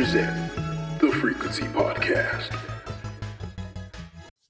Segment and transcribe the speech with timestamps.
[0.00, 0.34] present
[0.98, 2.56] the Frequency Podcast.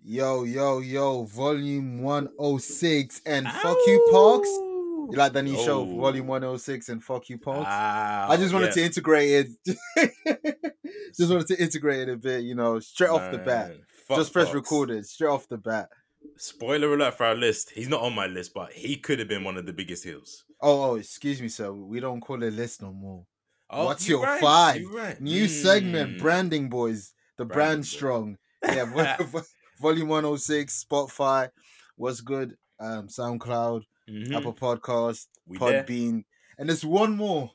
[0.05, 4.70] Yo, yo, yo, volume 106 and fuck you, Parks.
[5.11, 5.97] You like that new show, Oh.
[6.01, 7.39] volume 106 and fuck you?
[7.47, 9.77] Ah, I just wanted to integrate it.
[11.17, 13.73] just wanted to integrate it a bit, you know, straight off the bat.
[14.07, 14.55] Fuck Just press Fox.
[14.55, 15.89] recorded, straight off the bat.
[16.37, 17.71] Spoiler alert for our list.
[17.71, 20.45] He's not on my list, but he could have been one of the biggest heels.
[20.61, 21.73] Oh, oh, excuse me, sir.
[21.73, 23.25] We don't call it list no more.
[23.71, 24.83] Oh, What's you your right, five?
[24.93, 25.21] right.
[25.21, 26.21] New segment, Mm.
[26.21, 27.89] branding boys, the Branding brand boys.
[27.91, 28.37] strong.
[28.65, 29.43] Yeah, vo- vo-
[29.81, 31.49] volume 106, Spotify,
[31.97, 32.57] what's good?
[32.79, 34.37] Um, SoundCloud, Mhm.
[34.37, 35.85] Apple Podcast, We there.
[35.85, 36.25] Podbean,
[36.59, 37.51] and there's one more.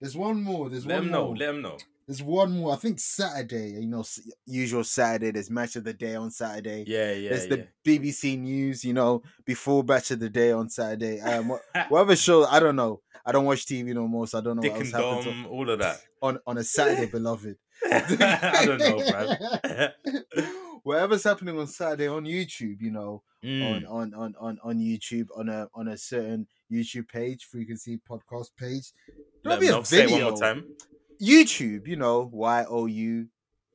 [0.00, 0.70] There's one more.
[0.70, 1.24] There's Let one him know.
[1.26, 1.36] more.
[1.36, 1.76] Let them know.
[2.06, 2.72] There's one more.
[2.72, 3.70] I think Saturday.
[3.72, 4.02] You know,
[4.46, 5.30] usual Saturday.
[5.30, 6.84] There's match of the day on Saturday.
[6.88, 7.56] Yeah, yeah, there's yeah.
[7.84, 8.84] the BBC News.
[8.84, 11.20] You know, before match of the day on Saturday.
[11.20, 12.44] Um, wha- whatever show.
[12.46, 13.00] I don't know.
[13.24, 15.24] I don't watch TV no more, so I don't know Dick what else and happens
[15.26, 16.00] Dom, all of that.
[16.22, 17.56] on, on on a Saturday, beloved.
[17.84, 19.90] I don't know, man.
[20.82, 23.62] Whatever's happening on Saturday on YouTube, you know, Mm.
[23.62, 28.48] on, on on on on YouTube on a on a certain YouTube page, frequency podcast
[28.58, 28.92] page.
[29.42, 29.82] There'll Let be a know.
[29.82, 30.30] Say it one video.
[30.30, 30.64] more time.
[31.22, 33.26] YouTube, you know, Y O U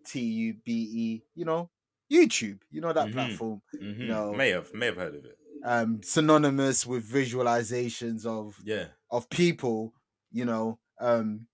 [0.06, 1.72] T U B E, you know,
[2.12, 3.14] YouTube, you know that Mhm.
[3.14, 4.08] platform, Mhm.
[4.08, 4.34] know.
[4.34, 5.38] May have, may have heard of it.
[5.64, 8.90] um, synonymous with visualizations of Yeah.
[9.10, 9.96] of people,
[10.32, 11.48] you know, um,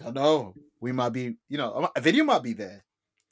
[0.00, 2.84] I don't know, we might be, you know, a video might be there.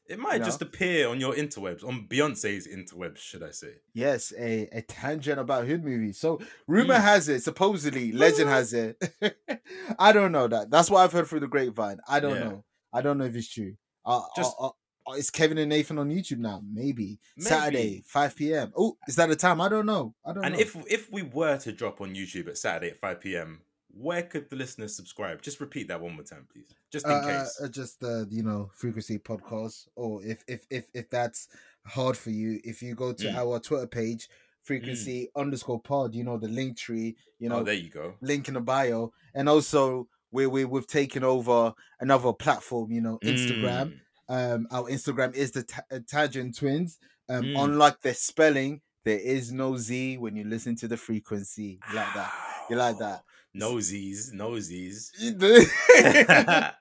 [0.09, 3.75] It might You just appear on your interwebs, on Beyonce's interwebs, should I say?
[3.93, 6.19] Yes, a, a tangent about hood movies.
[6.19, 7.01] So rumor Mm.
[7.03, 9.03] has it, supposedly, legend has it.
[9.99, 10.71] I don't know that.
[10.71, 11.99] That's what I've heard through the grapevine.
[12.09, 12.45] I don't Yeah.
[12.45, 12.65] know.
[12.93, 13.75] I don't know if it's true.
[14.05, 14.71] Uh, Just- uh,
[15.09, 16.61] uh, is Kevin and Nathan on YouTube now?
[16.69, 17.21] Maybe.
[17.37, 17.49] Maybe.
[17.49, 18.73] Saturday, 5 p.m.
[18.77, 19.61] Oh, is that the time?
[19.61, 20.15] I don't know.
[20.25, 20.61] I don't And know.
[20.61, 23.61] if if we were to drop on YouTube at Saturday at 5 p.m.,
[23.99, 25.43] where could the listeners subscribe?
[25.43, 26.75] Just repeat that one more time, please.
[26.93, 27.61] Just in uh, case.
[27.63, 31.49] uh, just the you know, frequency podcast, or if if if if that's
[31.87, 33.35] hard for you, if you go to Mm.
[33.37, 34.29] our Twitter page,
[34.63, 38.15] frequency underscore pod, you know the link tree, you know oh, there you go.
[38.21, 43.19] link in the bio, and also we we we've taken over another platform, you know,
[43.23, 43.95] Instagram.
[44.29, 44.55] Mm.
[44.55, 46.99] Um, our Instagram is the Ta- uh, Tangent Twins.
[47.29, 47.65] Um, Mm.
[47.65, 51.79] unlike the spelling, there is no Z when you listen to the frequency.
[51.89, 52.33] You like that?
[52.71, 53.23] You like that?
[53.57, 55.11] Nosies, nosies.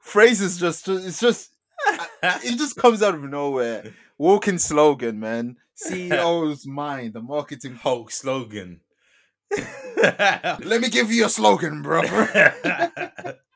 [0.00, 1.50] Phrases just it's just
[2.22, 3.92] it just comes out of nowhere.
[4.18, 5.56] Walking slogan, man.
[5.86, 7.74] CEO's mind, the marketing.
[7.82, 8.80] Hulk slogan.
[9.96, 12.02] Let me give you a slogan, bro.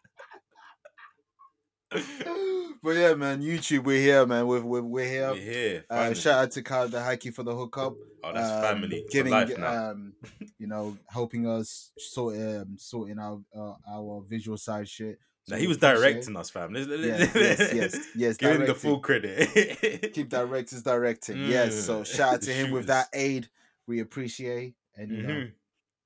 [2.82, 4.46] but yeah, man, YouTube, we're here, man.
[4.46, 5.30] We're we're, we're here.
[5.32, 5.84] We're here.
[5.90, 7.94] Uh, shout out to Kyle the Hikey for the hookup.
[8.24, 9.02] oh, that's um, family.
[9.06, 9.90] For Giving, life now.
[9.90, 10.12] um,
[10.58, 15.18] you know, helping us sort um, sorting out uh, our visual side shit.
[15.48, 16.74] now, he was directing us, fam.
[16.74, 16.86] Yes,
[17.34, 18.36] yes, yes, yes.
[18.36, 20.12] Give him the full credit.
[20.14, 21.46] keep directors directing.
[21.46, 21.84] Yes.
[21.84, 23.48] So Mm, shout out to him with that aid.
[23.86, 25.52] We appreciate, and you know, Mhm.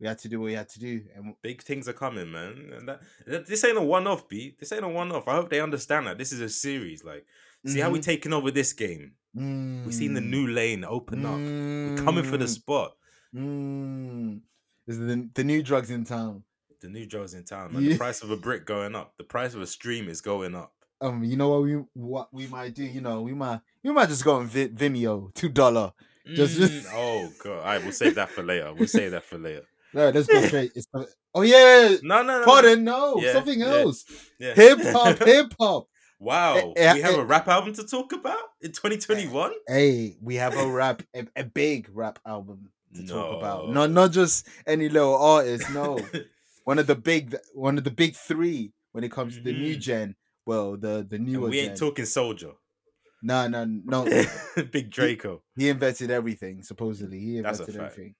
[0.00, 1.02] We had to do what we had to do.
[1.14, 2.72] And Big things are coming, man.
[2.76, 4.58] And that, that- this ain't a one-off beat.
[4.58, 5.26] This ain't a one-off.
[5.28, 7.02] I hope they understand that this is a series.
[7.04, 7.24] Like,
[7.66, 8.04] see how we Mhm.
[8.04, 9.12] taking over this game.
[9.34, 10.30] We've seen the Mm.
[10.30, 11.36] new lane open up.
[11.38, 12.48] We're coming for the Mm.
[12.48, 12.96] spot.
[13.34, 14.40] Mm.
[14.86, 16.44] This is the, the new drugs in town.
[16.80, 17.72] The new drugs in town.
[17.72, 17.82] Man.
[17.82, 17.92] Yeah.
[17.92, 19.14] The price of a brick going up.
[19.18, 20.72] The price of a stream is going up.
[21.00, 22.84] Um, you know what we what we might do?
[22.84, 25.92] You know, we might we might just go on Vi- Vimeo, two dollar.
[26.26, 27.58] Just- Mm, oh god!
[27.58, 28.72] All right, we'll save that for later.
[28.72, 29.64] We'll save that for later.
[29.96, 30.72] No, let's go straight.
[30.74, 32.44] It's the, oh yeah, No, no, no.
[32.44, 33.66] pardon, no, Yeah, something yeah.
[33.66, 34.04] else.
[34.38, 34.54] Yeah.
[34.54, 35.86] Hip hop, hip hop.
[36.18, 37.20] Wow, Eh, eh, we have eh.
[37.20, 39.52] a rap album to talk about in 2021.
[39.66, 43.66] Hey, we have a rap, a, a big rap album to talk about.
[43.68, 43.72] No.
[43.72, 45.70] Not not just any little artist.
[45.70, 45.98] No,
[46.64, 49.76] one of the big, one of the big three when it comes to the new
[49.76, 49.80] Mhm.
[49.80, 50.14] gen.
[50.46, 51.70] Well, the the And newer we gen.
[51.70, 52.52] ain't talking Soldier.
[53.22, 54.04] no, no, no.
[54.72, 55.42] Big Draco.
[55.56, 56.62] he invented everything.
[56.62, 58.14] Supposedly, he That's invented everything.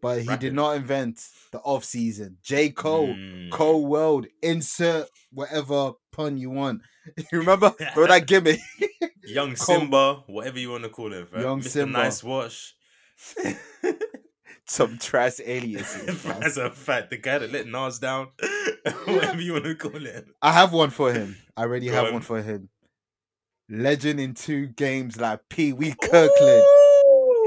[0.00, 2.36] But he did not invent the off season.
[2.42, 3.08] J Cole.
[3.08, 3.50] Mm.
[3.50, 6.82] Cole World, insert whatever pun you want.
[7.32, 8.60] You remember remember that gimmick?
[9.24, 11.26] Young Cole- Simba, whatever you want to call him.
[11.26, 11.40] fam.
[11.40, 11.68] Young Mr.
[11.68, 11.98] Simba.
[12.00, 12.74] Nice Wash.
[14.66, 16.26] Some trash aliases.
[16.26, 18.28] As a fact, the guy that let Nas down,
[19.06, 20.26] whatever you want to call it.
[20.42, 21.36] I have one for him.
[21.56, 22.12] I already Go have on.
[22.12, 22.68] one for him.
[23.70, 26.64] Legend in two games like Pee Wee Kirkland.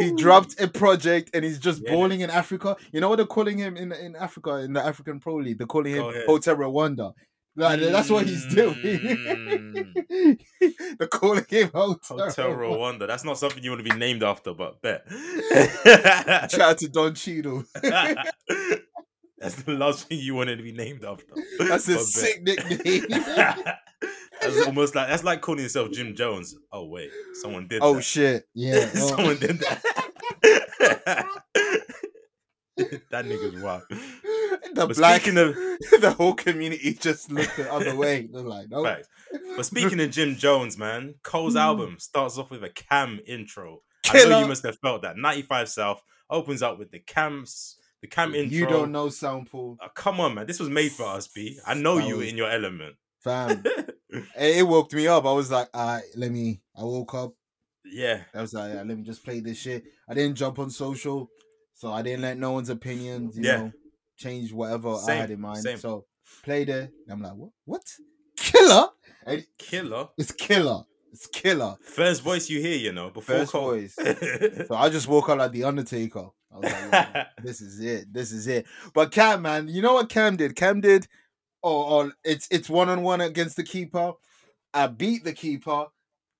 [0.01, 1.91] He dropped a project and he's just Yeah.
[1.93, 2.75] balling in Africa.
[2.91, 5.57] You know what they're calling him in in Africa in the African Pro League?
[5.57, 7.13] They're calling him Hotel Rwanda.
[7.53, 8.75] Like, that's what he's doing.
[8.75, 10.39] Mm.
[10.97, 12.99] they're calling him Hotel, Hotel Rwanda.
[12.99, 13.07] Rwanda.
[13.07, 15.05] That's not something you want to be named after, but bet.
[16.49, 17.65] Shout out to Don Cheadle.
[19.41, 21.33] That's the last thing you wanted to be named after.
[21.57, 23.05] That's a sick nickname.
[23.09, 26.55] that's almost like that's like calling yourself Jim Jones.
[26.71, 27.81] Oh wait, someone did.
[27.81, 27.85] That.
[27.85, 28.03] Oh that.
[28.03, 28.47] shit!
[28.53, 29.81] Yeah, someone did that.
[33.09, 33.83] that nigga's wild.
[33.89, 35.55] the But black, speaking of
[36.01, 38.27] the whole community just looked the other way.
[38.31, 39.07] They're like, no, facts,
[39.55, 41.59] but speaking of Jim Jones, man, Cole's hmm.
[41.59, 43.81] album starts off with a Cam intro.
[44.09, 45.17] I know you must have felt that.
[45.17, 48.57] 95 South opens up with the Cams, the Cam intro.
[48.57, 50.47] you don't know sample, Oh, uh, come on, man.
[50.47, 51.59] This was made for us, B.
[51.65, 52.95] I know That you was- in your element.
[53.19, 53.63] fam.
[54.37, 55.25] it, woke me up.
[55.25, 56.61] I was like, all right, let me.
[56.75, 57.33] I woke up.
[57.85, 58.21] yeah.
[58.33, 59.83] I was like, yeah, let me just play this shit.
[60.09, 61.29] I didn't jump on social,
[61.73, 63.57] so I didn't let no one's opinions, you Yeah.
[63.57, 63.71] know,
[64.17, 65.59] change whatever I had in mind.
[65.59, 65.77] same.
[65.77, 66.05] So
[66.43, 66.91] played it.
[67.09, 67.49] I'm like, what?
[67.65, 67.83] What?
[68.37, 68.87] Killer?
[69.25, 70.07] And Killer.
[70.17, 70.83] it's killer.
[71.13, 71.75] It's killer.
[71.81, 73.71] First voice you hear, you know, before First Cole.
[73.71, 73.95] voice.
[74.67, 76.27] So I just woke up like the Undertaker.
[76.53, 78.13] I was like, yeah, this is it.
[78.13, 78.65] This is it.
[78.93, 80.55] But Cam, man, you know what Cam did?
[80.55, 81.07] Cam did.
[81.63, 84.13] Oh, oh it's it's one on one against the keeper.
[84.73, 85.85] I beat the keeper,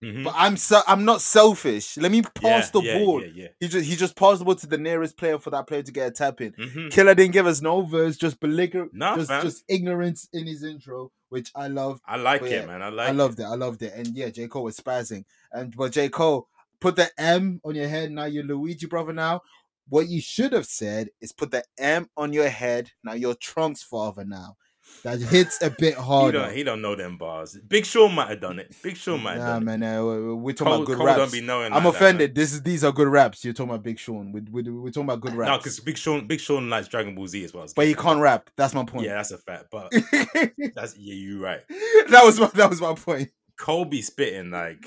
[0.04, 0.24] Mhm.
[0.24, 1.98] but I'm so I'm not selfish.
[1.98, 3.22] Let me pass Yeah, the yeah, ball.
[3.22, 3.48] Yeah, yeah.
[3.60, 5.92] He just he just passed the ball to the nearest player for that player to
[5.92, 6.54] get a tap in.
[6.54, 6.92] Mhm.
[6.92, 11.12] Killer didn't give us no verse, just belligerent, Nah, just just ignorance in his intro,
[11.30, 12.02] which I love.
[12.06, 12.81] I like But it, man.
[12.81, 13.44] I like I loved it.
[13.44, 13.94] I loved it.
[13.94, 15.24] And yeah, J Cole was spazzing.
[15.52, 16.48] And but J Cole
[16.80, 18.12] put the M on your head.
[18.12, 19.13] Now you're Luigi brother.
[19.13, 19.42] Now
[19.91, 22.89] what you should have said is put the M on your head.
[23.03, 24.23] Now you're Trunks father.
[24.25, 24.55] Now
[25.03, 25.95] that hits a bit it.
[25.95, 26.39] He harder.
[26.39, 27.57] don't, he don't know them bars.
[27.67, 28.75] Big Sean might have done it.
[28.83, 31.05] Big Sean might have Nah, done man, uh, we- we're talking Cole, about good Cole
[31.07, 31.17] raps.
[31.19, 31.67] don't be knowing.
[31.73, 32.35] I'm like that, offended.
[32.35, 33.43] this is these are good raps.
[33.45, 34.31] You're talking about Big Sean.
[34.31, 35.49] We, we, we're talking about good raps.
[35.49, 37.67] No, because Big Sean, Big Sean likes Dragon Ball Z as well.
[37.75, 38.49] but he can't rap.
[38.57, 39.05] That's my point.
[39.05, 39.65] Yeah, that's a fact.
[39.71, 39.91] But
[40.73, 41.61] that's yeah, you're right.
[42.09, 43.29] That was my that was my point.
[43.57, 44.83] Kobe spitting like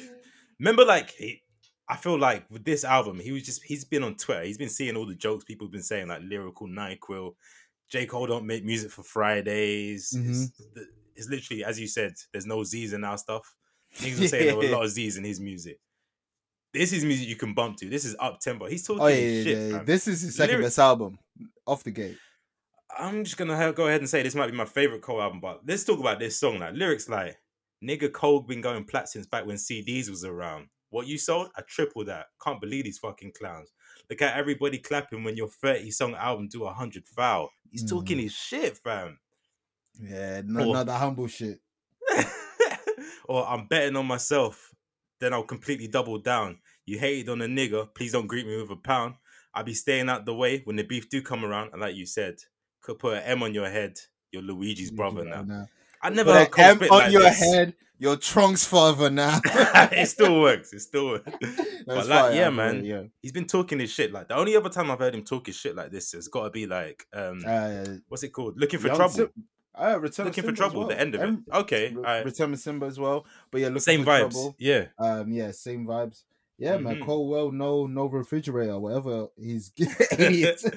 [0.59, 1.43] remember like he,
[1.89, 4.69] I feel like with this album he was just he's been on Twitter he's been
[4.71, 7.35] seeing all the jokes people have been saying like lyrical Nyquil
[7.91, 10.31] J Cole don't make music for Fridays Mm-hmm.
[10.31, 10.53] it's,
[11.17, 13.55] it's literally as you said there's no Z's in our stuff
[13.99, 15.79] niggas were saying there were a lot of Z's in his music
[16.73, 19.43] this is music you can bump to this is up tempo he's talking Oh yeah,
[19.43, 19.83] shit yeah.
[19.85, 21.19] This is his second Lyric- best album
[21.67, 22.17] off the gate.
[22.99, 25.61] I'm just gonna go ahead and say this might be my favorite Cole album, but
[25.67, 26.61] let's talk about this song.
[26.61, 27.37] Like lyrics, like
[27.83, 30.69] nigga Cole been going plat since back when CDs was around.
[30.95, 32.27] What you sold, I triple that.
[32.41, 33.73] Can't believe these fucking clowns.
[34.09, 37.51] Look at everybody clapping when your 30 song album do a hundred foul.
[37.69, 38.23] He's talking Mm.
[38.23, 39.19] his shit, fam.
[40.01, 40.73] Yeah, no, Oh.
[40.73, 41.59] not the humble shit.
[43.25, 44.73] or I'm betting on myself,
[45.19, 46.61] then I'll completely double down.
[46.87, 49.17] You hated on a nigga, please don't greet me with a pound.
[49.53, 51.71] I'll be staying out the way when the beef do come around.
[51.73, 52.37] And like you said,
[52.83, 53.99] could put an M on your head.
[54.31, 55.67] You're Luigi's brother now.
[56.05, 57.39] I never heard an Cole M spit on like your this.
[57.41, 57.75] head.
[57.99, 59.41] Your Trunks father now.
[59.45, 60.73] it still works.
[60.73, 61.31] It still works.
[61.87, 62.77] That's like, fire, yeah, man.
[62.79, 63.03] agree, Yeah.
[63.23, 64.13] He's been talking his shit.
[64.13, 66.45] Like the only other time I've heard him talk his shit like this has got
[66.45, 68.59] to be like, um, Uh, what's it called?
[68.59, 69.09] Looking for trouble.
[69.11, 69.31] Sim-
[69.77, 70.81] uh, Return Looking for trouble.
[70.81, 70.89] well.
[70.89, 71.39] The end of it.
[71.53, 71.93] Okay.
[71.95, 72.23] Re-.
[72.25, 73.25] Return of Simba as well.
[73.51, 74.19] But yeah, looking Same for vibes.
[74.21, 74.57] trouble.
[74.59, 74.85] Yeah.
[74.99, 76.23] Um, yeah, same vibes.
[76.59, 76.97] Yeah, man.
[76.97, 77.05] Mhm.
[77.05, 79.27] Cole well, no, no refrigerator, whatever.
[79.37, 79.87] He's he
[80.47, 80.71] was,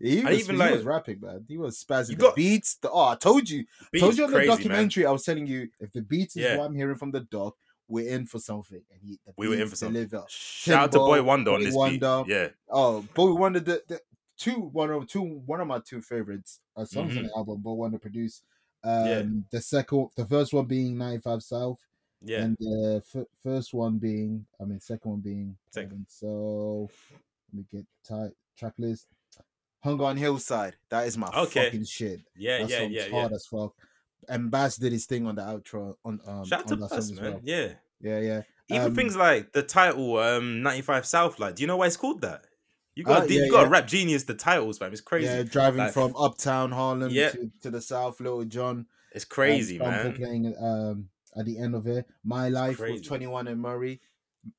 [0.00, 1.44] even he like- was rapping, man.
[1.48, 2.76] He was spazzing You the got- beats.
[2.76, 4.56] The, oh, I told you, Beat told you on the crazy, man.
[4.58, 5.06] documentary.
[5.06, 6.56] I was telling you if the beats is Yeah.
[6.58, 7.56] what I'm hearing from the doc,
[7.88, 8.80] we're in for something.
[8.92, 9.94] And he, the We were in for something.
[10.06, 10.24] deliver.
[10.28, 12.22] Shout out to Boi-1da on Boy this Wonder.
[12.26, 12.32] beat.
[12.34, 12.48] Yeah.
[12.70, 14.00] Oh, Boy Wonder, the, the
[14.36, 17.26] two one of two one of my two favorites uh, songs on Mhm.
[17.28, 17.60] the album.
[17.60, 18.44] Boi-1da produced.
[18.84, 19.22] Um, Yeah.
[19.50, 21.78] the second, the first one being 95 South,
[22.22, 22.42] Yeah.
[22.42, 25.56] and the f- first one being, I mean, second one being.
[25.70, 26.06] Second.
[26.08, 26.88] so
[27.52, 29.06] let me get tight track list.
[29.84, 30.74] Hunger on Hillside.
[30.90, 31.66] That is my Okay.
[31.66, 32.20] fucking shit.
[32.36, 32.58] yeah.
[32.58, 32.78] That Yeah.
[32.78, 33.06] song's Yeah.
[33.06, 33.10] Yeah.
[33.20, 33.74] hard as fuck.
[34.28, 36.98] And Bas did his thing on the outro on um Shout out to on song
[36.98, 37.22] as man.
[37.32, 37.40] well.
[37.44, 37.72] Yeah.
[38.00, 38.42] Yeah, yeah.
[38.70, 41.96] Even Um, things like the title, um, 95 South, like, do you know why it's
[41.96, 42.44] called that?
[42.94, 43.72] You got, to yeah, you got to yeah.
[43.72, 44.92] rap genius the titles, fam.
[44.92, 45.26] It's crazy.
[45.26, 47.30] Yeah, driving Like- from uptown Harlem Yeah.
[47.30, 48.86] to, to the south, Little John.
[49.14, 50.14] It's crazy, man.
[50.16, 51.08] Playing um
[51.38, 52.06] at the end of it.
[52.24, 54.00] My life with 21 and Morray.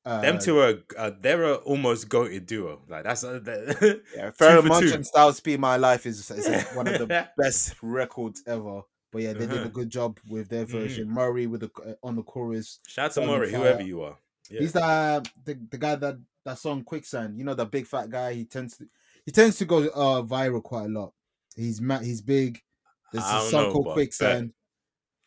[0.04, 2.80] Uh, Them two are, uh, they're a almost goated duo.
[2.88, 3.40] Like, that's, uh,
[4.16, 4.94] Yeah, Pheromone two.
[4.94, 7.06] and Style Speed My Life is, is one of the
[7.38, 8.82] best records ever.
[9.12, 9.64] But yeah, they did Uh-huh.
[9.64, 10.70] a good job with their Mhm.
[10.70, 11.08] version.
[11.08, 12.78] Morray with the uh, on the chorus.
[12.86, 14.16] Shout out to Morray, whoever you are.
[14.48, 14.60] Yeah.
[14.60, 17.36] He's the, the the guy that that song Quicksand.
[17.36, 18.34] You know the big fat guy.
[18.34, 18.86] He tends to
[19.26, 21.12] he tends to go uh viral quite a lot.
[21.56, 22.02] He's mad.
[22.04, 22.62] he's big.
[23.12, 24.52] There's a song know, called Quicksand.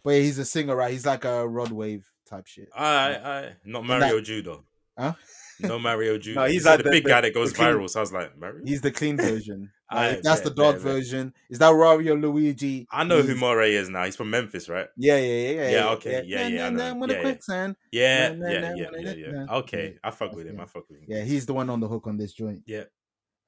[0.04, 0.92] But yeah, he's a singer, right?
[0.92, 2.70] He's like a Rod Wave type shit.
[2.76, 4.66] I, I, not Mario Judo.
[4.98, 5.14] Huh?
[5.60, 6.40] No Mario Judo.
[6.42, 7.90] No, he's he's like the, the- big the- guy that goes the king- viral.
[7.90, 8.62] So I was like, Mario.
[8.66, 9.72] He's the clean version.
[9.92, 10.94] Aight, Like, that's the bet, dog bet, bet.
[10.94, 11.34] version.
[11.50, 12.88] Is that Wario Luigi?
[12.92, 14.04] I know who He's- is now.
[14.06, 14.88] He's from Memphis, right?
[14.98, 15.70] Yeah, yeah, yeah, yeah.
[15.72, 16.94] Yeah, okay, yeah, Nah, yeah, I nah, know.
[16.94, 17.24] nah, with a Yeah, yeah.
[17.24, 17.76] quicksand.
[17.92, 19.46] Yeah, Nah, nah, yeah, yeah, yeah, yeah.
[19.58, 20.56] Okay, I fuck with him.
[20.56, 20.62] him.
[20.62, 21.06] I fuck with him.
[21.08, 22.62] Yeah, he's the one on the hook on this joint.
[22.66, 22.84] Yeah.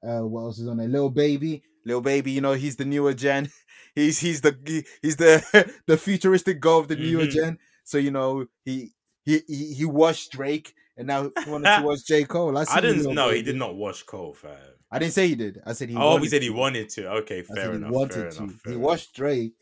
[0.06, 0.88] Uh, what else is on there?
[0.88, 2.32] Little baby, little baby.
[2.32, 3.50] You know, he's the newer gen.
[3.94, 7.30] He's he's the he's the the futuristic go of the newer Mhm.
[7.30, 7.58] gen.
[7.84, 8.92] So you know, he
[9.24, 12.58] he he, he washed Drake, and now he wanted to watch J Cole.
[12.58, 13.14] I, I didn't.
[13.14, 14.52] No, he did not wash Cole, fam.
[14.90, 15.62] I didn't say he did.
[15.64, 15.96] I said he.
[15.96, 17.08] oh, he said he wanted to.
[17.22, 17.88] Okay, fair enough.
[17.88, 18.38] he wanted fair to.
[18.42, 19.54] enough, he watched Drake,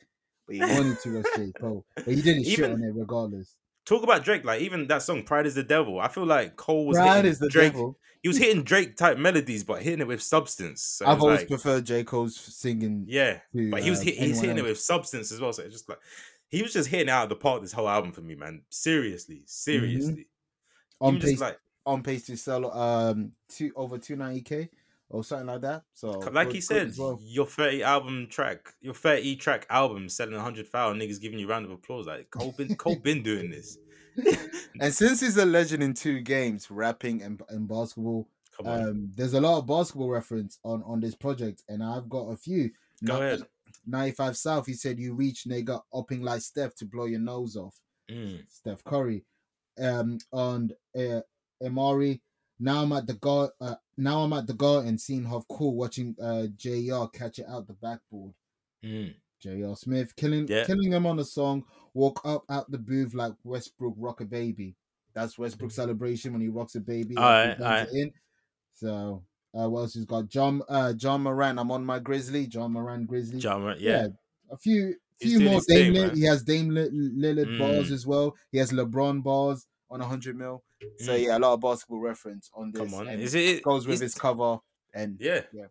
[0.48, 1.84] but he wanted to watch J Cole.
[1.94, 3.54] But he didn't shit on it regardless.
[3.84, 6.86] Talk about Drake, like even that song "Pride Is the Devil." I feel like Cole
[6.86, 7.72] was Pride is the Drake.
[7.72, 7.98] devil.
[8.22, 10.82] He was hitting Drake type melodies, but hitting it with substance.
[10.82, 13.04] So I've always like, preferred J Cole's singing.
[13.06, 15.52] yeah, to, but he was uh, hit, he's hitting it with substance as well.
[15.52, 15.98] So it's just like
[16.48, 18.62] he was just hitting it out of the park this whole album for me, man.
[18.70, 20.28] Seriously, seriously.
[21.00, 24.70] on Even just pace like on pace to sell um two over two ninety k
[25.14, 25.84] or something like that.
[25.94, 27.18] So like he said, well.
[27.22, 31.70] your 30 album track, your 30 track album selling 100,000 niggas giving you round of
[31.70, 32.06] applause.
[32.06, 33.78] Like Cole been Cole been doing this.
[34.80, 38.82] and since he's a legend in two games, rapping and, and basketball, Come on.
[38.82, 42.36] um, there's a lot of basketball reference on on this project, and I've got a
[42.36, 42.70] few.
[43.04, 43.42] Go ahead.
[43.86, 47.76] 95 South, he said, You reach nigga upping like Steph to blow your nose off.
[48.10, 48.42] Mm.
[48.48, 49.24] Steph Curry.
[49.78, 51.20] Um, and uh,
[51.62, 52.22] Amari.
[52.60, 53.50] Now I'm at the guard.
[53.60, 57.06] Uh, now I'm at the garden, seeing Huff cool, watching uh Jr.
[57.12, 58.32] catch it out the backboard.
[58.84, 59.14] Mm.
[59.40, 59.76] J.R.
[59.76, 60.64] Smith killing Yeah.
[60.64, 61.64] killing him on the song.
[61.92, 64.74] Walk up out the booth like Westbrook rock a baby.
[65.14, 67.16] That's Westbrook celebration when he rocks a baby.
[67.16, 67.88] Alright, after he burns alright.
[67.94, 68.12] in.
[68.74, 69.22] So
[69.58, 70.28] uh, what else he's got?
[70.28, 71.58] John uh Ja Morant.
[71.58, 72.48] I'm on my Grizzly.
[72.50, 73.38] Ja Morant Grizzly.
[73.38, 74.08] John, Moran- yeah.
[74.50, 77.92] a few He's few more thing, Dame Lill- He has Dame Lill- Lillard bars Mm.
[77.92, 78.34] as well.
[78.50, 80.62] He has LeBron bars on 100 mil.
[80.98, 81.24] So Mm.
[81.24, 82.80] yeah, a lot of basketball reference on this.
[82.90, 83.08] Come on.
[83.08, 84.58] Is it goes with is- his cover
[84.92, 85.42] and Yeah.
[85.52, 85.66] Yeah.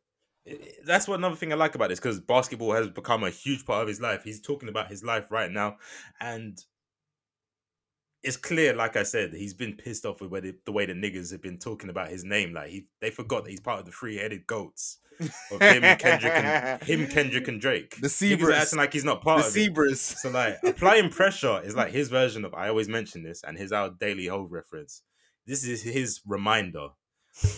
[0.86, 3.82] That's what another thing I like about this because basketball has become a huge part
[3.82, 4.24] of his life.
[4.26, 5.78] He's talking about his life right now,
[6.20, 6.62] and
[8.22, 11.32] it's clear, like I said, he's been pissed off with the, the way the niggas
[11.32, 12.54] have been talking about his name.
[12.54, 15.00] Like he, they forgot that he's part of the three-headed goats
[15.52, 17.96] of him, Kendrick, and him, Kendrick, and Drake.
[18.02, 18.56] The Zebras.
[18.58, 19.52] acting like he's not the part of it.
[19.52, 20.02] zebras.
[20.02, 23.72] So like applying pressure is like his version of I always mention this and his
[23.72, 25.02] our daily Hove reference.
[25.46, 26.90] This is his reminder.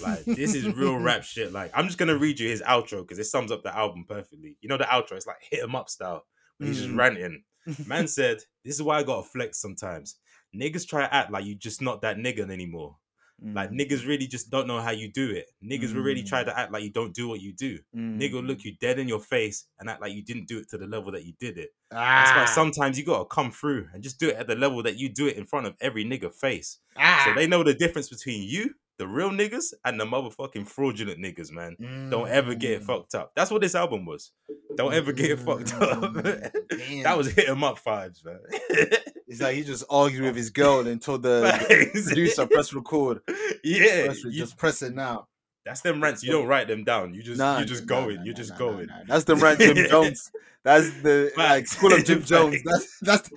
[0.02, 1.52] Like this is real rap shit.
[1.52, 4.58] Like I'm just gonna read you his outro because it sums up the album perfectly.
[4.62, 6.26] You know the outro, it's like hit 'em up style.
[6.58, 6.98] Where he's just Mm.
[6.98, 7.44] ranting.
[7.88, 10.16] Man said, This is why I gotta flex sometimes.
[10.56, 12.96] Niggas try to act like you just not that nigga anymore.
[13.42, 13.80] Like Mm.
[13.82, 15.48] niggas really just don't know how you do it.
[15.64, 16.46] Niggas will really try Mm.
[16.46, 17.80] to act like you don't do what you do.
[17.96, 20.70] Nigga will look you dead in your face and act like you didn't do it
[20.70, 21.72] to the level that you did it.
[21.92, 22.52] That's why Ah.
[22.56, 25.28] sometimes you gotta come through and just do it at the level that you do
[25.28, 26.80] it in front of every nigga face.
[26.96, 27.24] Ah.
[27.26, 31.52] So they know the difference between you, the real niggas, and the motherfucking fraudulent niggas,
[31.52, 31.76] man.
[32.10, 32.86] Don't ever get it Mm.
[32.86, 33.32] fucked up.
[33.36, 34.32] That's what this album was.
[34.76, 36.02] Don't ever get it fucked up.
[36.14, 38.40] Mm, that was hit 'em up vibes, man.
[39.28, 41.52] It's like he just argued with his girl and told the,
[42.06, 43.22] producer press record.
[43.64, 45.28] yeah, Press, you- just press it now.
[45.66, 46.24] That's them rants.
[46.24, 47.14] You don't write them down.
[47.14, 48.24] You just Nah, you're just going.
[48.24, 48.88] you're just going.
[49.08, 50.32] That's the rant Jim Jones.
[50.64, 52.62] That's the like school of Jim Jones.
[52.64, 53.30] That's that's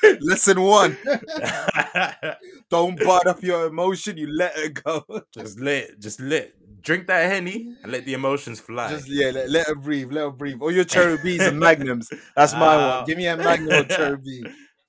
[0.20, 0.96] lesson one.
[2.70, 4.16] Don't bite up your emotion.
[4.16, 5.04] You let it go.
[5.34, 8.88] just let, just let, drink that henny and let the emotions fly.
[8.90, 10.12] Just yeah, let, let her breathe.
[10.12, 10.58] Let her breathe.
[10.60, 12.08] All your cherry B's and magnums.
[12.36, 12.96] That's my Ah.
[12.98, 13.06] one.
[13.06, 14.44] Give me a magnum or cherry B.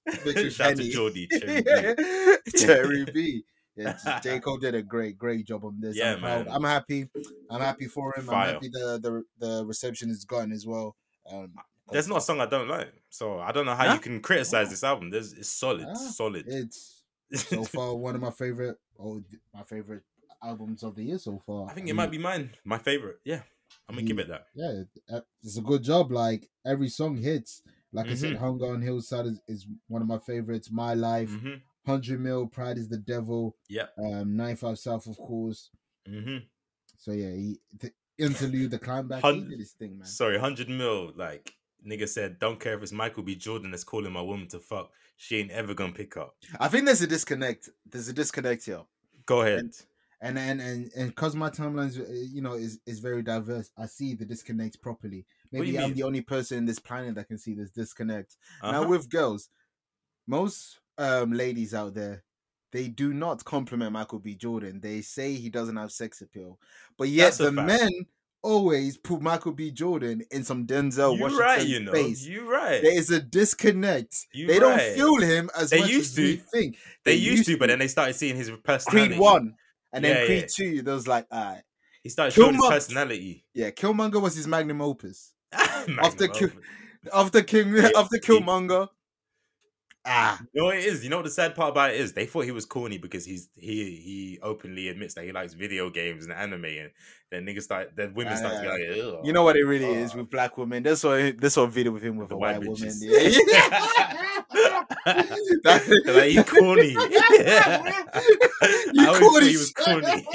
[0.05, 1.27] Mixed with Shout out to Henny.
[1.27, 2.57] Cherry B.
[2.57, 3.43] Cherry B.
[3.75, 4.39] Yeah, J.
[4.39, 5.95] Cole did a great, great job on this.
[5.97, 6.47] Yeah, I'm, man.
[6.49, 7.07] I'm happy.
[7.49, 8.25] I'm happy for him.
[8.25, 8.47] Fire.
[8.47, 10.95] I'm happy the, the the reception has gotten as well.
[11.31, 11.53] Um,
[11.91, 13.93] There's not a song I don't like, so I don't know how Huh?
[13.95, 15.09] you can criticize this album.
[15.09, 16.45] There's it's solid, Ah, solid.
[16.47, 19.23] It's so far one of my favorite, oh,
[19.53, 20.03] my favorite
[20.43, 21.69] albums of the year so far.
[21.69, 23.17] I think it might be mine, my favorite.
[23.23, 23.41] Yeah,
[23.87, 24.47] I'm gonna give it that.
[24.53, 26.11] Yeah, uh, it's a good job.
[26.11, 27.61] Like every song hits.
[27.93, 28.39] Like I said, Mhm.
[28.39, 30.71] Hunger on Hillside is, is one of my favorites.
[30.71, 33.55] My Life, hmm Hundred Mil, Pride is the Devil.
[33.69, 33.93] Yep.
[33.97, 35.69] Um, 95 South, of course.
[36.07, 36.37] hmm
[36.97, 40.07] So yeah, he, the interlude, the climb back, he did his thing, man.
[40.07, 41.11] Sorry, hundred mil.
[41.15, 41.53] Like
[41.87, 43.35] nigga said, don't care if it's Michael B.
[43.35, 44.91] Jordan that's calling my woman to fuck.
[45.17, 46.35] She ain't ever gonna pick up.
[46.59, 47.69] I think there's a disconnect.
[47.85, 48.81] There's a disconnect here,
[49.25, 49.71] Go ahead.
[50.21, 53.71] and and and and because my timelines, uh, you know, is is very diverse.
[53.77, 55.25] I see the disconnect properly.
[55.49, 55.97] What do you Maybe I'm mean?
[55.97, 58.37] the only person in this planet that can see this disconnect.
[58.61, 58.71] Uh-huh.
[58.71, 59.49] Now with girls,
[60.27, 62.23] most um ladies out there,
[62.71, 64.35] they do not compliment Michael B.
[64.35, 64.79] Jordan.
[64.81, 66.59] They say he doesn't have sex appeal,
[66.97, 67.89] but yet That's the men
[68.43, 69.69] always put Michael B.
[69.71, 71.91] Jordan in some Denzel you Washington right, you know.
[71.91, 72.25] face.
[72.25, 72.81] You right.
[72.81, 74.15] There is a disconnect.
[74.33, 76.37] You they don't feel him as They much used as to.
[76.51, 76.77] think.
[77.05, 79.09] they used to, but then they started seeing his personality.
[79.09, 79.53] Creed one.
[79.93, 80.47] And then Yeah, Creed yeah.
[80.55, 81.61] two, there was like, alright,
[82.01, 83.45] He started showing his personality.
[83.53, 85.33] yeah, Killmonger was his magnum opus.
[85.87, 86.63] Magnum After Kill- opus.
[87.13, 88.87] After King, after Killmonger,
[90.05, 91.03] ah, You know what it is?
[91.03, 92.13] You know what the sad part about it is?
[92.13, 95.89] They thought he was corny because he's he he openly admits that he likes video
[95.89, 96.91] games and anime, and
[97.31, 98.71] then niggas start, then women start to be Ah,
[99.17, 100.19] like, you know what it really is Oh.
[100.19, 100.83] with black women.
[100.83, 102.93] This one, this one video with him with a white white, woman.
[102.99, 103.29] Yeah.
[105.63, 106.95] That- like, he corny.
[108.93, 110.25] You I always thought corny he was corny.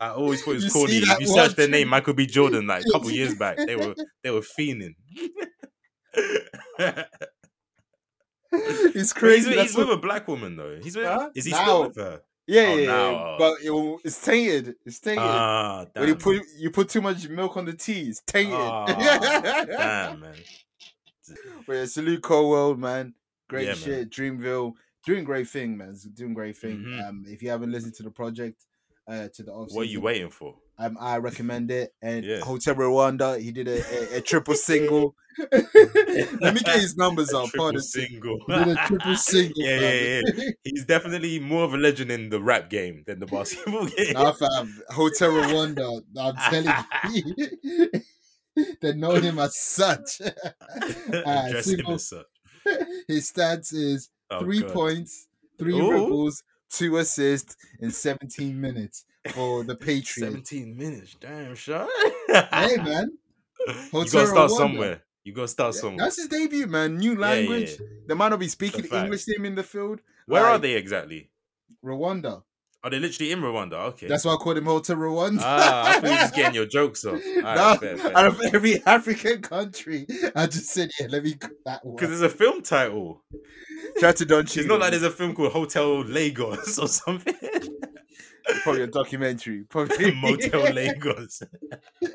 [0.00, 0.96] I always thought he was You corny.
[0.98, 2.26] If you search their name, Michael B.
[2.26, 4.94] Jordan, like a couple years back, they were they were fiending.
[8.52, 9.54] it's He's, crazy.
[9.54, 10.78] That's he's with a black woman though.
[10.82, 11.06] He's with.
[11.06, 11.30] Huh?
[11.34, 11.62] Is he Now.
[11.62, 12.20] still with her?
[12.46, 14.74] yeah, Oh, yeah, but it, it's tainted.
[14.84, 15.22] It's tainted.
[15.24, 16.00] Ah, damn.
[16.02, 18.54] when you put you put too much milk on the tea, it's tainted.
[18.58, 20.34] Ah, damn man.
[21.66, 23.14] But yeah, salute Cole World, man.
[23.48, 23.76] Great Yeah, man.
[23.80, 24.10] shit.
[24.10, 24.72] Dreamville
[25.06, 25.90] doing great thing, man.
[25.90, 26.78] It's doing great thing.
[26.78, 27.08] Mhm.
[27.08, 28.60] Um, if you haven't listened to the project,
[29.08, 30.56] uh, to the off What are you waiting for?
[30.78, 31.94] Um, I recommend it.
[32.02, 32.40] And Yeah.
[32.40, 35.14] Hotel Rwanda, he did a, a, a triple single.
[35.52, 37.48] Let me get his numbers A up.
[37.50, 37.82] triple Pardon.
[37.82, 38.38] single.
[38.46, 39.62] He did a triple single.
[39.62, 40.22] Yeah, fam.
[40.36, 44.12] yeah, He's definitely more of a legend in the rap game than the basketball game.
[44.14, 44.82] Nah, fam.
[44.90, 46.02] Hotel Rwanda.
[46.18, 47.90] I'm telling you.
[48.80, 50.20] they know him as such.
[51.26, 52.26] Ah, Address him as such.
[53.08, 54.72] His stats is Oh, three God.
[54.72, 55.26] points,
[55.58, 55.88] three Ooh.
[55.90, 60.32] dribbles, two assists in 17 minutes for the Patriots.
[60.32, 61.16] 17 minutes.
[61.20, 61.88] Damn, Sean.
[62.28, 63.12] Hey, man.
[63.66, 64.56] you Hotel gotta start Rwanda.
[64.56, 65.02] somewhere.
[65.24, 66.04] You gotta start somewhere.
[66.04, 66.96] That's his debut, man.
[66.96, 67.70] New Yeah, yeah, language.
[67.78, 67.86] yeah.
[68.08, 68.84] They might not be speaking.
[68.84, 70.00] English to him in the field.
[70.26, 71.30] Where are they exactly?
[71.84, 72.42] Rwanda.
[72.84, 73.74] Are they literally in Rwanda?
[73.90, 74.08] Okay.
[74.08, 75.38] That's why I called him Hotel Rwanda.
[75.40, 77.20] ah, I thought you were just getting your jokes off.
[77.36, 81.94] no, out of every African country, I just said, yeah, let me cut that one.
[81.94, 83.22] Because there's a film title.
[84.02, 87.34] Out to Don It's not like there's a film called Hotel Lagos or something.
[88.62, 89.64] Probably a documentary.
[89.68, 91.42] Probably Motel Lagos.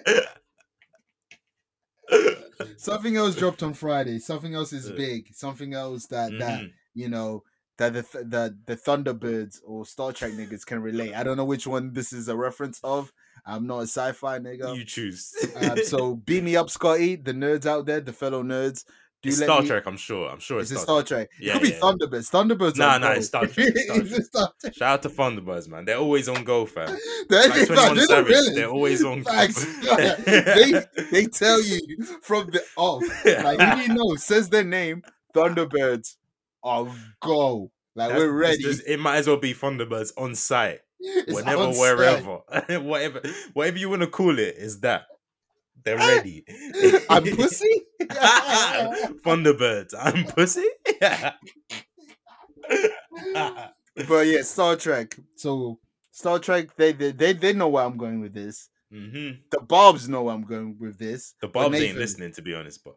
[2.78, 4.20] Something else dropped on Friday.
[4.20, 5.34] Something else is Uh, big.
[5.36, 6.74] Something else that that Mhm.
[6.94, 7.44] you know
[7.78, 11.14] that the th- the the Thunderbirds or Star Trek niggas can relate.
[11.14, 13.12] I don't know which one this is a reference of.
[13.46, 14.76] I'm not a sci-fi nigga.
[14.76, 15.34] You choose.
[15.56, 17.16] Um, so beam me up, Scotty.
[17.18, 18.86] The nerds out there, the fellow nerds.
[19.28, 20.30] Do it's Star me- Trek, I'm sure.
[20.30, 21.30] I'm sure It's it's, a Star, Star Trek.
[21.30, 21.40] Trek.
[21.42, 21.80] Yeah, it could be yeah.
[21.80, 22.32] Thunderbirds.
[22.32, 22.78] Thunderbirds.
[22.78, 24.24] Nah, no, nah, it's Star Trek, it's Star Trek.
[24.24, 24.74] Star Trek.
[24.76, 25.86] Shout out to Thunderbirds, man.
[25.86, 26.98] They're always on go, fam.
[27.30, 29.32] They're, Like fam, 21 they're Savage, they're always on go.
[30.26, 31.80] They they tell you
[32.22, 33.04] from the off.
[33.26, 35.04] Like who you know says their name,
[35.36, 36.16] Thunderbirds
[36.64, 36.88] are
[37.22, 37.72] go.
[37.96, 38.64] Like That's- we're ready.
[38.64, 42.42] just- it might as well be Thunderbirds on site, It's whenever, wherever,
[42.82, 43.22] whatever,
[43.54, 44.56] whatever you want to call it.
[44.58, 45.06] Is that
[45.84, 46.44] they're ready?
[47.10, 47.82] I'm pussy.
[49.24, 49.94] Thunderbirds.
[49.98, 50.68] I'm pussy.
[54.08, 55.18] but yeah, Star Trek.
[55.36, 55.80] So
[56.12, 58.70] Star Trek, they they they, they know where I'm going with this.
[58.92, 61.36] hmm The Barbs know where I'm going with this.
[61.42, 62.84] The Barbs ain't listening, to be honest.
[62.84, 62.96] But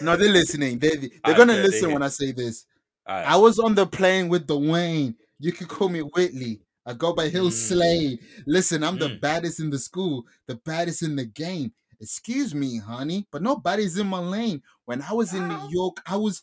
[0.00, 0.78] No, they're listening.
[0.78, 1.94] They they're I gonna bet listen hear.
[1.94, 2.66] when I say this.
[3.08, 3.26] Alright.
[3.26, 5.14] I was on the plane with Dwayne.
[5.38, 6.60] You could call me Whitley.
[6.84, 7.52] I go by Hill Mm.
[7.52, 8.18] Slade.
[8.46, 9.20] Listen, I'm the Mm.
[9.20, 11.72] baddest in the school, the baddest in the game.
[12.00, 14.62] Excuse me, honey, but nobody's in my lane.
[14.84, 16.42] When I was in New York, I was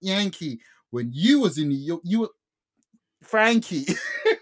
[0.00, 0.60] Yankee.
[0.90, 2.30] When you was in New York, you were
[3.22, 3.86] Frankie.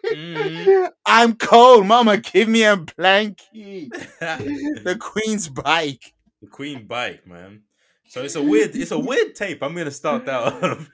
[0.06, 0.90] Mhm.
[1.06, 2.18] I'm cold, mama.
[2.18, 3.90] Give me a blankie.
[3.90, 6.12] the The Queen's bike.
[6.42, 7.62] The Queen bike, man.
[8.08, 9.62] So it's a weird, it's a weird tape.
[9.62, 10.90] I'm gonna start that off.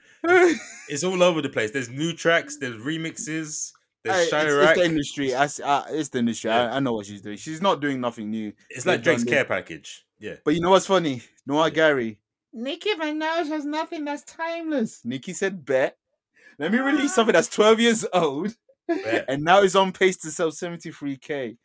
[0.89, 1.71] It's all over the place.
[1.71, 3.71] There's new tracks, there's remixes,
[4.09, 5.35] Hey, there's it's, it's the industry.
[5.35, 6.49] I, s- uh, it's the industry.
[6.49, 6.71] Yeah.
[6.71, 7.37] I, I know what she's doing.
[7.37, 8.53] She's not doing nothing new.
[8.69, 10.05] It's like Drake's done care package.
[10.19, 10.35] Yeah.
[10.43, 11.21] But you know what's funny?
[11.45, 11.73] Noah Yeah.
[11.73, 12.19] Gary.
[12.53, 15.01] Nicki Minaj has nothing that's timeless.
[15.05, 15.97] Nicki said, bet.
[16.57, 18.55] Let me release something that's 12 years old.
[18.87, 19.25] Bet.
[19.29, 21.57] And now it's on pace to sell 73k.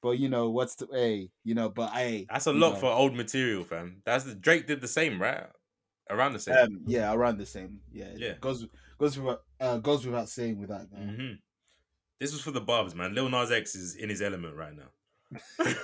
[0.00, 2.26] But you know, what's the hey, you know, but hey.
[2.30, 4.00] That's a you lot know, for old material, fam.
[4.04, 5.44] That's the Drake did the same, right?
[6.08, 6.54] Around the same.
[6.56, 7.80] um, yeah, around the same.
[7.92, 8.12] Yeah.
[8.16, 8.32] Yeah.
[8.40, 10.98] Goes goes without uh, goes without saying with that guy.
[12.20, 13.14] This was for the Barbs, man.
[13.14, 14.90] Lil Nas X is in his element right now.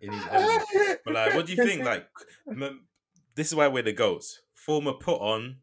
[0.00, 1.00] In his element.
[1.04, 1.84] But like, what do you think?
[1.84, 2.06] Like,
[2.48, 2.84] m-
[3.34, 4.40] this is why we're the goats.
[4.54, 5.56] Former put on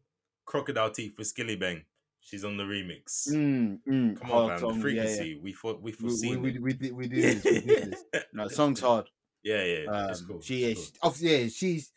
[0.44, 1.82] Crocodile Teeth for Skillibeng.
[2.20, 3.28] She's on the remix.
[3.30, 4.58] Mm, mm, Come on, fam.
[4.58, 5.34] song, the yeah, yeah.
[5.40, 6.42] We thought we We, foreseen.
[6.42, 7.44] we, we, we, did, we do this.
[7.44, 8.04] We do this.
[8.32, 9.06] No, song's hard.
[9.44, 9.84] yeah, yeah.
[9.90, 10.40] Um, cool.
[10.40, 10.82] She, cool.
[11.02, 11.92] oh, yeah, she's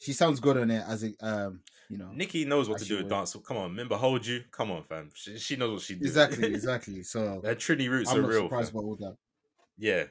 [0.00, 2.10] she sounds good on it as a um, you know.
[2.12, 3.32] Nicki knows what to do with dance.
[3.32, 4.42] So come on, remember hold you.
[4.50, 5.10] Come on, fam.
[5.14, 6.06] She, she knows what she does.
[6.08, 7.02] Exactly, exactly.
[7.02, 8.42] So Her Trini roots I'm are not real.
[8.42, 8.80] surprised fam.
[8.80, 9.16] by all that.
[9.78, 10.04] Yeah.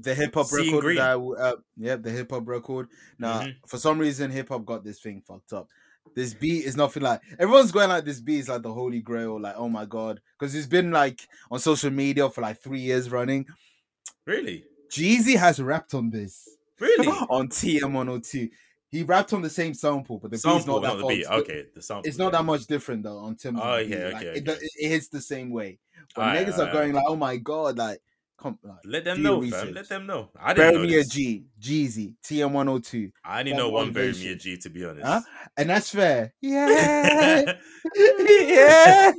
[0.00, 0.96] The hip hop record green.
[0.96, 2.88] that I w- uh, yeah, the hip hop record.
[3.18, 3.56] Now, Mhm.
[3.66, 5.68] for some reason, hip hop got this thing fucked up.
[6.14, 9.38] This beat is nothing like everyone's going like this beat is like the holy grail,
[9.40, 13.10] like oh my god, because it's been like on social media for like three years
[13.10, 13.46] running.
[14.24, 14.64] Really?
[14.90, 16.48] Jeezy has rapped on this
[16.80, 17.06] Really?
[17.28, 18.50] on TM102.
[18.90, 21.26] He rapped on the same sample, but the beat's Sample, not not that the beat.
[21.26, 22.08] far- Okay, the sample.
[22.08, 23.60] It's not that much different though on Tim's.
[23.62, 23.92] Oh, beat.
[23.94, 24.48] okay, Like, okay, It,
[24.78, 25.78] it hits the same way.
[26.16, 27.98] But Alright, niggas are alright, going like, oh my god, like,
[28.38, 29.74] come, like Let them know, your fam.
[29.74, 30.30] Let them know.
[30.40, 31.08] I didn't bury know me a this.
[31.08, 34.36] G, Jeezy, TM102, I only know one bury me a.
[34.36, 35.04] G to be honest.
[35.06, 35.20] Huh?
[35.58, 36.32] and that's fair.
[36.40, 37.54] Yeah,
[37.94, 39.12] yeah.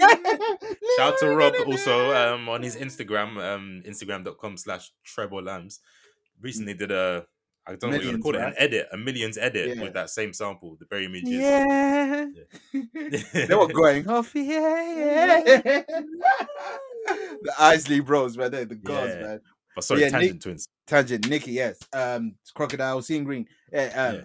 [0.98, 5.80] Shout out to Rob also um, on his Instagram, um, Instagram.com slash treble lambs.
[6.42, 7.26] Recently did a
[7.70, 9.84] I don't know what you call it, an edit, a millions edit Yeah.
[9.84, 11.40] with that same sample, the me G.
[11.40, 12.26] Yeah.
[12.74, 12.82] Yeah.
[13.48, 14.32] they were going off.
[14.34, 15.62] Yeah, yeah.
[17.06, 18.52] the Isley Bros, man.
[18.52, 19.22] They're the gods, Yeah.
[19.22, 19.42] man.
[19.76, 20.68] But sorry, Yeah, Nick- tangent twins.
[20.88, 21.78] Tangent, Nicki, yes.
[21.94, 23.48] Um, Crocodile, Seeing Green.
[23.72, 24.16] Yeah, um,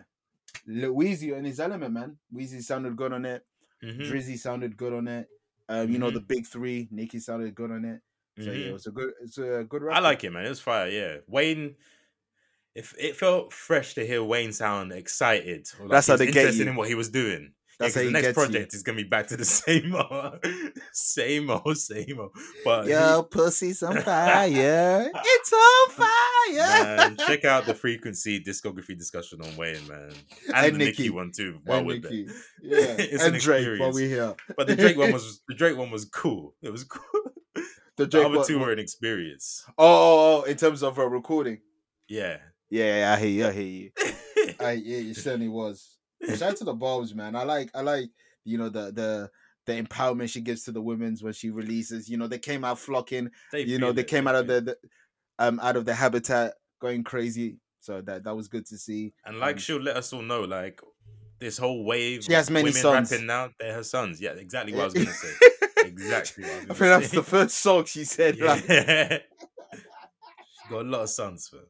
[0.66, 0.87] Yeah.
[0.88, 2.16] Weezy in his element, man.
[2.35, 3.44] Weezy sounded good on it.
[3.83, 5.28] Mhm, Drizzy sounded good on it.
[5.68, 6.14] Um, you know Mhm.
[6.14, 6.88] the big three.
[6.90, 8.00] Nicki sounded good on it.
[8.42, 8.68] So yeah, mhm.
[8.68, 9.12] it was a good.
[9.22, 9.83] It's a good.
[9.90, 10.46] I like it, man.
[10.46, 10.88] It was fire.
[10.88, 11.76] Yeah, Wayne.
[12.74, 16.64] If it felt fresh to hear Wayne sound excited, like That's how they get interested
[16.64, 16.70] you.
[16.70, 17.52] in what he was doing.
[17.78, 18.44] That's yeah, how he the next gets you.
[18.44, 20.44] project is gonna be back to the same old,
[20.92, 22.30] same old, same old.
[22.64, 25.10] But he- Yo, pussy's on fire.
[25.14, 26.84] it's on fire.
[26.96, 30.10] man, check out the frequency discography discussion on Wayne, man,
[30.54, 31.10] and, And the Nicki.
[31.10, 31.58] one too.
[31.66, 32.10] Well, and that.
[32.10, 32.26] Nicki.
[32.62, 33.78] Yeah, It's and an Drake.
[33.78, 34.34] But we here.
[34.56, 36.54] But the Drake one was the Drake one was cool.
[36.62, 37.02] It was cool.
[37.54, 37.62] the
[37.96, 39.64] The Drake other one- two were an experience.
[39.78, 41.58] Oh, oh, oh, in terms of a recording.
[42.08, 42.37] Yeah.
[42.70, 43.46] Yeah, yeah, I hear you.
[43.46, 43.90] I hear you.
[44.61, 45.98] I yeah, it certainly was.
[46.27, 47.37] Shout out to the Barbs, man.
[47.37, 48.11] I like I like
[48.44, 49.31] you know the the
[49.66, 52.09] the empowerment she gives to the women's when she releases.
[52.09, 53.31] You know, they came out flocking.
[53.53, 54.77] They you know, they it, came out of the, the
[55.38, 57.59] um out of the habitat going crazy.
[57.81, 59.12] So that that was good to see.
[59.24, 60.81] and like um, she'll let us all know, like
[61.38, 62.24] this whole wave.
[62.24, 63.12] She has of many women sons.
[63.12, 63.50] rapping now.
[63.61, 64.20] They're her sons.
[64.20, 65.33] Yeah, exactly what I was gonna say.
[65.87, 68.37] Exactly I I gonna think that's the first song she said.
[68.38, 68.46] Yeah.
[68.46, 71.62] Like, She's got a lot of sons, man.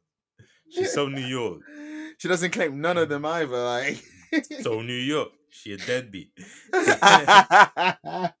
[0.69, 1.61] She's so New York.
[2.17, 3.63] she doesn't claim none of them either.
[3.63, 4.03] Like,
[4.61, 5.29] So New York.
[5.49, 6.31] She a deadbeat.
[6.73, 8.33] now,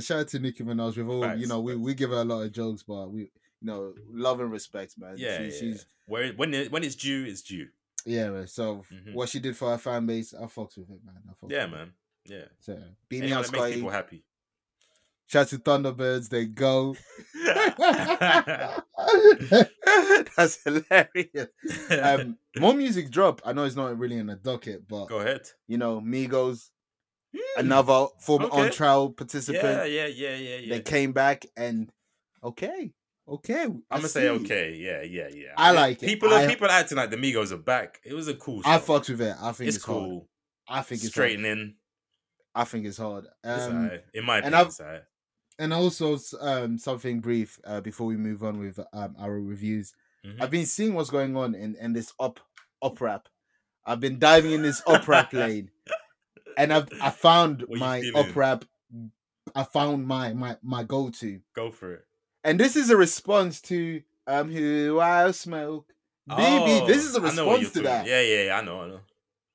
[0.00, 0.96] shout out to Nicki Minaj.
[0.96, 1.82] We've all, you know, we, facts.
[1.82, 3.28] we give her a lot of jokes, but we, you
[3.62, 5.14] know, love and respect, man.
[5.16, 7.68] Yeah, She- yeah, she's Where when it, when it's due, it's due.
[8.04, 8.30] yeah.
[8.30, 8.46] man.
[8.48, 9.14] So Mhm.
[9.14, 11.22] what she did for her fan base, I fucks with it, man.
[11.48, 11.92] Yeah, man.
[12.24, 12.44] Yeah.
[12.60, 13.74] So beat me on that makes Scotty.
[13.74, 14.24] people happy.
[15.28, 16.28] Shout to Thunderbirds.
[16.28, 16.94] They go.
[20.36, 21.48] That's hilarious.
[21.90, 23.40] Um, more music drop.
[23.44, 25.42] I know it's not really in the docket, but Go ahead.
[25.68, 26.70] you know, Migos,
[27.34, 27.40] Mm.
[27.58, 28.60] another former Okay.
[28.66, 29.62] on trial participant.
[29.62, 30.74] Yeah, yeah, yeah, yeah, yeah.
[30.76, 31.90] They came back and
[32.42, 32.92] okay,
[33.28, 33.64] okay.
[33.64, 34.74] I'm I gonna say okay.
[34.76, 35.48] Yeah, yeah, yeah.
[35.56, 36.06] I mean, like it.
[36.06, 38.00] People are I- people are acting like the Migos are back.
[38.06, 38.62] It was a cool.
[38.62, 38.70] Show.
[38.70, 39.34] I fucked with it.
[39.42, 39.98] I think It's, it's, hard.
[39.98, 40.28] cool.
[40.68, 41.22] I think it's hard.
[41.30, 41.74] Straightening.
[42.54, 43.26] I think it's hard.
[43.44, 44.04] It's Um, alright.
[44.14, 45.02] In my and opinion, I've- it's alright.
[45.58, 49.94] And also um something brief uh, before we move on with um, our reviews.
[50.24, 50.42] Mhm.
[50.42, 52.40] I've been seeing what's going on in, in this up
[52.82, 53.28] up rap.
[53.86, 55.70] I've been diving in this up rap lane,
[56.58, 58.64] and I've I found What my up rap.
[59.54, 62.04] I found my my my go to, Go for it.
[62.44, 65.86] and this is a response to um who I smoke.
[66.26, 68.06] Baby, this is a Oh, I know what response to that.
[68.06, 69.00] Yeah, yeah, yeah, I know, I know.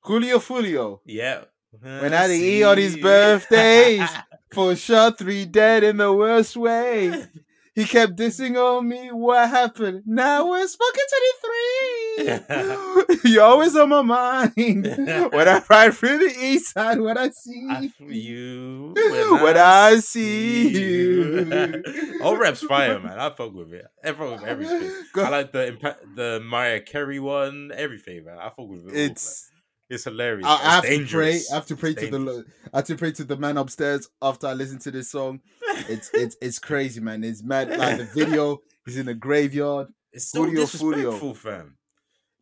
[0.00, 1.00] Julio Foolio.
[1.04, 1.44] Yeah.
[1.80, 4.08] When I eat on his birthdays.
[4.52, 7.26] For sure, three dead in the worst way.
[7.74, 9.08] He kept dissing on me.
[9.12, 10.02] What happened?
[10.04, 11.04] Now we're smoking
[12.18, 13.20] 23.
[13.32, 14.84] You're always on my mind.
[15.32, 18.92] when I ride through the east side, when I see I you.
[18.94, 21.82] you When I see you.
[22.22, 23.18] All rap's fire, man.
[23.18, 23.86] I fuck with it.
[24.04, 24.92] I fuck with everything.
[25.14, 27.70] Go- I like the the Mariah Carey one.
[27.74, 28.36] Everything, man.
[28.38, 28.92] I fuck with it.
[28.92, 29.51] all, man.
[29.94, 30.04] It's.
[30.04, 30.46] hilarious.
[30.46, 30.96] I, I It's have to pray.
[30.98, 31.50] dangerous.
[31.50, 32.18] I have to pray It's to the.
[32.18, 32.36] dangerous.
[32.36, 35.40] lo- I have to pray to the man upstairs after I listen to this song.
[35.88, 37.24] It's it's it's crazy, man.
[37.24, 37.70] It's mad.
[37.76, 39.88] Like the video is in a graveyard.
[40.12, 40.56] It's so Foolio.
[40.56, 41.76] disrespectful, fam.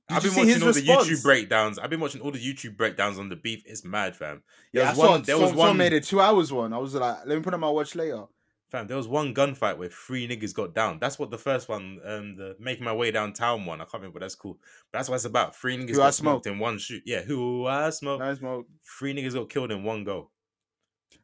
[0.09, 1.11] Did I've been watching all the?
[1.13, 1.79] YouTube breakdowns.
[1.79, 3.63] I've been watching all the YouTube breakdowns on the beef.
[3.65, 4.43] It's mad, fam.
[4.73, 5.23] There Yeah, was I saw one.
[5.23, 5.77] There was one.
[5.77, 6.73] made a two hours one.
[6.73, 8.25] I was like, let me put on my watch later.
[8.71, 10.99] Fam, there was one gunfight where three niggas got down.
[11.01, 13.81] That's what the first one, um, the making my way downtown one.
[13.81, 14.59] I can't remember, but that's cool.
[14.93, 15.57] But that's what it's about.
[15.57, 17.03] Three niggas Who got I smoked in one shoot.
[17.05, 18.21] Yeah, who I smoke.
[18.21, 18.67] Nice smoke.
[18.99, 20.31] Three niggas got killed in one go.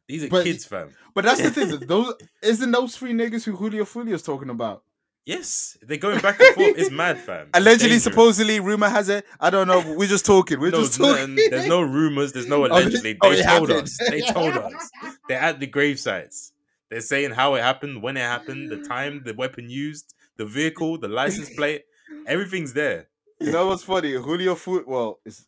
[0.07, 0.89] These are But- kids, fam.
[1.13, 1.79] But that's the thing.
[1.87, 4.83] Those isn't those three niggas who Julio Foolio's talking about.
[5.25, 6.77] Yes, they're going back and forth.
[6.77, 7.49] It's mad, fam.
[7.53, 9.25] Allegedly, supposedly, rumor has it.
[9.41, 9.83] I don't know.
[9.97, 10.57] We're just talking.
[10.61, 11.35] We're No, just no, talking.
[11.35, 12.31] there's no rumors.
[12.31, 13.17] There's no Oh, allegedly.
[13.21, 13.87] oh, They it told happened.
[13.87, 13.97] us.
[14.09, 14.89] They told us.
[15.27, 16.53] They're at the grave sites.
[16.89, 20.97] They're saying how it happened, when it happened, the time, the weapon used, the vehicle,
[20.97, 21.83] the license plate.
[22.25, 23.07] Everything's there.
[23.39, 24.13] You know what's funny?
[24.13, 24.87] Julio Foolio.
[24.87, 25.45] Well, it's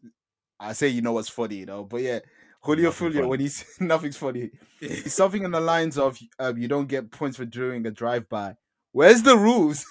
[0.59, 1.83] I say you know what's funny, you know.
[1.83, 2.19] But yeah,
[2.61, 4.51] Julio Nothing Fulio, when he's nothing's funny.
[4.81, 8.55] It's something in the lines of um, you don't get points for doing a drive-by.
[8.91, 9.85] Where's the rules?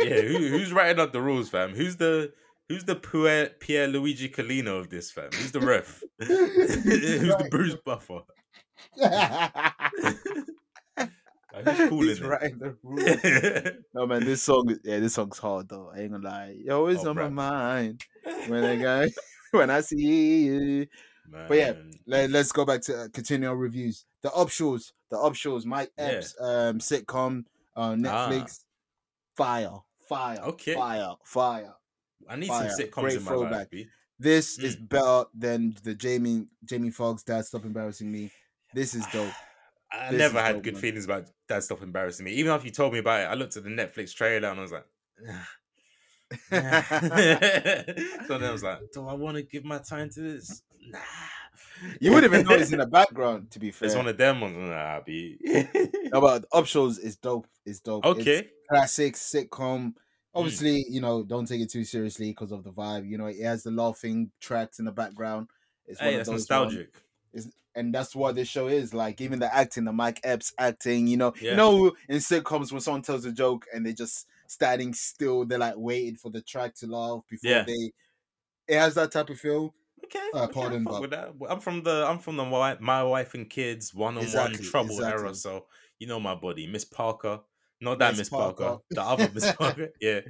[0.00, 1.74] yeah, who, who's writing up the rules, fam?
[1.74, 2.32] Who's the
[2.68, 5.30] who's the Pierre, Pierluigi Collina of this, fam?
[5.32, 6.02] Who's the ref?
[6.18, 8.22] who's the Bruce Buffer?
[11.64, 12.26] Who's calling He's it?
[12.26, 13.74] writing the rules.
[13.94, 15.90] No man, this song, is- yeah, this song's hard though.
[15.94, 16.56] I ain't gonna lie.
[16.64, 18.04] Yo, it's Oh, on my mind
[18.48, 19.06] when I go
[19.52, 20.86] when I see you.
[21.30, 21.72] But yeah,
[22.06, 24.06] Let, let's go back to uh, continue our reviews.
[24.22, 26.04] The Upshaws, the Upshaws, Mike Yeah.
[26.06, 27.44] Epps um, sitcom,
[27.76, 28.60] uh, Netflix,
[29.36, 29.70] fire,
[30.08, 30.46] fire, Ah.
[30.46, 30.74] Okay.
[30.74, 31.74] fire, fire.
[32.28, 32.70] I need fire.
[32.70, 33.70] some sitcoms Great in my throwback.
[33.70, 33.86] B.
[34.18, 34.88] This is Mm.
[34.88, 38.30] better than the Jamie Jamie Foxx Dad Stop Embarrassing Me.
[38.74, 39.32] This is dope.
[39.90, 40.80] I This never had dope, good man.
[40.82, 42.32] feelings about Dad stuff Embarrassing Me.
[42.32, 44.62] Even after you told me about it, I looked at the Netflix trailer and I
[44.62, 44.86] was like,
[45.22, 45.34] nah.
[46.50, 50.62] so then I was like, do I want to give my time to this?
[50.90, 50.98] Nah.
[52.00, 53.86] you would even notice in the background, to be fair.
[53.86, 54.56] It's one of them ones.
[54.56, 55.38] Nah, B.
[56.12, 57.46] No, but Upshaws is dope.
[57.64, 58.04] Is dope.
[58.06, 58.48] It's okay.
[58.68, 59.48] classic sitcom.
[59.50, 59.92] Mm.
[60.34, 63.08] Obviously, you know, don't take it too seriously because of the vibe.
[63.08, 65.48] You know, it has the laughing tracks in the background.
[65.86, 66.90] It's Hey, that's ones- nostalgic.
[67.78, 69.20] And that's what this show is like.
[69.20, 71.06] Even the acting, the Mike Epps acting.
[71.06, 71.52] You know, Yeah.
[71.52, 75.58] you know, in sitcoms when someone tells a joke and they're just standing still, they're
[75.58, 77.62] like waiting for the track to laugh before Yeah.
[77.64, 77.92] they.
[78.66, 79.74] It has that type of feel.
[80.04, 81.50] Okay, Uh, okay, pardon, but...
[81.50, 84.90] I'm from the I'm from the my, my wife and kids one on one trouble
[84.96, 85.22] exactly.
[85.24, 85.66] era, so
[85.98, 87.40] you know my body, Miss Parker,
[87.80, 88.64] not that Miss Miss Parker.
[88.64, 88.82] Parker.
[88.90, 89.88] the other Miss Parker.
[90.00, 90.20] Yeah,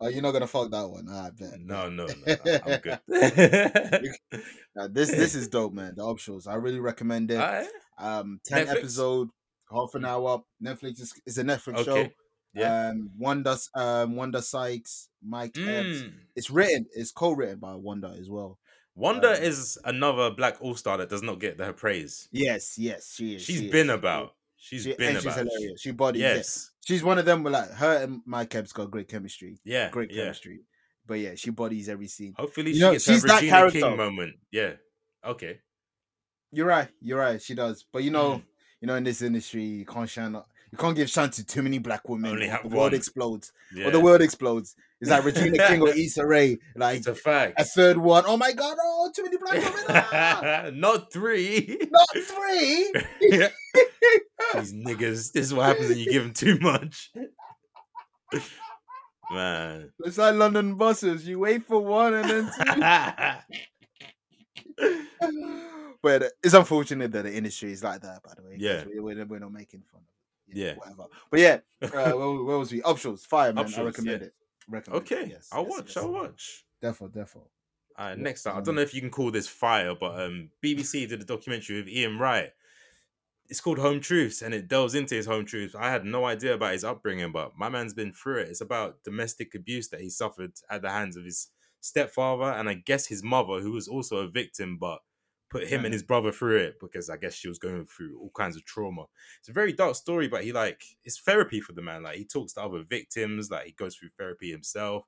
[0.00, 1.08] Oh, you're not gonna fuck that one.
[1.08, 1.60] I bet.
[1.60, 2.98] no, no, no, no I'm good.
[4.90, 5.94] This this is dope, man.
[5.96, 6.46] The Upshaws.
[6.46, 7.40] I really recommend it.
[7.40, 7.66] Alright,
[7.98, 8.76] Um, ten Netflix?
[8.76, 9.28] episode,
[9.72, 10.42] half an hour.
[10.64, 11.96] Netflix is, is a Netflix show.
[11.98, 12.12] Okay.
[12.54, 12.88] Yeah.
[12.90, 16.02] Um, Wanda, um, Wanda Sykes, Mike Epps.
[16.02, 16.12] Mm.
[16.36, 16.86] It's written.
[16.92, 18.58] It's co-written by Wanda as well.
[18.94, 22.28] Wanda Um, is another black all star that does not get her praise.
[22.32, 23.42] Yes, yes, she is.
[23.42, 24.32] She's she is, been she about.
[24.60, 25.80] She's She, been and she's hilarious.
[25.80, 26.20] She bodies.
[26.22, 26.70] Yes, Yes.
[26.84, 27.42] she's one of them.
[27.44, 29.60] With like her and Mike Epps got great chemistry.
[29.64, 29.88] Yeah.
[29.90, 30.24] Great yeah.
[30.24, 30.60] chemistry.
[31.06, 32.34] But yeah, she bodies every scene.
[32.36, 33.80] Hopefully You she know, gets she's that Regina character.
[33.80, 34.36] King moment.
[34.50, 34.72] Yeah.
[35.24, 35.60] Okay.
[36.52, 36.88] You're right.
[37.00, 37.40] You're right.
[37.40, 37.84] She does.
[37.92, 38.42] But you know, Mm.
[38.80, 40.32] you know, in this industry, you can't shine.
[40.70, 42.32] You can't give chance to too many black women.
[42.32, 43.52] Only the world explodes.
[43.74, 43.86] Yeah.
[43.86, 44.76] Or the world explodes.
[45.00, 46.58] It's like Regina King or Issa Rae.
[46.76, 47.58] Like it's a fact.
[47.58, 48.24] a third one.
[48.26, 48.76] Oh my god!
[48.82, 49.84] Oh, too many black women.
[49.88, 51.78] Ah, Not three.
[51.90, 52.92] not three.
[54.54, 55.32] These niggas.
[55.32, 57.10] This is what happens when you give them too much.
[59.30, 59.92] Man.
[60.04, 61.28] It's like London buses.
[61.28, 62.50] You wait for one and then
[64.78, 64.94] two.
[66.02, 68.22] but it's unfortunate that the industry is like that.
[68.22, 68.56] By the way.
[68.58, 68.84] Yeah.
[68.86, 70.06] we, we're, we're not making fun of
[70.48, 70.56] it.
[70.56, 70.74] Yeah.
[70.76, 71.04] whatever.
[71.30, 72.80] But yeah, uh, where, where was we?
[72.80, 73.66] Upshaws, fire man.
[73.76, 74.26] I recommend yeah.
[74.28, 74.34] it.
[74.68, 75.12] Recommend it.
[75.12, 75.28] okay.
[75.30, 75.86] Yes, I'll yes, watch.
[75.88, 75.96] yes.
[75.98, 76.64] I'll watch.
[76.82, 77.36] Defo, defo.
[77.98, 80.50] All right, next up, I don't know if you can call this fire, but um,
[80.64, 82.52] BBC did a documentary with Ian Wright.
[83.48, 85.74] It's called Home Truths, and it delves into his home truths.
[85.74, 88.48] I had no idea about his upbringing, but my man's been through it.
[88.48, 91.48] It's about domestic abuse that he suffered at the hands of his
[91.80, 95.00] stepfather, and I guess his mother, who was also a victim, but
[95.50, 98.30] put him and his brother through it because I guess she was going through all
[98.36, 99.06] kinds of trauma.
[99.40, 102.02] It's a very dark story, but he like it's therapy for the man.
[102.02, 105.04] Like he talks to other victims, like he goes through therapy himself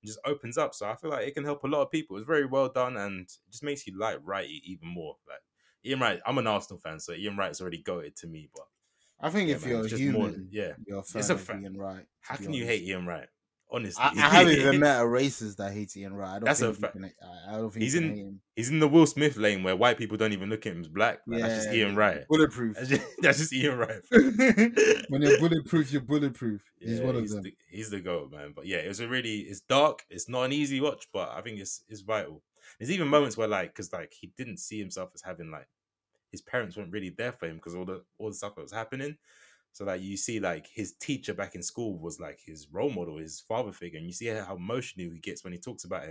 [0.00, 0.74] and just opens up.
[0.74, 2.16] So I feel like it can help a lot of people.
[2.16, 5.16] It's very well done and just makes you like Wright even more.
[5.28, 5.40] Like
[5.84, 8.48] Ian Wright, I'm an Arsenal fan, so Ian Wright's already goated to me.
[8.54, 8.64] But
[9.20, 10.72] I think yeah, if man, you're just human, more yeah.
[10.86, 11.62] you're a fan It's a of fact.
[11.62, 12.06] Ian Wright.
[12.20, 13.28] How can you hate Ian Wright?
[13.74, 16.28] Honestly, I, I haven't even met a racist that hates Ian Wright.
[16.28, 16.92] I don't That's a think you fact.
[16.94, 17.04] can,
[17.48, 18.40] I, I don't think He's in- him.
[18.54, 20.88] He's in the Will Smith lane where white people don't even look at him as
[20.88, 21.20] black.
[21.26, 22.28] Like, that's just Ian Wright.
[22.28, 22.76] Bulletproof.
[22.76, 24.02] That's just, that's just Ian Wright.
[25.08, 26.62] when you're bulletproof, you're bulletproof.
[26.78, 27.44] He's Yeah, one of he's them.
[27.44, 28.52] The, he's the goat, man.
[28.54, 30.02] But yeah, it was a really it's dark.
[30.10, 32.42] It's not an easy watch, but I think it's it's vital.
[32.78, 35.68] There's even moments where like because like he didn't see himself as having like
[36.30, 38.72] his parents weren't really there for him because all the all the stuff that was
[38.72, 39.16] happening.
[39.72, 43.16] So like you see like his teacher back in school was like his role model,
[43.18, 46.10] his father figure, and you see how emotional he gets when he talks about him.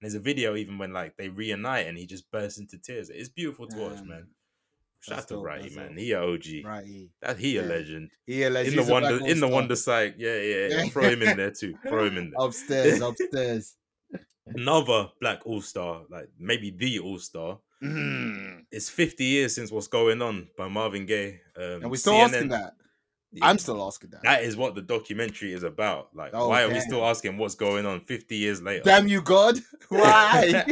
[0.00, 3.08] And there's a video even when like they reunite and he just bursts into tears.
[3.10, 4.08] It's beautiful to watch, Damn.
[4.08, 4.26] man.
[5.00, 5.96] Shout That's out to Righty, man.
[5.98, 6.62] He a OG.
[6.64, 6.86] Right.
[6.86, 7.68] he- That he a Yeah.
[7.68, 10.14] legend Yeah, like in he's the a wonder in the wonder side.
[10.18, 10.84] Yeah, yeah, yeah.
[10.88, 11.74] Throw him in there too.
[11.86, 12.34] Throw him in there.
[12.46, 13.76] Upstairs, upstairs.
[14.46, 17.58] Another black all star, like maybe the all star.
[17.82, 18.64] Mm.
[18.70, 21.40] It's 50 years since What's Going On by Marvin Gaye.
[21.56, 22.74] Um, And we're still CNN asking that.
[23.32, 24.22] Yeah, I'm still asking that.
[24.22, 26.14] That is what the documentary is about.
[26.14, 28.84] Like, Oh, why are we still asking what's going on 50 years later?
[28.84, 29.58] Damn you, God!
[29.88, 30.64] Why?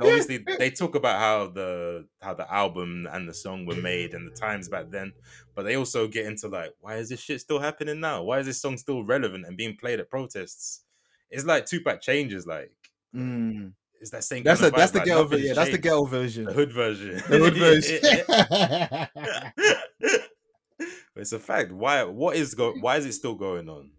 [0.00, 4.26] Obviously, they talk about how the how the album and the song were made and
[4.26, 5.12] the times back then,
[5.54, 8.22] but they also get into like, why is this shit still happening now?
[8.22, 10.84] Why is this song still relevant and being played at protests?
[11.30, 12.46] It's like Tupac changes.
[12.46, 12.70] Like,
[13.16, 13.72] Mm.
[14.00, 14.42] It's that same.
[14.44, 15.36] That's kind the of that's the like, ghetto.
[15.36, 15.82] Yeah, that's the changed.
[15.82, 16.44] ghetto version.
[16.44, 17.14] The hood version.
[17.28, 19.48] The hood version.
[21.14, 21.72] But it's a fact.
[21.72, 22.02] Why?
[22.04, 22.74] What is go?
[22.74, 23.90] Why is it still going on?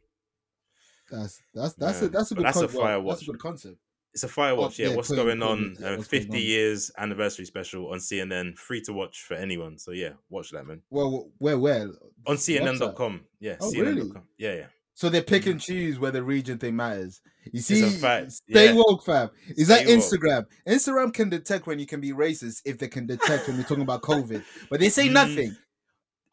[1.10, 2.46] that's that's that's a Man, that's a but good.
[2.46, 3.78] that's a con- well, fire That's a good concept.
[4.14, 4.78] It's a fire watch.
[4.78, 5.76] yeah, yeah, what's put going put it- on?
[5.80, 6.44] yeah, uh, what's going 50 on.
[6.44, 9.80] years anniversary special on CNN, free to watch for anyone.
[9.80, 10.82] So yeah, watch that, man.
[10.92, 12.62] Well, where where On What's that?
[12.62, 13.22] CNN.com.
[13.40, 14.24] Yeah, Oh, CNN.com.
[14.38, 14.66] Yeah, yeah.
[14.98, 17.22] So they pick and choose where the region thing matters.
[17.54, 18.72] You see, stay yeah.
[18.74, 19.30] woke, fam.
[19.50, 20.04] Is that Stay woke.
[20.04, 20.46] Instagram?
[20.68, 23.84] Instagram can detect when you can be racist if they can detect when you're talking
[23.84, 25.12] about COVID, but they say Mm.
[25.14, 25.56] nothing.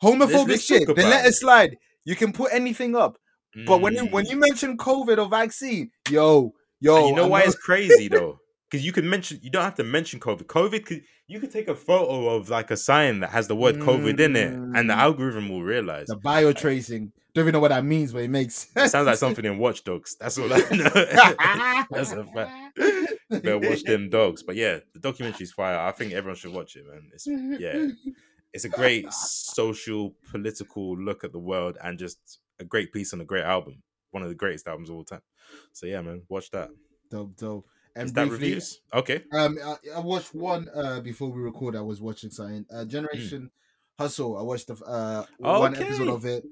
[0.03, 1.29] Homophobic let's shit, talk they let it.
[1.29, 1.77] it slide.
[2.07, 3.19] You can put anything up,
[3.67, 4.31] but when you, when Mm.
[4.31, 8.09] you mention COVID or vaccine, yo, yo, And you know I'm why not- it's crazy
[8.09, 8.41] though?
[8.75, 10.47] Because you can mention, you don't have to mention COVID.
[10.47, 13.77] COVID could, you could take a photo of like a sign that has the word
[13.77, 14.99] COVID in it, and the Mm.
[14.99, 16.09] algorithm will realize.
[16.09, 17.13] the bio tracing.
[17.35, 19.85] Don't even know what that means, but it makes It sounds like something in Watch
[19.85, 20.17] Dogs.
[20.19, 20.91] That's all I know.
[21.89, 22.81] That's a fact.
[23.31, 24.43] Better watch them dogs.
[24.43, 25.79] But yeah, the documentary's fire.
[25.79, 27.09] I think everyone should watch it, man.
[27.13, 27.91] It's yeah,
[28.53, 33.21] it's a great social, political look at the world, and just a great piece on
[33.21, 33.85] a great album.
[34.11, 35.23] One of the greatest albums of all time.
[35.73, 36.71] So yeah, man, watch that.
[37.09, 37.67] dope, dope.
[37.97, 38.81] And Is that reviews?
[38.93, 39.23] Okay.
[39.33, 41.77] Um, I, I watched one uh before we record.
[41.77, 42.67] I was watching something.
[42.71, 42.77] Hmm.
[42.77, 43.51] Uh, Generation
[43.99, 44.37] Hustle.
[44.37, 46.45] I watched the uh one episode of it.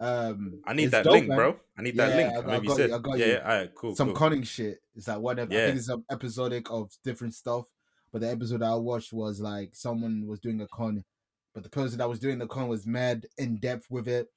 [0.00, 1.36] Um, I need that dope, link, man.
[1.38, 1.56] bro.
[1.78, 2.28] I need that Yeah, link.
[2.28, 2.90] I I, got- I you got said.
[2.90, 3.32] you, I got yeah, you.
[3.32, 3.96] yeah, all right, cool.
[3.96, 4.16] Some cool.
[4.16, 4.80] cunning shit.
[4.96, 5.38] It's like one.
[5.38, 5.66] ep- I Yeah.
[5.66, 7.64] think it's some episodic of different stuff.
[8.12, 11.04] But the episode I watched was like someone was doing a con,
[11.54, 14.28] but the person that was doing the con was mad in depth with it.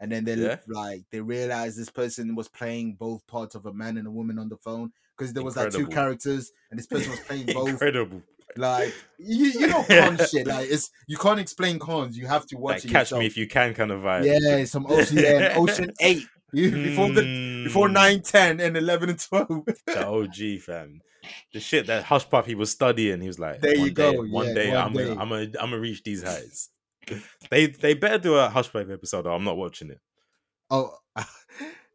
[0.00, 0.56] And then they Yeah.
[0.66, 4.38] like they realized this person was playing both parts of a man and a woman
[4.38, 4.92] on the phone
[5.22, 7.68] because there was like two characters and this person was playing both.
[7.68, 8.22] Incredible.
[8.56, 10.46] Like you, you know con shit.
[10.46, 12.16] Like it's you can't explain cons.
[12.18, 13.20] You have to watch Like it catch yourself.
[13.20, 14.24] me if you can kind of vibe.
[14.26, 15.18] Yeah, some Ocean
[15.56, 16.26] Ocean Eight.
[16.54, 19.64] You, before the before Mm, 9, 10, and eleven and twelve.
[19.86, 21.00] the OG fam.
[21.54, 24.54] The shit that Hushpuppi was studying, he was like, There you day, go, One yeah,
[24.54, 25.04] day, one I'm day.
[25.08, 26.68] gonna, I'm gonna, I'm gonna reach these heights.
[27.50, 29.22] they, they better do a Hushpuppi episode.
[29.22, 29.32] Though.
[29.34, 30.00] I'm not watching it.
[30.68, 30.94] Oh,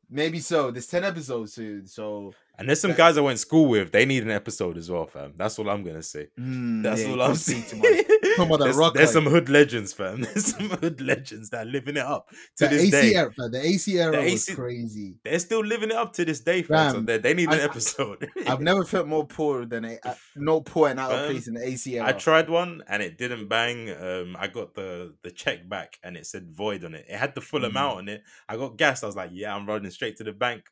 [0.09, 0.71] maybe so.
[0.71, 3.91] There's ten episodes soon, so And there's some guys I went to school with.
[3.91, 5.33] They need an episode as well, fam.
[5.37, 6.27] That's all I'm gonna say.
[6.39, 7.61] mm, That's yeah, all I'm saying.
[7.63, 8.07] speak too much.
[8.35, 10.21] Talking about the there's rock there's like- some hood legends, fam.
[10.27, 13.15] There's some hood legends that are living it up to The this AC day.
[13.15, 15.15] era, the AC era The was AC crazy.
[15.23, 16.89] They're still living it up to this day, fam.
[16.89, 18.27] so Fam, they, they need an I- episode.
[18.47, 21.53] I've never felt more poor than a uh, no poor and out of place in
[21.53, 22.07] the AC era.
[22.07, 23.91] I tried one and it didn't bang.
[23.91, 27.05] Um, I got the the check back and it said void on it.
[27.07, 27.67] It had the full Mm.
[27.67, 28.23] amount on it.
[28.49, 29.03] I got gassed.
[29.03, 30.63] I was like, yeah, I'm running straight to the bank.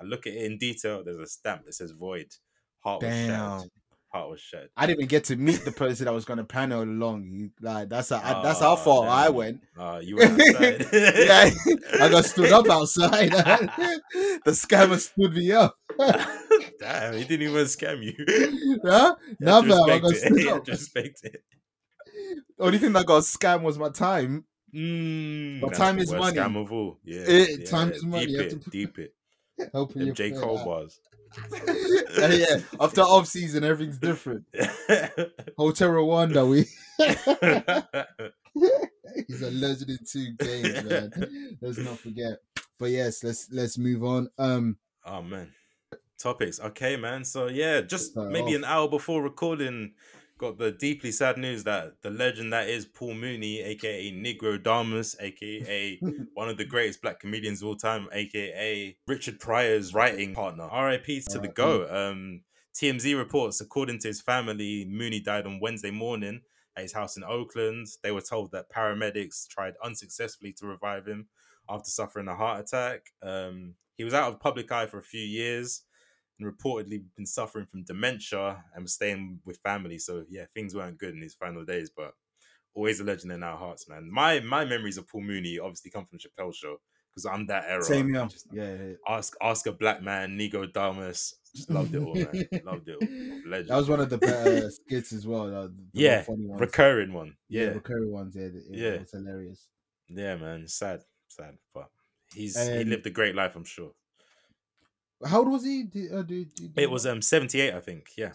[0.00, 1.02] I look at it in detail.
[1.04, 2.26] There's a stamp that says void.
[2.80, 3.62] Heart was Damn.
[4.12, 4.70] Heart was shattered.
[4.76, 7.24] I didn't even get to meet the person that was gonna panel along.
[7.32, 9.60] He- Like that's how, that's how Ah, far I went.
[9.76, 10.86] Uh, you were outside.
[10.92, 11.50] yeah,
[12.00, 13.30] I got stood up outside.
[13.32, 15.76] the scammer stood me up.
[16.78, 18.78] Damn, he didn't even scam you.
[18.84, 19.16] Huh?
[19.28, 20.16] You Nah, had to fam, I got it.
[20.16, 20.64] stood had up.
[20.64, 21.42] to respect it.
[22.58, 24.44] Only thing that got scammed was my time.
[24.72, 26.36] Mm, But time the is money.
[26.36, 26.98] Scam of all.
[27.04, 28.26] Yeah, Eh, yeah, time is money.
[28.26, 29.14] Deep it, to- deep it.
[29.72, 30.64] Helping you J Cole out.
[30.64, 31.00] bars.
[32.18, 32.58] yeah.
[32.80, 34.44] After off season, everything's different.
[35.56, 36.66] Hotel Rwanda, we
[39.26, 41.56] he's a legend in two games, man.
[41.60, 42.38] Let's not forget.
[42.78, 44.30] But yes, let's let's move on.
[44.38, 45.52] Um, oh man,
[46.18, 46.60] topics.
[46.60, 47.24] Okay, man.
[47.24, 48.56] So yeah, just maybe off.
[48.56, 49.92] an hour before recording,
[50.38, 55.16] got the deeply sad news that the legend that is Paul Mooney, aka Negro Damus,
[55.20, 56.00] aka
[56.34, 60.64] one of the greatest black comedians of all time, aka Richard Pryor's writing partner.
[60.64, 61.22] R.I.P.
[61.30, 61.88] to the go.
[61.88, 62.42] Um,
[62.74, 66.40] TMZ reports, according to his family, Mooney died on Wednesday morning
[66.76, 67.86] at his house in Oakland.
[68.02, 71.28] They were told that paramedics tried unsuccessfully to revive him
[71.68, 73.06] after suffering a heart attack.
[73.22, 75.82] Um, he was out of public eye for a few years
[76.38, 79.98] and reportedly been suffering from dementia and was staying with family.
[79.98, 82.12] So yeah, things weren't good in his final days, but
[82.74, 84.10] always a legend in our hearts, man.
[84.10, 87.82] My my memories of Paul Mooney obviously come from Chappelle Show because I'm that era.
[87.82, 88.26] same here.
[88.26, 88.94] Just Yeah, yeah, yeah.
[89.08, 91.36] Ask ask a black man, Nigo Damas.
[91.54, 92.48] Just loved it all, man.
[92.64, 93.08] loved it all.
[93.48, 93.68] Legend.
[93.68, 95.46] That was one of the better uh, skits as well.
[95.46, 96.60] The, the yeah, funny ones.
[96.60, 97.36] recurring one.
[97.48, 98.34] yeah, Yeah, recurring ones.
[98.34, 98.88] Yeah, it, Yeah.
[98.88, 99.68] it was hilarious.
[100.08, 100.66] yeah, man.
[100.66, 101.90] Sad, sad, but
[102.34, 103.54] he's he lived a great life.
[103.54, 103.92] I'm sure.
[105.24, 105.84] How old was he?
[105.84, 108.08] Did, uh, did, did, It was um 78, I think.
[108.16, 108.32] Yeah,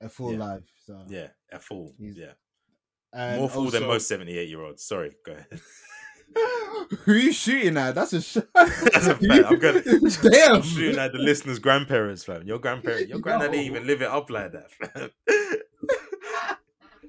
[0.00, 0.38] a full yeah.
[0.38, 0.62] life.
[0.86, 1.94] So yeah, a full.
[1.98, 2.32] He's- Yeah,
[3.12, 4.84] and more full than most 78 year olds.
[4.84, 5.46] Sorry, go ahead.
[7.04, 7.94] Who you shooting at?
[7.96, 8.46] That's a shot.
[8.54, 9.44] That's a fact.
[9.46, 9.82] I'm gonna-
[10.30, 10.56] Damn.
[10.56, 12.46] I'm shooting at the listeners' grandparents, fam.
[12.46, 15.10] Your grandparents, your granddad didn't even live it up like that, fam.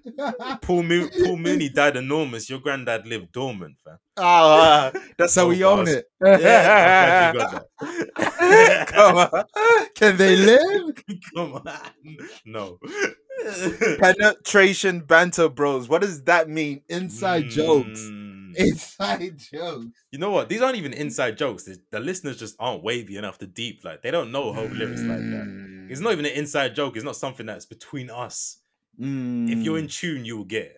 [0.62, 2.50] Paul, Mo- Paul Mooney died enormous.
[2.50, 3.98] Your granddad lived dormant, fam.
[4.18, 6.06] Ah, that's how we Oh, own it.
[6.24, 8.88] Yeah, I'm glad you got that.
[8.94, 9.90] Come on.
[9.96, 10.96] Can they live?
[11.36, 11.68] Come on.
[12.46, 12.78] No.
[14.00, 15.90] Penetration banter bros.
[15.90, 16.82] What does that mean?
[16.90, 18.00] Inside jokes.
[18.02, 18.56] Mm.
[18.56, 19.86] Inside jokes.
[20.12, 20.50] You know what?
[20.50, 21.68] These aren't even inside jokes.
[21.92, 23.84] The, listeners just aren't wavy enough to deep.
[23.84, 25.88] Like they don't know Hove lyrics like that.
[25.90, 26.96] It's not even an inside joke.
[26.96, 28.58] It's not something that's between us.
[29.04, 30.78] If you're in tune, you will get it.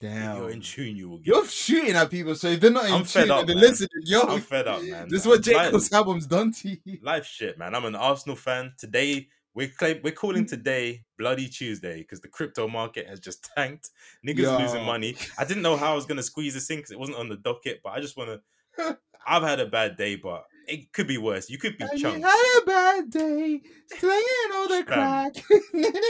[0.00, 1.50] If you're in tune, you will get You're it.
[1.50, 3.64] shooting at people, so if they're not in I'm fed tune, up, they're man.
[3.64, 3.88] listening.
[4.04, 5.08] Yo, I'm fed up, man.
[5.10, 5.54] this is what J.
[5.54, 6.98] Life- Cole's album's done to you.
[7.02, 7.74] Life shit, man.
[7.74, 8.72] I'm an Arsenal fan.
[8.78, 10.48] Today we're claim- we're calling Mm.
[10.56, 13.88] today Bloody Tuesday because the crypto market has just tanked.
[14.26, 14.58] Niggas Yo.
[14.58, 15.16] losing money.
[15.38, 17.36] I didn't know how I was gonna squeeze this in because it wasn't on the
[17.36, 18.40] docket, but I just wanna.
[19.26, 21.48] I've had a bad day, but it could be worse.
[21.50, 22.22] You could be And you Chunkz.
[22.22, 23.60] had a bad day,
[23.98, 25.34] slaying all the crack.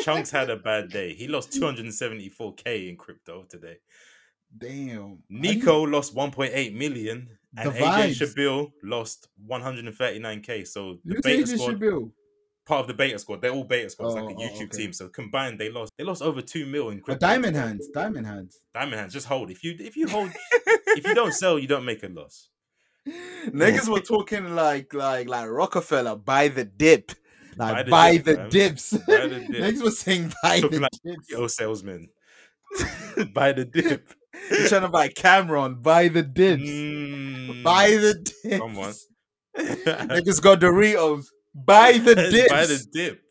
[0.05, 1.15] Chunkz had a bad day.
[1.15, 3.77] He lost 274k in crypto today.
[4.57, 5.19] Damn.
[5.31, 8.35] Niko lost 1.8 million, and The AJ vibes.
[8.35, 10.67] Shabeel lost 139k.
[10.67, 12.11] So the Who's beta AJ squad, Shabeel?
[12.65, 14.79] part of the beta squad, they're all beta squads, Oh, like a oh, YouTube okay.
[14.79, 14.93] team.
[14.93, 15.91] So combined, they lost.
[15.99, 17.27] They lost over two mil in crypto.
[17.27, 17.89] diamond hands.
[17.93, 18.61] Diamond hands.
[18.75, 19.13] Diamond hands.
[19.13, 19.51] Just hold.
[19.51, 20.31] If you if you hold,
[20.89, 22.49] if you don't sell, you don't make a loss.
[23.47, 27.13] Niggas were talking like like like Rockefeller buy the dip.
[27.57, 28.49] Like Buy buy the the, dip, fam.
[28.51, 28.91] dips.
[28.91, 28.99] The
[29.49, 29.63] dip.
[29.63, 31.31] Niggas were saying buy Talking the like dips.
[31.31, 32.09] Yo, salesman,
[33.33, 34.13] buy the dip.
[34.51, 36.63] You're trying to buy Cam'ron, buy the dips.
[36.63, 38.59] Mm, Buy the dips.
[38.59, 38.93] Come on.
[39.57, 41.27] Niggas got Doritos.
[41.55, 42.51] Buy the dips.
[42.53, 43.23] Buy the dip.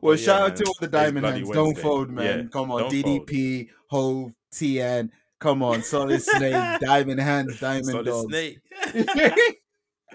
[0.00, 1.50] well, yeah, shout out to all the diamond hands.
[1.50, 2.38] Don't fold, man.
[2.38, 3.28] Yeah, Come on, don't fold.
[3.28, 5.10] DDP, Hove, TN.
[5.38, 8.06] Come on, Solid Snake, Diamond Hands, Diamond Dog.
[8.06, 8.28] Solid Dogs.
[8.28, 9.60] Snake.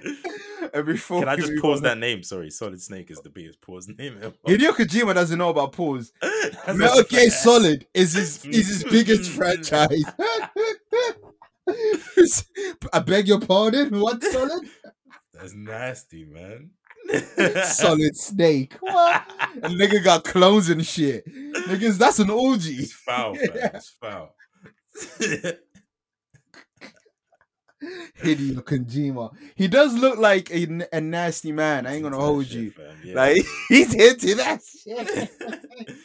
[0.73, 2.23] and before Can I just pause that name?
[2.23, 4.33] Sorry, Solid Snake is the biggest pause name ever.
[4.47, 6.11] Hideo Kojima doesn't know about pause.
[6.67, 7.29] Metal Gear.
[7.29, 10.03] Solid is his is his biggest franchise.
[12.91, 13.99] I beg your pardon.
[13.99, 14.67] What solid?
[15.33, 16.71] That's nasty, man.
[17.63, 18.75] solid Snake.
[18.79, 19.23] What?
[19.63, 21.25] And nigga got clones and shit.
[21.27, 22.75] Niggas, that's an orgy.
[22.75, 23.49] It's foul, fam.
[23.53, 24.33] It's foul.
[28.23, 29.31] Hideo Kojima.
[29.55, 31.87] He does look like a nasty man.
[31.87, 32.71] I ain't gonna hold shit, you.
[32.71, 33.15] fam, yeah.
[33.15, 35.29] Like he's into that shit.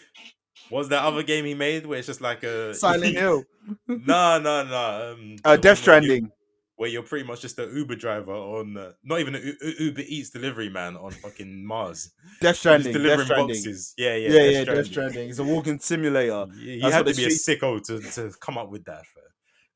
[0.70, 3.44] What's that other game he made where it's just like a Silent Hill.
[3.86, 5.12] No, no, no.
[5.12, 6.32] Um, Uh, Death one where you- Stranding.
[6.76, 10.02] Where you're pretty much just an Uber driver on, uh, not even an U- Uber
[10.06, 12.12] Eats delivery man on fucking Mars.
[12.40, 12.92] Death Stranding.
[12.92, 13.48] Death delivering Stranding.
[13.56, 13.94] boxes.
[13.96, 14.92] Yeah, yeah, Yeah, yeah, Death Death Stranding.
[14.92, 15.30] Stranding.
[15.30, 16.46] It's a walking simulator.
[16.56, 19.02] You, you had to be street- a sicko to, to come up with that.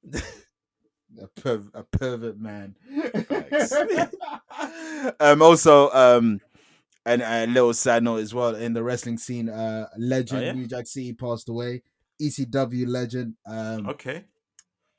[1.23, 2.75] a, perv- a pervert man.
[5.19, 6.41] Um, also, um,
[7.07, 9.49] and a little sad note as well in the wrestling scene.
[9.49, 10.53] Uh, legend Oh, yeah?
[10.53, 11.83] New Jack City passed away.
[12.21, 13.35] ECW legend.
[13.47, 14.25] Um, Okay.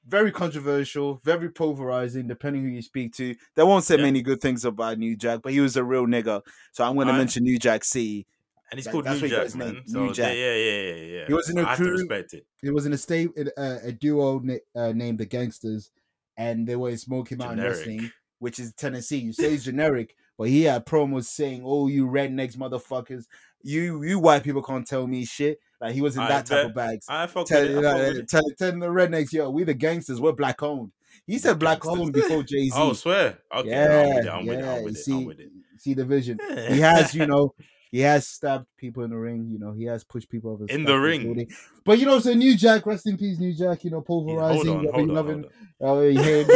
[0.07, 3.35] Very controversial, very pulverizing, depending who you speak to.
[3.55, 4.01] They won't say Yeah.
[4.03, 6.41] many good things about New Jack, but he was a real nigga.
[6.71, 8.25] So I'm going to mention New Jack C.
[8.71, 9.81] And he's That- called New he Jack, man.
[9.87, 10.35] New Jack.
[10.35, 11.27] yeah, yeah, yeah, yeah.
[11.27, 12.45] He was in a I have to crew- respect it.
[12.63, 15.89] It was in a state, uh, a duo na- uh, named the Gangstas,
[16.37, 17.77] and they were in Smoky Mountain Generic.
[17.77, 19.17] Wrestling, which is Tennessee.
[19.19, 23.25] You say it's generic, but he had promos saying, "Oh, you rednecks, motherfuckers,
[23.61, 26.67] you you white people can't tell me shit." Like he was in I that type
[26.67, 27.05] of bags.
[27.09, 27.73] I fuck Tell, with it.
[27.73, 28.29] I you fuck know, with it.
[28.29, 30.91] tell, tell the rednecks, yo, we the gangsters, we're black owned.
[31.25, 32.71] He said black owned before Jay Z.
[32.75, 33.39] Oh, swear.
[33.55, 34.29] Okay, yeah, I'm with it.
[34.29, 34.51] I'm yeah.
[34.51, 34.65] with it.
[34.65, 34.99] I'm with it.
[34.99, 35.51] see, I'm with it.
[35.77, 36.39] see the vision.
[36.69, 37.55] He has, you know,
[37.91, 39.49] he has stabbed people in the ring.
[39.51, 41.49] You know, he has pushed people over In the ring?
[41.83, 43.83] But you know, so New Jack, rest in peace, New Jack.
[43.83, 44.65] You know, Yeah, pulverizing.
[44.65, 45.45] hold on, whether hold you on, hold him.
[45.81, 46.47] Oh, him.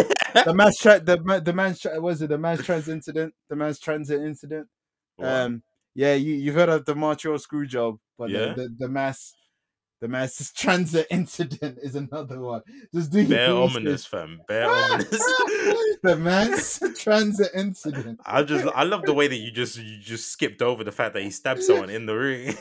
[0.45, 3.33] the man's tra- the the man's tra- was it the man's trans incident?
[3.49, 4.67] The man's transit incident.
[5.21, 5.63] Um,
[5.95, 8.53] yeah, you you've heard of the Montreal screw job, but Yeah.
[8.53, 9.33] the, the the mass
[10.01, 12.61] the mass transit incident is another one.
[12.93, 13.49] Just do research.
[13.49, 14.41] ominous, fam.
[14.47, 15.09] Bare ominous.
[16.03, 18.19] the mass transit incident.
[18.25, 21.13] I just I love the way that you just you just skipped over the fact
[21.15, 22.53] that he stabbed someone in the ring.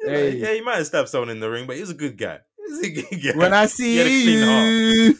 [0.00, 2.18] You're like, yeah, he might have stabbed someone in the ring, but he's a good
[2.18, 2.40] guy.
[2.66, 3.38] He's a good guy.
[3.38, 5.14] When I see you,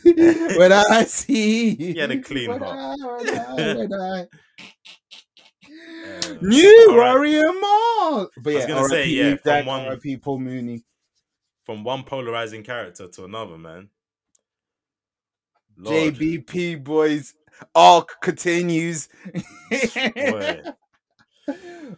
[0.58, 2.98] when I see you, He had a clean when heart.
[3.00, 4.26] I, when I, when I.
[6.42, 7.14] New all right.
[7.14, 8.32] Warrior Mark.
[8.42, 10.84] But I was gonna say, yeah, from Jack, one- RIP Paul Mooney.
[11.64, 13.88] from one polarizing character to another, man.
[15.76, 16.14] Lord.
[16.14, 17.34] JBP boys
[17.74, 19.08] arc continues.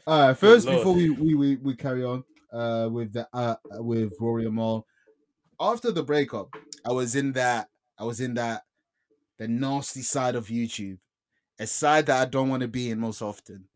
[0.07, 0.79] All right, first Lord.
[0.79, 4.87] before we, we we we carry on uh with the uh with Warrior Mall.
[5.61, 7.69] After the breakup, I was in that
[7.99, 8.63] I was in that
[9.39, 10.99] the nasty side of YouTube,
[11.59, 13.69] a side that I don't want to be in most often.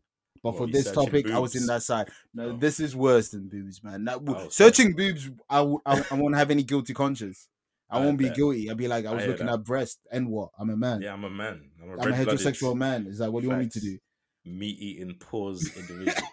[0.43, 2.09] But for this topic, I was in that side.
[2.33, 2.57] No, Oh.
[2.57, 4.05] this is worse than boobs, man.
[4.05, 7.47] That, Oh, searching boobs, I I won't have any guilty conscience.
[7.89, 8.35] I, I won't be bet.
[8.37, 8.69] guilty.
[8.71, 9.53] I'd be like, I I was hear looking that.
[9.55, 10.49] at breast and what?
[10.57, 11.01] I'm a man.
[11.01, 11.69] Yeah, I'm a man.
[11.83, 13.05] I'm a, I'm a heterosexual man.
[13.07, 13.97] Is like, what do you want me to do?
[14.45, 16.27] meat eating pause individual.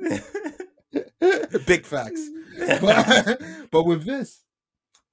[1.66, 2.28] Big facts.
[2.80, 4.40] but, but with this,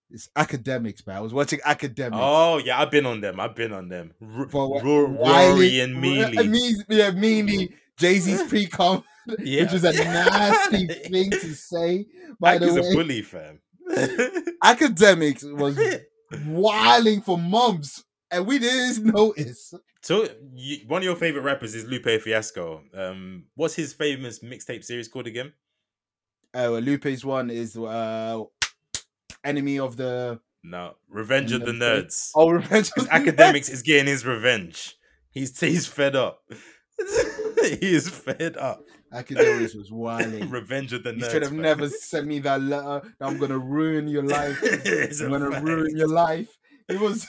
[0.09, 1.17] it's Akademiks, man.
[1.17, 2.09] I was watching Akademiks.
[2.13, 3.39] oh yeah, I've been on them.
[3.39, 4.13] I've been on them.
[4.21, 6.47] R- But what- Ro- Wiley- Rory and Mealy.
[6.47, 7.75] Me, yeah, Mealy.
[7.99, 9.03] Jay Z's pre com,
[9.39, 9.63] Yeah.
[9.63, 12.05] which is a nasty thing to say.
[12.39, 13.59] By Ike the is a bully, fam.
[14.63, 15.77] Akademiks was
[16.45, 19.73] wiling for months, and we didn't notice.
[20.01, 22.83] so, you, one of your favorite rappers is Lupe Fiasco.
[22.93, 25.53] Um, what's his famous mixtape series called again?
[26.53, 28.41] Uh, well, Lupe's one is uh,
[29.43, 32.31] enemy of the No, Revenge of the of the- Nerds.
[32.35, 32.89] oh, revenge.
[32.93, 34.95] Because Akademiks is getting his revenge.
[35.31, 36.41] He's he's fed up.
[37.79, 38.83] he is fed up.
[39.13, 40.49] Akademiks was wiling.
[40.51, 41.19] Revenge of the Nerds.
[41.21, 41.61] You should have fam.
[41.61, 43.13] never sent me that letter.
[43.19, 44.61] I'm gonna ruin your life.
[44.63, 45.65] I'm gonna fact.
[45.65, 46.55] ruin your life.
[46.87, 47.27] It was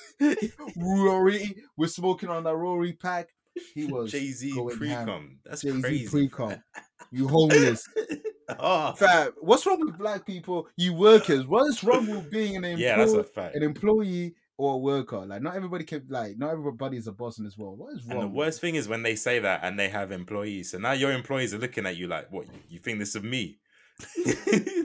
[0.77, 1.55] Rory.
[1.77, 3.29] We're smoking on that Rory pack.
[3.75, 5.39] He was Jay Z pre-com.
[5.45, 6.09] That's Jay Z crazy.
[6.09, 6.55] pre-com.
[7.11, 7.87] You homeless.
[8.59, 8.95] oh,
[9.41, 10.69] what's wrong with black people?
[10.77, 11.47] You workers.
[11.47, 13.57] What is wrong with being an yeah, that's employee, a fact.
[13.57, 15.25] an employee or a worker?
[15.27, 16.05] Like, not everybody can.
[16.09, 17.79] Like, not everybody is a boss in this world.
[17.79, 18.23] What is wrong?
[18.23, 20.71] And the worst thing is when they say that and they have employees.
[20.73, 22.47] So now your employees are looking at you like, what?
[22.69, 23.59] You think this of me?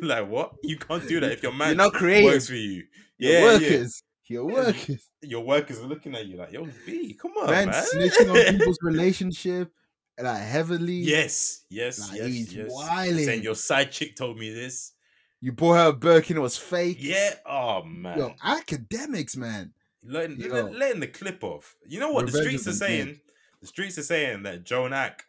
[0.01, 0.53] like what?
[0.63, 2.31] You can't do that if your man You're not creative.
[2.31, 2.83] works for you.
[3.17, 3.45] Your Yeah, yeah.
[3.53, 4.03] workers.
[4.27, 5.09] Your workers.
[5.21, 7.83] Your workers are looking at you like, yo, B, come on, man, man.
[7.83, 9.71] snitching on people's relationship,
[10.19, 10.93] like heavily.
[10.95, 12.67] Yes, yes, Like, yes, he's yes.
[12.69, 13.25] wilding.
[13.25, 14.93] Saying your side chick told me this.
[15.41, 16.97] You bought her a Birkin, it was fake.
[16.99, 17.35] Yeah.
[17.45, 18.17] Oh man.
[18.17, 19.73] Yo, Akademiks, man.
[20.03, 20.65] letting, Yo.
[20.67, 21.75] letting the clip off.
[21.87, 23.05] You know what the streets are saying?
[23.05, 23.19] Dead.
[23.61, 25.25] The streets are saying that Joe and Ack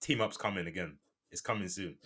[0.00, 0.96] team up's coming again.
[1.30, 1.96] It's coming soon.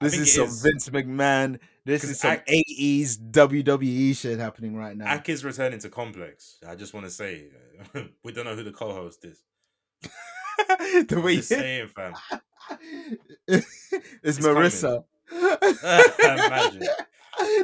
[0.00, 1.60] This is some Vince McMahon.
[1.84, 5.06] This is some 80s WWE shit happening right now.
[5.06, 6.56] Ack is returning to Complex.
[6.66, 7.46] I just want to say,
[7.94, 9.42] uh, we don't know who the co-host is.
[11.08, 12.14] the way just saying, fam.
[13.46, 15.04] it's, It's Marissa.
[16.22, 16.80] Imagine.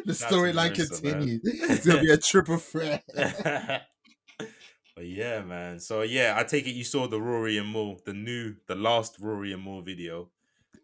[0.05, 1.41] the storyline continues.
[1.45, 3.05] It's gonna be a triple threat.
[3.15, 5.81] but yeah, man.
[5.81, 9.17] So yeah, I take it you saw the Rory and Moore, the new, the last
[9.21, 10.31] Rory and Moore video,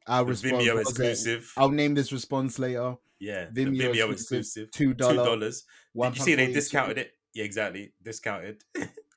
[0.06, 1.52] Our response Vimeo exclusive.
[1.56, 2.96] I'll name this response later.
[3.18, 5.50] yeah, Vimeo, Vimeo exclusive, two Two dollar.
[5.92, 7.12] One Did you see they discounted it?
[7.34, 7.92] Yeah, exactly.
[8.02, 8.62] Discounted.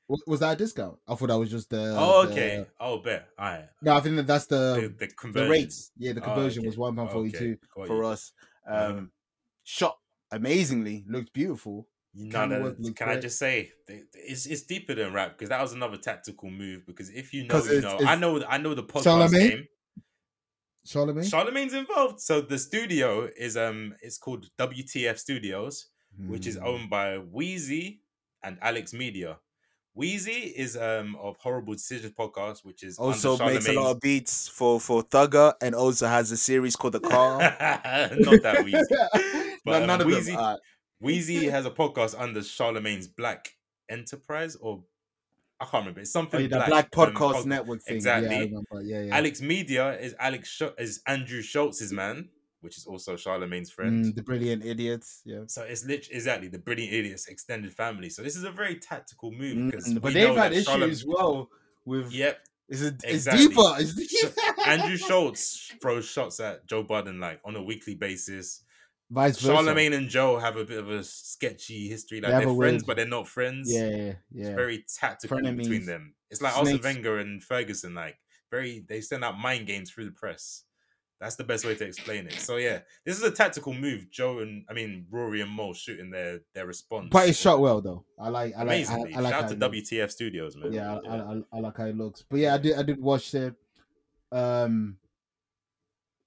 [0.08, 0.96] Was, was that a discount?
[1.06, 1.94] I thought that was just the.
[1.98, 2.66] oh, the- okay.
[2.80, 3.28] Oh, bet.
[3.38, 3.68] All right.
[3.82, 5.90] no, I think that that's The, the the the rates.
[5.98, 6.66] Yeah, the Oh, conversion okay.
[6.68, 8.32] was one pound forty two Okay, for us.
[8.66, 9.10] Um,
[9.64, 9.98] shot
[10.30, 11.88] amazingly, looked beautiful.
[12.14, 13.70] No, Camera no, work looked can I just say
[14.14, 16.86] it's it's deeper than rap because that was another tactical move.
[16.86, 18.06] Because if you know, you it's- know.
[18.06, 19.48] I it's know, I know the podcast Charlemagne?
[19.50, 19.66] game.
[20.86, 21.24] Charlemagne.
[21.24, 22.20] Charlemagne's involved.
[22.20, 25.88] So the studio is um, it's called WTF Studios,
[26.26, 26.64] which is Hmm.
[26.64, 28.00] owned by Wheezy
[28.42, 29.38] and Alex Media.
[29.94, 34.46] Wheezy is um of Horrible Decisions podcast, which is also makes a lot of beats
[34.48, 37.38] for for Thugger, and also has a series called The Car.
[38.18, 38.78] Not that Wheezy.
[39.64, 40.40] But, No, um, none of Wheezy- them.
[40.40, 40.56] Uh,
[41.00, 43.54] Wheezy has a podcast under Charlemagne's Black
[43.88, 44.84] Enterprise, or
[45.60, 46.00] I can't remember.
[46.00, 47.96] It's something oh, yeah, the Black, Black um, Podcast pod- Network thing.
[47.96, 48.28] Exactly.
[48.30, 48.82] Yeah, I remember.
[48.82, 49.16] Yeah, yeah.
[49.16, 52.28] Alex Media is Alex Sch- is Andrew Schulz's man,
[52.60, 54.04] which is also Charlemagne's friend.
[54.06, 55.22] Mm, the Brilliant Idiots.
[55.24, 55.42] Yeah.
[55.46, 58.10] So it's literally exactly the Brilliant Idiots extended family.
[58.10, 61.48] So this is a very tactical move because Mm, but they've had issues as well
[61.84, 62.12] with.
[62.12, 62.38] Yep,
[62.68, 63.74] It's, a, it's deeper.
[63.78, 64.60] It's deeper.
[64.66, 68.64] Andrew Schulz throws shots at Joe Budden like on a weekly basis.
[69.10, 69.54] Vice versa.
[69.54, 72.20] Charlemagne and Joe have a bit of a sketchy history.
[72.20, 73.72] Like they they're friends, weird- but they're not friends.
[73.72, 76.14] Yeah, yeah, It's very tactical between them.
[76.30, 76.80] It's like Arsene.
[76.82, 77.94] Wenger and Ferguson.
[77.94, 78.16] Like
[78.50, 80.64] very, they send out mind games through the press.
[81.20, 82.34] That's the best way to explain it.
[82.34, 84.08] So yeah, this is a tactical move.
[84.10, 87.08] Joe and I mean Rory and Mo shooting their their response.
[87.10, 88.04] But it's shot well though.
[88.18, 88.54] I like.
[88.56, 88.88] I like.
[88.88, 88.94] I.
[88.94, 89.90] I like Shout out it to looks.
[89.90, 90.72] WTF Studios, man.
[90.72, 92.24] Yeah, I, I, I, I like how it looks.
[92.30, 92.76] But yeah, I did.
[92.78, 93.54] I did watch it.
[94.30, 94.98] Um,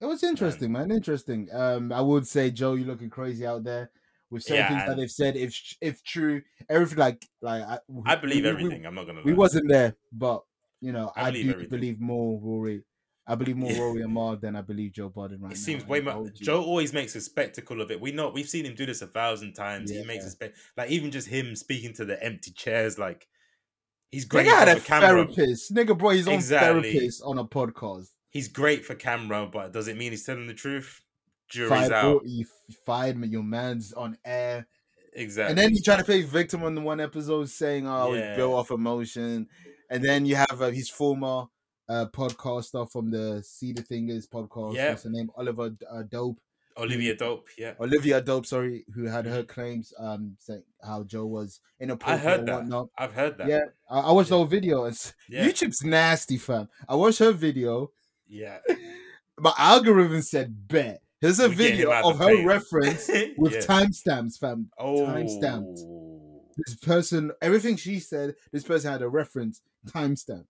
[0.01, 0.91] it was interesting, man.
[0.91, 1.47] Interesting.
[1.53, 3.91] Um, I would say, Joe, you're looking crazy out there
[4.29, 5.35] with certain Yeah, things that they've said.
[5.37, 8.85] If if true, everything like like I, I believe we- we- everything.
[8.85, 9.21] I'm not gonna.
[9.23, 10.43] We, wasn't there, but
[10.81, 11.69] you know, I I, believe do everything.
[11.69, 12.81] believe more Rory.
[13.27, 13.79] I believe more Yeah.
[13.79, 15.61] Rory and Marv than I believe Joe Budden right It now.
[15.61, 16.29] seems way more.
[16.33, 18.01] Joe always makes a spectacle of it.
[18.01, 19.91] We know we've seen him do this a thousand times.
[19.91, 20.31] He makes a Yeah.
[20.31, 22.97] spec like even just him speaking to the empty chairs.
[22.97, 23.27] Like
[24.11, 25.07] he's great Nigga had for a camera.
[25.33, 25.73] therapist.
[25.73, 26.81] Nigga brought his own Exactly.
[26.91, 28.07] therapist on a podcast.
[28.29, 31.01] He's great for camera, but does it mean he's telling the truth?
[31.49, 32.21] Jury's Fired, out.
[32.25, 32.45] you
[32.85, 33.27] fired me.
[33.27, 34.67] Your man's on air.
[35.13, 35.49] Exactly.
[35.51, 38.21] And then he tried to play victim on the one episode, saying, "Oh, I was
[38.37, 39.47] built off emotion."
[39.89, 41.47] And then you have uh, his former
[41.91, 44.75] uh, podcaster from the See the Fingers podcast.
[44.75, 44.89] Yeah.
[44.91, 45.29] What's the name?
[45.35, 46.39] Oliver uh, Dope.
[46.77, 47.73] Olivia Dope, yeah.
[47.81, 52.39] Olivia Dope, sorry, who had her claims, um, saying how Joe was I inappropriate heard
[52.39, 52.55] and that.
[52.59, 52.87] whatnot.
[52.97, 53.47] I've heard that.
[53.49, 54.37] Yeah, I, I watched the Yeah.
[54.37, 54.83] whole video.
[54.85, 55.45] And s- Yeah.
[55.47, 56.69] YouTube's nasty, fam.
[56.87, 57.91] I watched her video.
[58.25, 58.59] Yeah.
[59.37, 61.01] My algorithm said bet.
[61.19, 62.47] Here's a We're video of her paint.
[62.47, 63.59] reference with Yeah.
[63.61, 64.69] timestamps, fam.
[64.79, 65.05] Oh.
[65.07, 65.79] timestamped.
[66.55, 70.45] This person, everything she said, this person had a reference timestamped.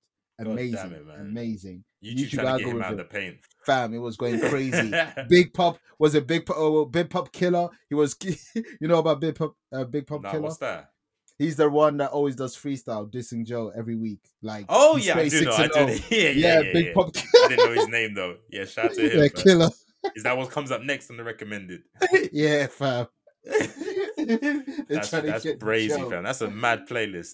[0.48, 3.38] Amazing, it, amazing, YouTube, YouTube trying to get him out of the paint.
[3.66, 3.94] fam.
[3.94, 4.92] It was going crazy.
[5.30, 7.70] Big Pop was a Big Pop, oh, Big Pop killer.
[7.90, 8.16] He was,
[8.56, 10.44] you know about Big Pop, uh, Big Pop Nah, killer.
[10.44, 10.90] what's that?
[11.38, 14.20] He's the one that always does freestyle, dissing Joe every week.
[14.44, 15.52] Like, Oh yeah, I do know.
[15.54, 15.74] I do.
[15.74, 15.86] know.
[16.10, 16.94] Yeah, yeah, Yeah, yeah, Big yeah.
[16.94, 18.36] Pop I didn't know his name though.
[18.50, 19.20] Yeah, shout out to him.
[19.24, 19.70] yeah, killer.
[20.16, 21.82] Is that what comes up next on the recommended?
[22.32, 23.08] yeah, fam.
[23.46, 26.24] That's, that's brazy, fam.
[26.24, 27.34] That's a mad playlist.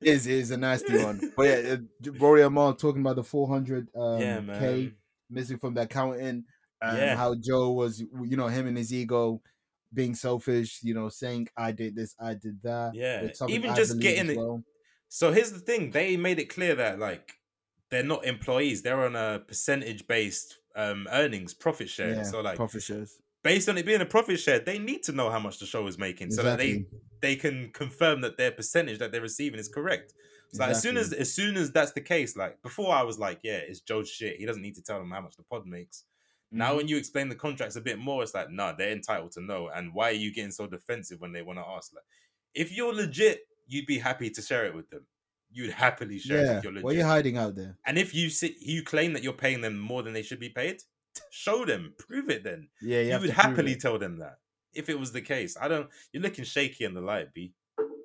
[0.00, 1.32] Is is a nasty one.
[1.36, 1.76] But yeah,
[2.18, 4.92] Rory Amal talking about the 400 um, yeah, K
[5.28, 6.44] missing from the accountant.
[6.80, 7.16] Um, Yeah.
[7.16, 9.42] How Joe was, you know, him and his ego
[9.92, 12.92] being selfish, you know, saying, I did this, I did that.
[12.94, 14.62] Yeah, even I just getting as it.
[15.08, 17.32] So here's the thing: they made it clear that like
[17.90, 22.14] they're not employees; they're on a percentage-based um, earnings profit share.
[22.14, 23.18] Yeah, so like profit shares.
[23.42, 25.86] Based on it being a profit share, they need to know how much the show
[25.86, 26.86] is making, so that they
[27.20, 30.12] they can confirm that their percentage that they're receiving is correct.
[30.52, 33.18] So like, as soon as as soon as that's the case, like before I was
[33.18, 34.36] like, yeah, it's Joe's shit.
[34.36, 36.04] He doesn't need to tell them how much the pod makes.
[36.50, 36.76] Now Mhm.
[36.76, 39.68] when you explain the contracts a bit more, it's like, nah, they're entitled to know.
[39.68, 41.92] And why are you getting so defensive when they want to ask?
[41.94, 42.04] Like,
[42.54, 45.06] if you're legit, you'd be happy to share it with them.
[45.50, 46.84] You'd happily share it yeah, if you're legit.
[46.84, 47.76] what are you hiding out there?
[47.84, 50.48] and if you sit, you claim that you're paying them more than they should be
[50.48, 50.82] paid,
[51.30, 52.44] show them, prove it.
[52.44, 54.38] Then Yeah, you, have would happily tell them that
[54.74, 55.56] if it was the case.
[55.60, 55.88] I don't.
[56.12, 57.52] You're looking shaky in the light, b.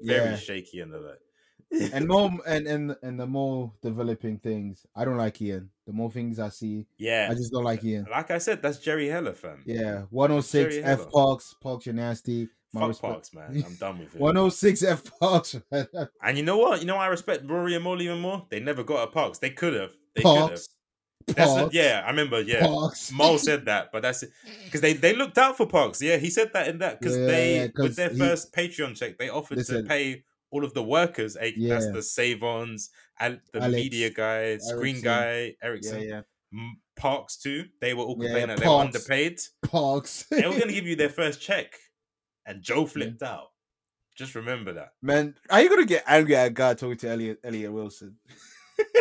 [0.01, 0.35] Very Yeah.
[0.37, 1.91] shaky in the light.
[1.93, 5.69] and more and and and the more developing things, I don't like Ian.
[5.87, 8.05] The more things I see, yeah, I just don't like Ian.
[8.09, 9.63] like I said, that's Jerry Heller, fam.
[9.65, 12.47] Yeah, 106 F Parks, Parks, you're nasty.
[12.73, 13.63] My Fuck respect- Parks, man.
[13.65, 14.21] I'm done with it.
[14.21, 15.55] 106 F Parks.
[16.23, 16.79] And you know what?
[16.79, 18.45] You know why I respect Rory and Molly even more?
[18.49, 19.39] They never got a Parks.
[19.39, 19.91] They could have.
[20.15, 20.59] They could have.
[21.27, 21.53] Parks.
[21.53, 22.41] That's a- yeah, I remember.
[22.41, 23.11] Yeah, Parks.
[23.11, 24.23] Mo said that, but that's
[24.65, 26.01] because they they looked out for Parks.
[26.01, 28.95] Yeah, he said that in that because Yeah, they yeah, with their he- first Patreon
[28.95, 29.83] check, they offered Listen.
[29.83, 31.35] to pay all of the workers.
[31.39, 36.21] eh, That's the Save-Ons and the Alex, media guy, Screen guy, Yeah, Ericsson, yeah.
[36.53, 37.65] M- Parks too.
[37.81, 38.95] They were all Yeah, complaining that they were Parks.
[38.95, 39.39] underpaid.
[39.63, 40.23] Parks.
[40.29, 41.73] They were going to give you their first check,
[42.45, 43.47] and Joe flipped out.
[44.15, 44.89] Just remember that.
[45.01, 48.17] Man, are you gonna get angry at a guy talking to Elliot Elliot Wilson?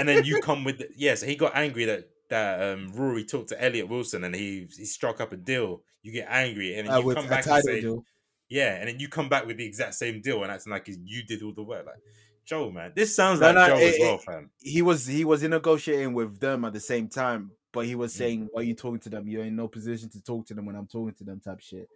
[0.01, 3.25] and then you come with the, yeah, so he got angry that that um Rory
[3.25, 5.83] talked to Elliot Wilson and he he struck up a deal.
[6.03, 8.05] You get angry and then Uh, you come back and say deal.
[8.49, 11.23] yeah, and then you come back with the exact same deal and acting like you
[11.23, 11.87] did all the work.
[11.87, 12.01] Like
[12.45, 14.51] Joe, man, this sounds No, like no, Joe it- as well, it- fam.
[14.59, 17.99] He was he was negotiating with them at the same time, but he Mm.
[17.99, 19.29] was saying, "Why are you talking to them?
[19.29, 21.89] You're in no position to talk to them when I'm talking to them." Type shit.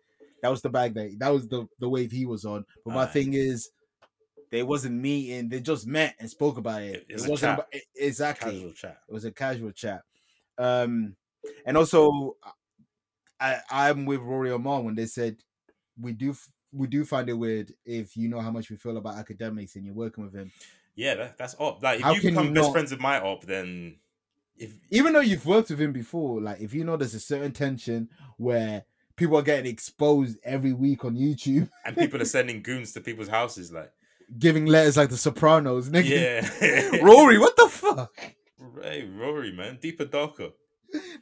[0.42, 2.64] That was the bag that that was the the wave he was on.
[2.84, 3.06] But my Aye.
[3.06, 3.70] thing is,
[4.52, 5.48] they wasn't meeting.
[5.48, 6.94] They just met and spoke about it.
[6.94, 7.58] It- it was It a wasn't chat.
[7.58, 8.52] about- e- exactly.
[8.52, 8.98] Casual chat.
[9.08, 10.02] It was a casual chat.
[10.58, 11.16] Um,
[11.64, 12.36] and also,
[13.40, 15.36] I I'm with Rory Omar when they said
[16.00, 16.34] we do
[16.72, 19.84] we do find it weird if you know how much we feel about Akademiks and
[19.84, 20.50] you're working with him,
[20.94, 21.82] Yeah, that, that's op.
[21.82, 23.96] Like if How you become you best not- friends with my op, then
[24.58, 26.40] if even though you've worked with him before.
[26.40, 28.84] Like if you know there's a certain tension where
[29.16, 33.28] people are getting exposed every week on YouTube, and people are sending goons to people's
[33.28, 33.92] houses, like
[34.38, 36.08] giving letters like The Sopranos, nigga.
[36.62, 38.14] yeah, Rory, what the fuck?
[38.82, 40.48] Hey, Rory, man, deeper, darker.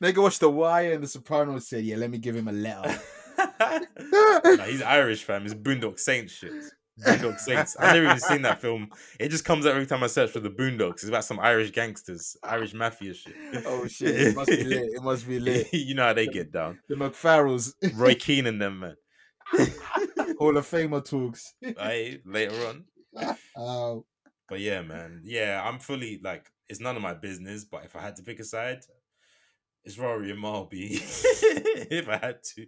[0.01, 2.53] They Nigga watched The Wire and The Sopranos said, "Yeah, let me give him a
[2.53, 3.01] letter."
[3.61, 5.45] nah, he's Irish, fam.
[5.45, 6.53] It's Boondock Saints shit.
[7.01, 7.77] Boondock Saints.
[7.77, 8.89] I've never even seen that film.
[9.19, 10.95] It just comes up every time I search for the Boondocks.
[10.95, 13.35] It's about some Irish gangsters, Irish mafia shit.
[13.67, 14.15] oh shit!
[14.29, 14.91] It must be lit.
[14.95, 15.73] It must be lit.
[15.73, 16.79] you know how they get down.
[16.89, 18.97] The McFarrells, Roy Keane and them, man.
[20.39, 21.55] Hall of Famer talks.
[21.79, 22.85] Aye, later on.
[23.57, 24.05] Oh,
[24.49, 25.21] But yeah, man.
[25.25, 27.65] Yeah, I'm fully like it's none of my business.
[27.65, 28.81] But if I had to pick a side,
[29.85, 30.93] it's Rory and Marby.
[31.91, 32.67] if I had to.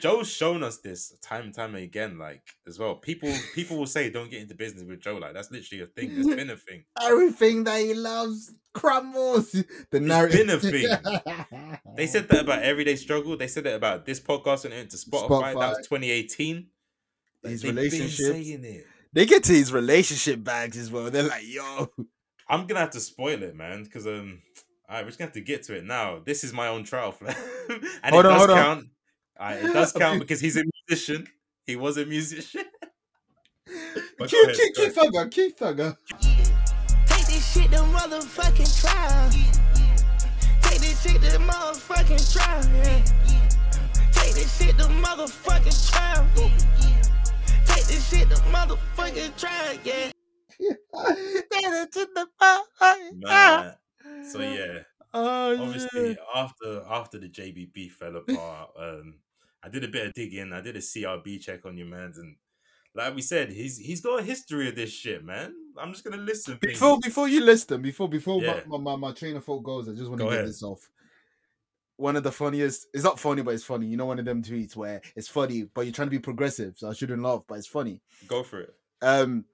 [0.00, 2.94] Joe's shown us this time and time again, like as well.
[2.94, 5.16] People people will say don't get into business with Joe.
[5.16, 6.10] Like that's literally a thing.
[6.12, 6.84] It's been a thing.
[7.02, 9.50] everything that he loves crumbles.
[9.90, 10.46] The narrative.
[10.46, 11.78] been a thing.
[11.96, 13.36] They said that about everyday struggle.
[13.36, 15.54] They said that about this podcast and it went to Spotify.
[15.58, 16.66] That was 2018.
[17.44, 17.74] His they've
[19.14, 19.22] been relationships.
[19.22, 19.22] saying it.
[19.22, 21.10] They get to his relationship bags as well.
[21.10, 21.88] They're like, yo,
[22.48, 24.42] I'm gonna have to spoil it, man, because um,
[24.88, 26.20] all right, we're just gonna have to get to it now.
[26.24, 27.34] This is my own trial, fam.
[28.02, 28.56] and Hold it on, does hold on.
[28.58, 28.86] count.
[29.40, 31.26] Alright, it does count because he's a musician.
[31.66, 32.64] He was a musician.
[34.18, 35.96] But go Keith, ahead, Keith, go Keith Thugger, Keith Thugger.
[37.06, 39.30] Take this shit to motherfucking trial.
[40.62, 43.04] Take this this shit to motherfucking trial, yeah.
[44.12, 46.26] Take this shit to motherfucking trial.
[47.86, 50.10] Take this shit to motherfucking trial, yeah.
[53.12, 53.74] Man.
[54.30, 54.80] So yeah,
[55.12, 56.18] Oh, obviously shit.
[56.34, 59.14] after after the JBP fell apart, um,
[59.62, 60.52] I did a bit of digging.
[60.52, 62.36] I did a CRB check on your man's, and
[62.94, 65.54] like we said, he's he's got a history of this shit, man.
[65.78, 66.58] I'm just gonna listen.
[66.58, 66.72] things.
[66.74, 68.60] Before before you list them, before before Yeah.
[68.66, 70.48] my, my, my train of thought goes, I just want to Go get ahead.
[70.48, 70.88] this off.
[71.96, 73.86] One of the funniest, it's not funny, but it's funny.
[73.86, 76.74] You know, one of them tweets where it's funny, but you're trying to be progressive,
[76.76, 78.00] so I shouldn't laugh, but it's funny.
[78.26, 78.74] go for it.
[79.00, 79.44] Um,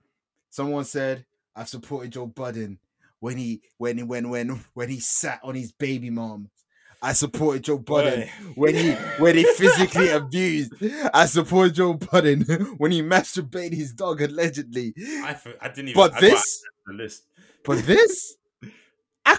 [0.49, 1.25] someone said
[1.55, 2.79] I've supported Joe Budden
[3.21, 6.51] when he when he when when when he sat on his baby mom.
[7.03, 8.31] I supported Joe Budden Boy.
[8.57, 10.75] when he when he physically abused.
[11.15, 12.43] I support Joe Budden
[12.77, 14.93] when he masturbated his dog allegedly.
[14.99, 15.37] I,
[15.69, 15.95] didn't even.
[15.95, 17.25] But I this, list.
[17.65, 18.37] but this,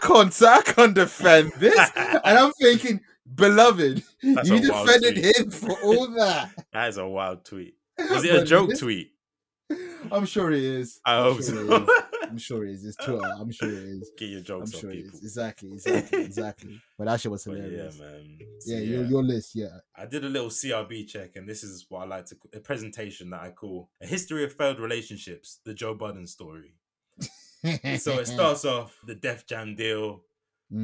[0.02, 1.92] can't say I can't defend this.
[1.96, 3.02] And I'm thinking,
[3.34, 6.52] beloved, That's you defended him for all that.
[6.74, 7.76] That is a wild tweet.
[7.98, 9.12] Was it a joke tweet?
[10.12, 11.00] I'm sure it is.
[11.06, 11.88] I I'm hope sure so.
[12.30, 12.86] I'm sure it is.
[12.86, 13.22] It's Twitter.
[13.40, 14.12] I'm sure it is.
[14.18, 15.14] Get your jokes I'm sure on people.
[15.14, 15.24] is.
[15.24, 16.82] Exactly, exactly, exactly.
[16.98, 18.38] But that shit was But yeah, man.
[18.60, 19.78] So, Yeah, yeah, Your, your list, yeah.
[19.96, 23.30] I did a little CRB check, and this is what I like to a presentation
[23.30, 26.76] that I call a history of failed relationships, the Joe Budden story.
[28.00, 30.24] So it starts off the Def Jam deal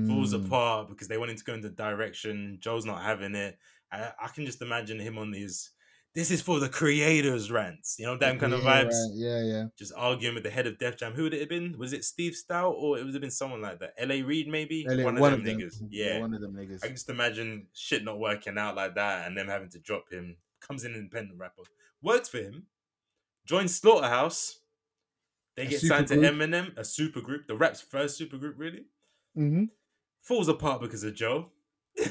[0.05, 2.57] falls Mm, apart because they wanted to go in the direction.
[2.59, 3.57] Joe's not having it.
[3.91, 5.69] I, I can just imagine him on his
[6.13, 7.95] "This is for the creators" rants.
[7.97, 8.95] You know, them kind of yeah, vibes.
[9.13, 9.65] Yeah, yeah.
[9.78, 11.13] Just arguing with the head of Def Jam.
[11.13, 11.78] Who would it have been?
[11.78, 13.93] Was it Steve Stoute or it would have been someone like that?
[13.97, 14.21] L.A.
[14.23, 14.86] Reid, maybe.
[14.89, 15.82] Elliot, one of them niggas.
[15.89, 16.19] Yeah.
[16.19, 16.84] one of them niggas.
[16.84, 20.11] I can just imagine shit not working out like that and them having to drop
[20.11, 20.36] him.
[20.59, 21.63] Comes in independent rapper.
[22.01, 22.65] Works for him.
[23.45, 24.59] Joins Slaughterhouse.
[25.58, 26.16] They A get signed to.
[26.16, 28.86] Eminem, a super group, the rap's first super group, really.
[29.36, 29.66] hmm
[30.22, 31.51] Falls apart because of Joe.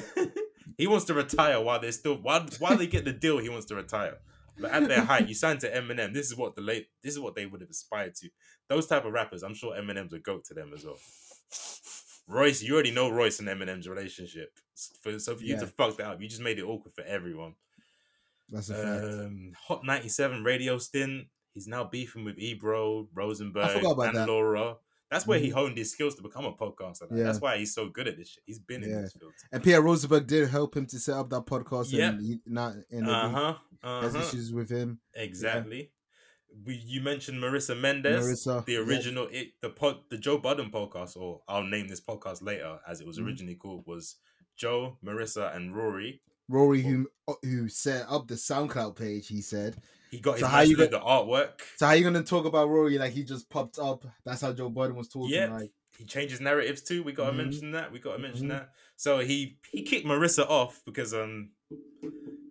[0.77, 3.65] he wants to retire while they're still while while they get the deal, he wants
[3.67, 4.17] to retire.
[4.59, 6.13] But at their height, you signed to Eminem.
[6.13, 8.29] This is what the late this is what they would have aspired to.
[8.69, 10.97] Those type of rappers, I'm sure Eminem's a goat to them as well.
[12.27, 14.51] Royce, you already know Royce and Eminem's relationship.
[15.01, 15.71] For, so for you to Yeah.
[15.77, 17.55] fuck that up, you just made it awkward for everyone.
[18.49, 19.03] That's a fact.
[19.05, 21.27] Um, Hot 97 radio stint.
[21.57, 24.27] He's now beefing with Ebro, Rosenberg, and that.
[24.27, 24.75] Laura.
[25.09, 25.53] That's where he Mhm.
[25.53, 27.07] honed his skills to become a podcaster.
[27.09, 27.23] Yeah.
[27.23, 28.43] That's why he's so good at this shit.
[28.45, 29.31] He's been in this field.
[29.51, 31.91] And Pierre Rosenberg did help him to set up that podcast.
[31.91, 32.13] Yep.
[32.13, 33.55] And he, not in the Uh huh.
[33.81, 34.99] Uh has issues with him.
[35.15, 35.91] Exactly.
[36.63, 38.79] We, you mentioned Marissa Mendez, Marissa, the yeah.
[38.79, 43.01] original, it, the pod, the Joe Budden podcast, or I'll name this podcast later, as
[43.01, 43.25] it was Mhm.
[43.25, 44.17] originally called, was
[44.55, 46.21] Joe, Marissa, and Rory.
[46.49, 47.09] Rory, who
[47.43, 49.81] who set up the SoundCloud page, he said.
[50.11, 51.59] He got his So how you little artwork.
[51.75, 54.05] So how you gonna talk about Rory like he just popped up?
[54.25, 55.31] That's how Joe Budden was talking.
[55.33, 55.53] Yeah.
[55.53, 57.03] Like, he changes narratives too.
[57.03, 57.37] We gotta Mhm.
[57.37, 57.91] mention that.
[57.91, 58.49] We gotta mention Mhm.
[58.51, 58.69] that.
[58.95, 61.49] So he he kicked Marissa off because um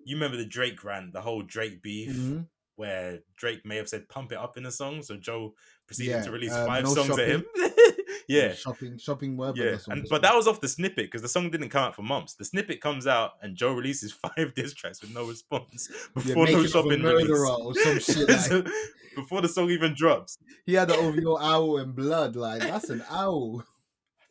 [0.05, 2.47] you remember the Drake rant, the whole Drake beef, mhm.
[2.77, 5.55] where Drake may have said pump it up in the song, so Joe
[5.87, 7.45] proceeded Yeah, to release um, five No songs at him.
[8.29, 8.53] yeah.
[8.55, 9.59] shopping, shopping, whatever.
[9.71, 12.03] Yeah, and but that was off the snippet because the song didn't come out for
[12.03, 12.35] months.
[12.35, 16.63] The snippet comes out and Joe releases five diss tracks with no response before Making
[16.63, 17.31] no shopping release.
[17.31, 18.29] or some shit.
[18.29, 18.67] Like,
[19.15, 20.39] before the song even drops.
[20.67, 22.37] he had the OVO owl and blood.
[22.37, 23.65] Like that's an owl.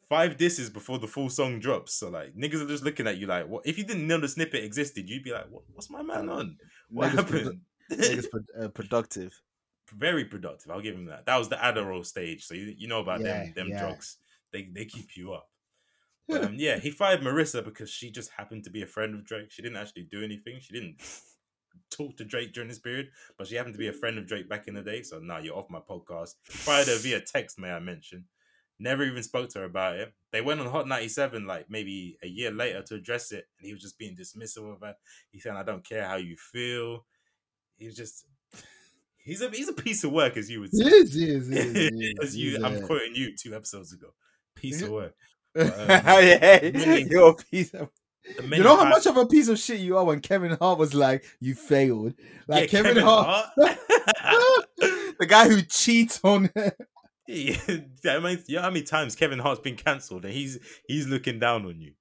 [0.08, 1.96] five disses before the full song drops.
[1.96, 3.66] So like niggas are just looking at you like, what?
[3.66, 6.58] If you didn't know the snippet existed, you'd be like, what, what's my man on?
[6.90, 7.60] What Niggas produ- happened?
[7.92, 9.34] niggas pro- uh, productive.
[9.92, 10.72] Very productive.
[10.72, 11.26] I'll give him that.
[11.26, 13.80] That was the Adderall stage, so you, you know about Yeah, them them yeah.
[13.80, 14.18] drugs.
[14.52, 15.50] They they keep you up.
[16.28, 19.26] But, um, yeah, he fired Marissa because she just happened to be a friend of
[19.26, 19.52] Drake.
[19.52, 20.60] She didn't actually do anything.
[20.60, 21.02] She didn't
[21.92, 24.50] talk to Drake during this period, but she happened to be a friend of Drake
[24.50, 25.04] back in the day.
[25.04, 26.36] So now you're off my podcast.
[26.48, 28.26] He fired her via text, may I mention.
[28.78, 30.14] Never even spoke to her about it.
[30.32, 33.74] They went on Hot 97 like maybe a year later to address it, and he
[33.74, 34.96] was just being dismissive of her.
[35.32, 37.06] He said, I don't care how you feel.
[37.78, 38.26] He was just
[39.26, 40.86] he's a he's a piece of work, as you would say.
[40.86, 43.54] is, he is, he is, he is, as you he's, I'm uh, quoting you two
[43.56, 44.08] episodes ago.
[44.56, 45.14] Piece of work.
[45.56, 47.90] yeah, many- you're a piece of.
[48.52, 50.96] You know how much of a piece of shit you are when Kevin Hart was
[50.96, 52.14] like, "You failed."
[52.48, 54.66] Like Yeah, Kevin, Hart, Hart.
[55.20, 56.50] the guy who cheats on.
[57.28, 57.56] yeah,
[58.06, 60.58] I mean, you know how many times Kevin Hart's been cancelled and he's
[60.88, 61.94] he's looking down on you.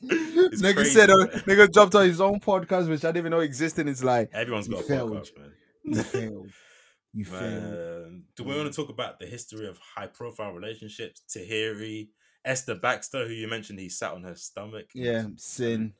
[0.50, 1.28] It's nigga crazy, said, uh, man.
[1.46, 3.88] nigga jumped on his own podcast, which I didn't even know existed.
[3.88, 5.12] It's like Everyone's got a failed.
[5.12, 5.52] podcast, man.
[5.84, 6.50] you failed.
[7.12, 8.22] You failed.
[8.36, 11.22] Do we want to talk about the history of high profile relationships?
[11.28, 12.08] Tahiry,
[12.44, 14.86] Esther Baxter, who you mentioned, he sat on her stomach.
[14.94, 15.94] Yeah, sin.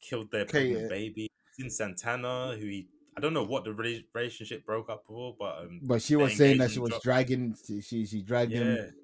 [0.00, 1.28] killed their Okay, baby.
[1.58, 3.74] Cyn Santana, who he I don't know what the
[4.14, 7.04] relationship broke up for, but um, But she was saying that she was dropped.
[7.04, 7.56] dragging.
[7.66, 8.94] She she, she dragged yeah, him.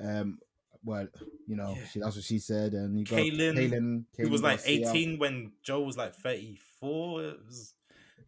[0.00, 0.38] Um,
[0.84, 1.06] well,
[1.46, 1.84] you know, Yeah.
[1.86, 2.72] she, that's what she said.
[2.72, 7.22] And you got Kaylin, Kaylin, He was like Garcia, 18 when Joe was like 34.
[7.24, 7.74] It was,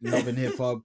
[0.03, 0.82] loving hip hop.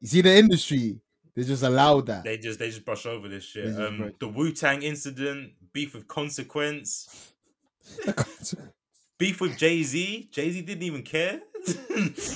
[0.00, 1.00] You see the industry,
[1.36, 2.24] they just allowed that.
[2.24, 3.78] they just they just brush over this shit.
[3.78, 7.32] Um, the Wu Tang incident, beef with consequence,
[9.18, 10.28] beef with Jay Z.
[10.32, 11.40] Jay Z didn't even care.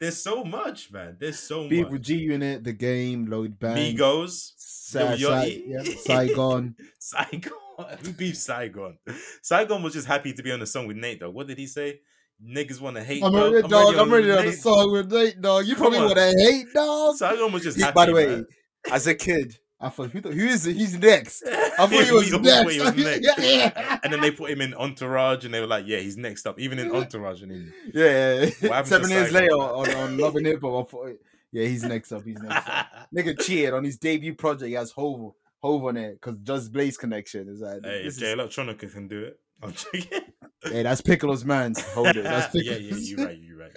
[0.00, 1.16] There's so much, man.
[1.18, 1.92] There's so Beef much.
[1.92, 4.52] with G Unit, the game, Lloyd Banks, Migos,
[4.92, 6.74] Sa- Lil Sa- yeah, Saigon.
[6.98, 7.52] Saigon.
[8.04, 8.98] Who beef Saigon?
[9.42, 11.30] Saigon was just happy to be on the song with Nate, though.
[11.30, 12.00] What did he say?
[12.44, 13.22] Niggas want to hate.
[13.22, 13.52] I'm dog.
[13.52, 13.94] ready, dog.
[13.96, 15.64] I'm ready on the Nate." song with Nate, dog.
[15.66, 17.16] You Come probably would have hate, dog.
[17.16, 17.94] Saigon was just happy.
[17.94, 18.46] by the way, man.
[18.90, 20.76] as a kid, I thought, who, who is it?
[20.76, 21.44] He's next.
[21.46, 22.72] I thought he was next.
[22.72, 23.20] he was next.
[23.38, 23.98] yeah, yeah.
[24.04, 26.60] And then they put him in Entourage, and they were like, "Yeah, he's next up."
[26.60, 28.82] Even in Entourage, and he, Yeah, yeah, yeah.
[28.84, 31.12] Seven years later on, on Love and Hip Hop, I thought,
[31.52, 32.24] yeah, he's next up.
[32.24, 32.86] He's next up.
[33.16, 34.68] Nigga cheated on his debut project.
[34.68, 37.48] He has Hove, Hove on it because Just Blaze connection.
[37.48, 40.20] Is like, hey, if is- Electronica can do it, I'm joking.
[40.64, 41.80] hey, that's Piccolo's man's.
[41.92, 42.24] Hold it.
[42.24, 43.10] That's yeah, Piccolo's.
[43.10, 43.70] yeah, you're right, you're right.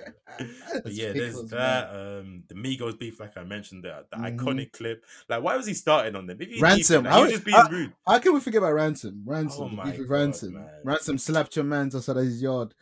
[0.84, 1.94] But yeah, there's Piccolo's that.
[1.94, 2.20] man.
[2.20, 4.38] Um, the Migos beef, like I mentioned, the, the Mhm.
[4.38, 5.04] iconic clip.
[5.30, 6.40] Like, why was he starting on them?
[6.40, 7.94] He Ransom, Like, I was- just being I- rude.
[8.08, 9.22] How can we forget about Ransom?
[9.26, 10.54] Ransom, Oh God, Ransom.
[10.56, 10.70] man.
[10.84, 12.74] Ransom slapped your man's outside of his yard.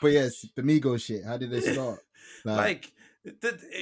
[0.00, 1.24] But yes, the Migos shit.
[1.24, 2.00] How did they start?
[2.44, 2.92] Like, th-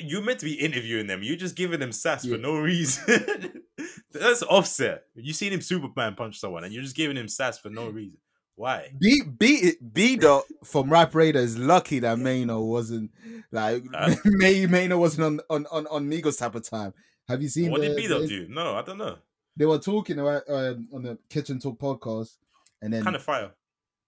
[0.02, 1.22] you're meant to be interviewing them.
[1.22, 2.36] You're just giving them sass Yeah.
[2.36, 3.62] for no reason.
[4.12, 5.04] That's offset.
[5.14, 8.18] You seen him Superman punch someone, and you're just giving him sass for no reason.
[8.54, 8.90] Why?
[8.98, 13.10] B B B dot from Rap Radar is lucky that Mano wasn't
[13.52, 14.14] like Huh?
[14.24, 16.94] May Mano wasn't on on on on Migos type of time.
[17.28, 18.46] Have you seen What the- did B Dot the- do?
[18.48, 19.16] No, I don't know.
[19.58, 22.36] They were talking about um, on the Kitchen Talk podcast,
[22.80, 23.50] and then Kind of fire.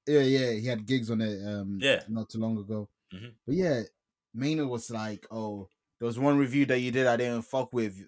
[0.06, 2.02] yeah, yeah, he had gigs on it um Yeah.
[2.08, 2.88] not too long ago.
[3.14, 3.32] Mhm.
[3.46, 3.82] But yeah,
[4.34, 5.68] Mano was like, oh,
[5.98, 8.04] there was one review that you did I didn't fuck with.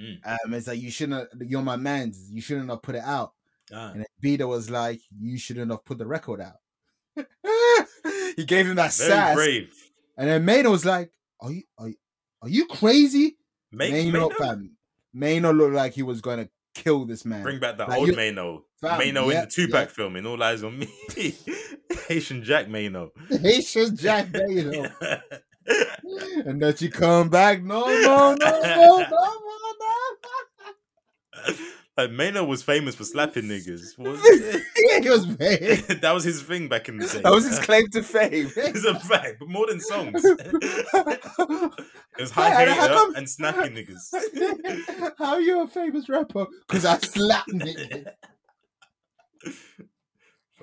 [0.00, 0.18] Mm.
[0.26, 1.28] Um, it's like you shouldn't.
[1.32, 2.30] Have, You're my man's.
[2.30, 3.32] You shouldn't have put it out.
[3.72, 3.90] Ah.
[3.90, 6.56] And then Beta was like, you shouldn't have put the record out.
[8.36, 9.72] he gave him that Very sass, brave.
[10.16, 11.94] and then Mano was like, "Are you are you,
[12.42, 13.36] are you crazy?"
[13.70, 14.70] Make, Mano, Mano?
[15.14, 17.42] fam, looked like he was going to kill this man.
[17.42, 18.64] Bring back the Like, old you- Mano.
[18.80, 19.94] Fam, Mano in yeah, the Tupac yeah.
[19.94, 20.88] film in All Eyez on Me.
[22.08, 23.10] Haitian Jack Mano.
[23.30, 24.88] Haitian Jack Mano,
[26.46, 29.14] and that you come back, no, no, no, no, no, no, no.
[31.96, 33.98] like Mano was famous for slapping niggas.
[33.98, 34.20] Was
[35.02, 36.00] he was mad.
[36.00, 37.20] that was his thing back in the day.
[37.20, 38.50] That was his claim to fame.
[38.56, 40.22] It's a fact, but more than songs.
[40.24, 45.14] It was high Hey, hater and snapping niggas.
[45.18, 46.46] How are you a famous rapper?
[46.66, 48.06] Because I slapped niggas.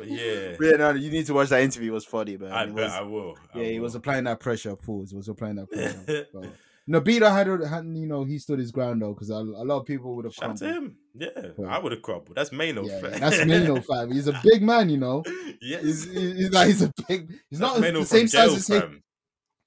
[0.01, 1.91] But yeah, Yeah, no, you need to watch that interview.
[1.91, 2.51] It was funny, man.
[2.51, 3.37] I It bet was- I will.
[3.53, 4.75] I yeah, he was applying that pressure.
[4.75, 5.11] Pause.
[5.11, 6.27] He was applying that pressure.
[6.33, 6.53] But-
[6.89, 9.85] Nabita had, had, you know, he stood his ground though, because a, a lot of
[9.85, 10.97] people would have Shout out to him.
[11.13, 12.35] Yeah, But- I would have crumbled.
[12.35, 12.83] That's Mano.
[12.83, 14.11] Yeah, yeah, that's Mano, fam.
[14.11, 15.23] He's a big man, you know.
[15.61, 17.29] yeah, He's, he's like he's a big.
[17.49, 19.03] He's That's not Mano the same size as him.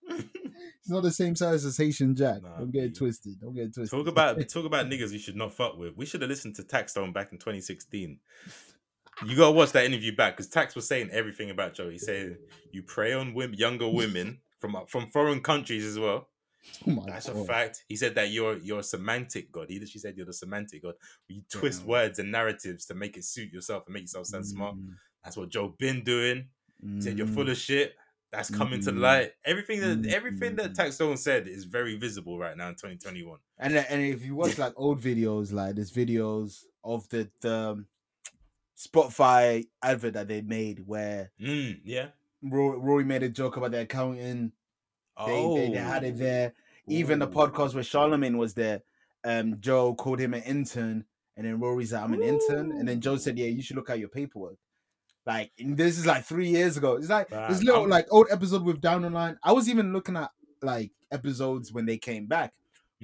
[0.09, 2.43] he's not the same size as Haitian Jack.
[2.43, 3.41] Nah, Don't get it twisted.
[3.41, 3.97] Don't get it twisted.
[3.97, 5.97] Talk about talk about niggas you should not fuck with.
[5.97, 8.19] We should have listened to Taxstone back in 2016.
[9.27, 11.89] You gotta watch that interview back because Tax was saying everything about Joe.
[11.91, 12.39] He said
[12.73, 16.29] you prey on women, younger women from from foreign countries as well.
[16.87, 17.85] Oh my That's a fact.
[17.89, 19.67] He said that you're you're a semantic god.
[19.69, 20.95] He literally said you're the semantic god.
[21.29, 21.89] You twist Damn.
[21.89, 24.77] words and narratives to make it suit yourself and make yourself sound smart.
[24.77, 26.49] Mm, That's what Joe been doing.
[26.83, 27.51] He said you're full mm.
[27.51, 27.95] of shit.
[28.33, 29.01] That's coming to Mm.
[29.01, 29.33] light.
[29.45, 30.77] Everything that Mm, everything that mm.
[30.77, 33.39] Taxstone said is very visible right now in 2021.
[33.59, 37.85] And and if you watch like old videos, like there's videos of the the
[38.87, 42.09] Spotify advert that they made where Mm, yeah.
[42.43, 44.53] Rory, Rory made a joke about the accounting.
[45.27, 46.53] They, Oh, they, they had it there.
[46.89, 48.83] Even the podcast where Charlemagne was there,
[49.25, 51.05] um, Joe called him an intern,
[51.37, 53.89] and then Rory's like, "I'm an intern," and then Joe said, "Yeah, you should look
[53.89, 54.59] at your paperwork."
[55.27, 56.97] Like this is like three years ago.
[56.97, 59.39] It's like this Fam, little I'm- like old episode with Down Online.
[59.43, 60.31] I was even looking at
[60.61, 62.53] like episodes when they came back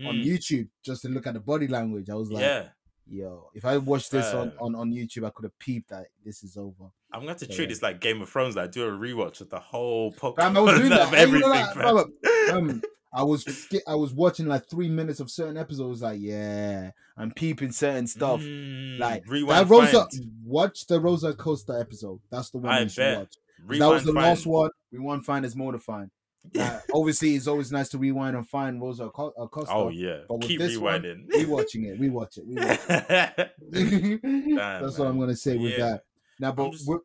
[0.07, 2.11] on Mm, YouTube just to look at the body language.
[2.11, 2.69] I was like, yeah.
[3.11, 6.43] Yo, if I watched this on, on, on YouTube, I could have peeped that this
[6.43, 6.85] is over.
[7.13, 7.69] I'm gonna have to So, treat yeah.
[7.71, 8.55] this like Game of Thrones.
[8.57, 10.57] Like do a rewatch of the whole podcast.
[10.57, 11.09] I was doing that.
[11.09, 12.13] of And you know that, fam.
[12.49, 12.83] fam, Um,
[13.13, 16.01] I was ski- I was watching like three minutes of certain episodes.
[16.01, 18.41] Like, yeah, I'm peeping certain stuff.
[18.41, 19.67] Mm, Like rewind.
[19.69, 20.31] that Rosa, find.
[20.45, 22.21] watch the Rosa Costa episode.
[22.31, 23.19] That's the one I you should bet.
[23.19, 23.29] watch.
[23.29, 24.27] 'Cause Rewind, that was the find.
[24.27, 24.71] last one.
[24.93, 26.11] Rewind, find is more to find.
[26.59, 30.21] Uh, obviously, it's always nice to rewind and find Rosa Co- uh, Oh yeah.
[30.29, 31.29] But with Keep this one, rewinding.
[31.29, 34.21] rewatching it, rewatch it, rewatch it.
[34.83, 35.09] That's what.
[35.09, 35.79] I'm gonna say with Yeah.
[35.91, 36.03] that.
[36.39, 37.01] Now, but just- we're-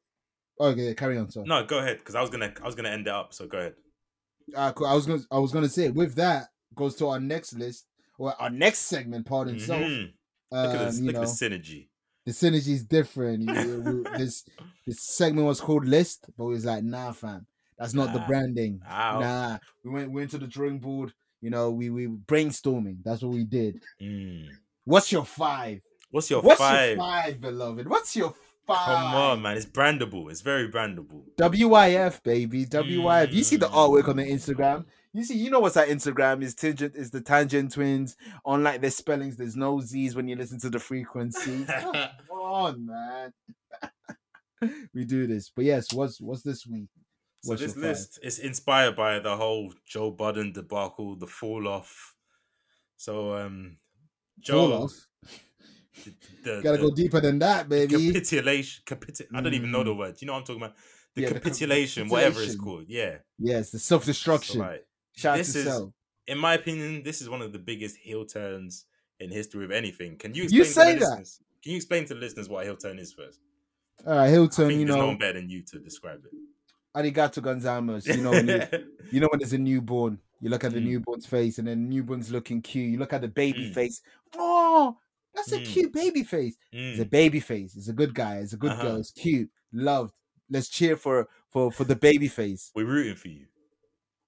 [0.60, 1.44] okay, carry on, sir.
[1.46, 1.98] no, go ahead.
[2.00, 3.34] Because I was gonna I was gonna end it up.
[3.34, 3.74] So go ahead.
[4.56, 4.88] Uh, cool.
[4.88, 7.86] I was gonna I was gonna say with that goes to our next list
[8.18, 9.26] or our next segment.
[9.26, 9.82] Pardon self.
[9.82, 10.14] Mhm.
[10.52, 11.00] Look at Um, this.
[11.02, 11.90] Look at the synergy.
[12.26, 13.48] the synergy's different.
[14.18, 14.46] This
[14.86, 17.46] this segment was called List, but we was like, nah, fam,
[17.78, 18.82] that's not the branding.
[18.90, 19.20] Ow.
[19.20, 21.14] Nah, we went we went to the drawing board.
[21.42, 22.98] You know, we we brainstorming.
[23.04, 23.82] That's what we did.
[24.02, 24.48] Mm.
[24.86, 25.82] What's your five?
[26.12, 26.90] What's your What's five?
[26.92, 27.88] your five, beloved?
[27.88, 28.34] What's your
[28.66, 28.86] five?
[28.88, 29.58] Come on, man.
[29.58, 30.32] It's brandable.
[30.32, 31.24] It's very brandable.
[31.38, 33.32] WYF baby, WYF.
[33.34, 34.34] You see the artwork on the Mm.
[34.34, 34.86] Instagram.
[35.14, 38.18] You see, you know what's that Instagram is tangent is the tangent twins.
[38.46, 41.66] Unlike their spellings, there's no Z's when you listen to the frequency.
[41.66, 41.96] Come
[42.32, 43.34] on, man.
[44.94, 46.90] we do this, but yes, what's what's this week?
[47.46, 47.84] So this five?
[47.84, 52.16] list is inspired by the whole Joe Budden debacle, the fall off.
[52.98, 53.78] So um
[54.40, 54.94] Joe Fall off.
[56.44, 58.12] the, Gotta the go deeper than that, baby.
[58.12, 59.98] capitulation capitu- I don't even know the Mm.
[59.98, 60.16] word.
[60.22, 60.76] You know what I'm talking about?
[61.16, 62.86] The Yeah, the capitulation, whatever it's called.
[62.90, 63.18] Yeah.
[63.40, 64.56] Yes, the self destruction.
[64.56, 64.86] So, like,
[65.16, 65.94] Shout out this to is- Cell.
[66.28, 68.86] in my opinion, this is one of the biggest heel turns
[69.20, 70.18] in history of anything.
[70.18, 71.10] Can you You explain say to the that.
[71.20, 71.40] listeners?
[71.64, 73.40] Can you explain to the listeners what a heel turn is first?
[74.06, 74.68] All right, I heel turn.
[74.68, 76.32] think You there's no know, one better than you to describe it.
[76.96, 78.08] Arigato gonzalez.
[78.08, 78.62] You know, when you,
[79.12, 80.86] you know when there's a newborn, you look at the Mm.
[80.86, 82.92] newborn's face, and then newborn's looking cute.
[82.92, 83.74] You look at the baby Mm.
[83.74, 84.02] face.
[84.38, 84.98] Oh,
[85.34, 85.66] that's a Mm.
[85.66, 86.56] cute baby face.
[86.72, 87.10] It's a Mm.
[87.10, 87.76] baby face.
[87.76, 88.38] It's a good guy.
[88.38, 88.82] It's a good Uh-huh.
[88.84, 88.96] girl.
[88.98, 90.14] It's cute, loved.
[90.50, 92.72] Let's cheer for for for the baby face.
[92.76, 93.46] We're rooting for you.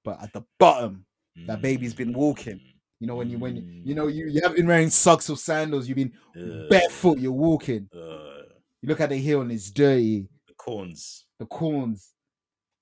[0.04, 1.06] But at the bottom,
[1.46, 2.60] that baby's been walking.
[3.00, 5.38] You know when you when you, you know you you haven't been wearing socks or
[5.38, 5.88] sandals.
[5.88, 6.70] You've been Mm.
[6.70, 7.20] barefoot.
[7.20, 7.90] You're walking.
[7.94, 8.34] Uh,
[8.82, 10.28] You look at the heel and it's dirty.
[10.48, 11.26] the corns.
[11.40, 12.14] The corns,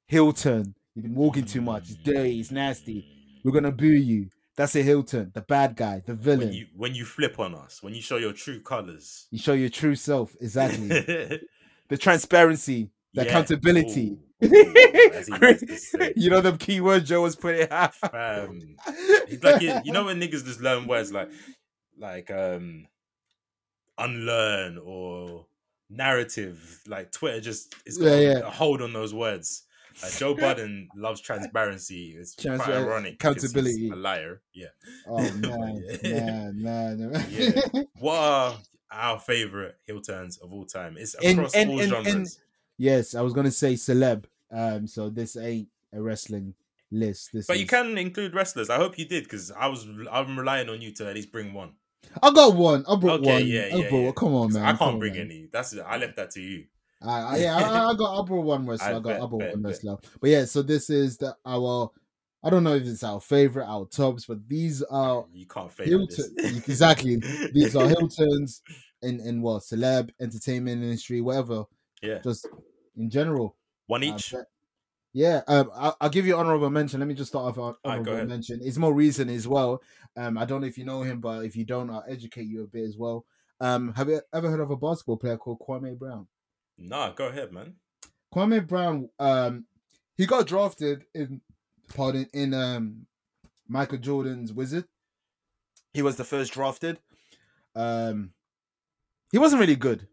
[0.08, 0.76] heel turn.
[0.96, 1.84] You've been walking too much.
[1.90, 2.40] It's dirty.
[2.40, 3.06] It's nasty.
[3.44, 4.30] We're gonna boo you.
[4.56, 5.32] That's a heel turn.
[5.34, 6.48] The bad guy, the villain.
[6.48, 9.28] When you when you flip on us, when you show your true colors.
[9.32, 10.34] you show your true self.
[10.40, 10.88] Exactly.
[11.90, 13.28] the transparency, the Yeah.
[13.30, 14.18] accountability.
[14.44, 16.14] Ooh, ooh, as he likes to say.
[16.16, 17.94] you know the keywords Joe was putting out.
[18.04, 21.30] It's like you, you know when niggas just learn words like
[21.98, 22.88] like um
[23.98, 25.46] unlearn or
[25.90, 26.82] narrative.
[26.88, 28.40] Like Twitter just is Yeah, yeah.
[28.40, 29.64] a hold on those words.
[30.04, 32.16] Like Joe Budden loves transparency.
[32.20, 33.14] It's quite Transpa- ironic.
[33.14, 33.90] accountability.
[33.90, 34.42] A liar.
[34.54, 34.68] Yeah.
[35.08, 36.20] Oh man, Yeah.
[36.20, 37.26] man, man, man.
[37.32, 37.84] Yeah.
[38.00, 38.58] What are
[38.92, 40.98] our favorite heel turns of all time?
[40.98, 42.40] It's across all genres.
[42.78, 44.26] yes, I was gonna say celeb.
[44.52, 46.54] Um, so this ain't a wrestling
[46.92, 47.32] list.
[47.34, 48.70] This but you can include wrestlers.
[48.70, 51.54] I hope you did because I was I'm relying on you to at least bring
[51.54, 51.72] one.
[52.22, 52.86] I got one.
[52.88, 53.48] I brought Okay, one.
[53.48, 54.12] yeah, I yeah, brought yeah.
[54.16, 54.64] Come on, man.
[54.64, 55.22] I can't on, bring man.
[55.24, 55.48] any.
[55.52, 56.66] That's I left that to you.
[57.06, 58.26] I, I, yeah, I, I got.
[58.26, 58.88] Brought one wrestler.
[58.88, 59.04] I, I got.
[59.04, 59.70] bet, brought bet, one bet.
[59.72, 59.98] wrestler.
[60.22, 61.90] But yeah, so this is the our.
[62.44, 65.72] I don't know if it's our favorite, our tops, but these are You can't.
[65.82, 66.36] heel turn.
[66.38, 67.16] exactly.
[67.54, 68.62] These are heel turns
[69.02, 71.64] in in what celeb entertainment industry, whatever.
[72.04, 72.48] Yeah, Just
[72.98, 73.56] in general.
[73.88, 74.32] one each.
[74.32, 74.46] bet-
[75.14, 77.00] Yeah, um, I'll, I'll give you honorable mention.
[77.00, 78.28] Let me just start off honorable ahead.
[78.28, 78.60] mention.
[78.64, 79.82] It's more recent as well.
[80.16, 82.64] Um, I don't know if you know him, but if you don't, I'll educate you
[82.64, 83.26] a bit as well.
[83.60, 86.28] Um, have you ever heard of a basketball player called Kwame Brown?
[86.78, 87.76] Nah, go ahead, man.
[88.34, 89.66] Kwame Brown, um,
[90.18, 91.42] he got drafted in,
[91.96, 93.06] pardon, in um,
[93.68, 94.86] Michael Jordan's Wizard.
[95.94, 97.00] He was the first drafted.
[97.76, 98.32] Um,
[99.32, 100.08] he wasn't really good,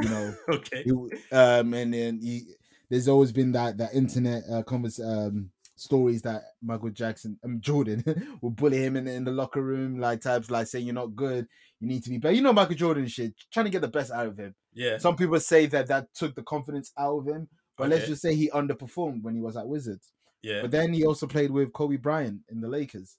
[0.00, 0.34] you know.
[0.48, 0.82] Okay.
[0.84, 0.90] He,
[1.34, 2.54] um, and then he,
[2.90, 8.04] there's always been that that internet uh, convers um stories that Michael Jackson, um, Jordan,
[8.42, 11.46] will bully him in, in the locker room, like types like saying you're not good,
[11.80, 12.34] you need to be better.
[12.34, 14.54] You know Michael Jordan shit, trying to get the best out of him.
[14.74, 14.98] Yeah.
[14.98, 18.34] Some people say that that took the confidence out of him, but let's just say
[18.34, 20.12] he underperformed when he was at Wizards.
[20.42, 20.62] Yeah.
[20.62, 23.16] But then he also played with Kobe Bryant in the Lakers.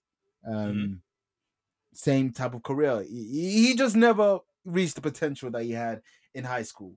[0.47, 0.93] Um, Mm-hmm.
[1.95, 3.03] Same type of career.
[3.07, 6.01] He, he just never reached the potential that he had
[6.33, 6.95] in high school.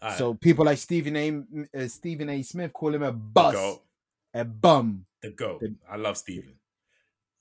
[0.00, 1.76] Alright, So people like Stephen A.
[1.76, 2.40] Uh, Stephen A.
[2.42, 3.78] Smith call him a the bus,
[4.32, 5.04] a bum.
[5.20, 5.60] The goat.
[5.62, 6.54] The- I love Stephen.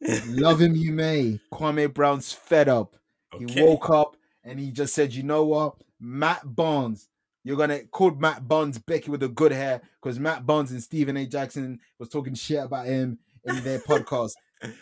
[0.27, 1.39] Love him, you may.
[1.53, 2.95] Kwame Brown's fed up.
[3.37, 7.09] He woke up and he just said, "You know what, Matt Barnes."
[7.45, 11.17] You're gonna call Matt Barnes Becky with the good hair because Matt Barnes and Stephen
[11.17, 11.25] A.
[11.25, 14.31] Jackson was talking shit about him in their podcast.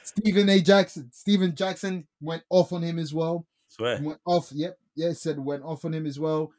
[0.04, 0.62] Stephen A.
[0.62, 3.48] Jackson, Stephen Jackson went off on him as well.
[3.68, 4.00] Swear.
[4.02, 4.52] Went off.
[4.52, 4.78] Yep.
[4.96, 6.52] Yeah, said went off on him as well.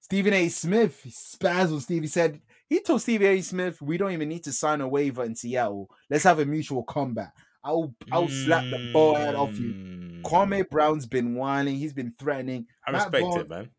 [0.00, 0.48] Stephen A.
[0.50, 2.02] Smith spazzed on Steve.
[2.02, 3.40] He said he told Stephen A.
[3.40, 5.88] Smith, "We don't even need to sign a waiver in Seattle.
[6.10, 7.32] Let's have a mutual combat.
[7.64, 10.22] I'll I'll slap the ball out off you." Mm.
[10.22, 11.76] Kwame Brown's been whining.
[11.76, 12.66] He's been threatening.
[12.86, 13.70] I Matt respect it, man.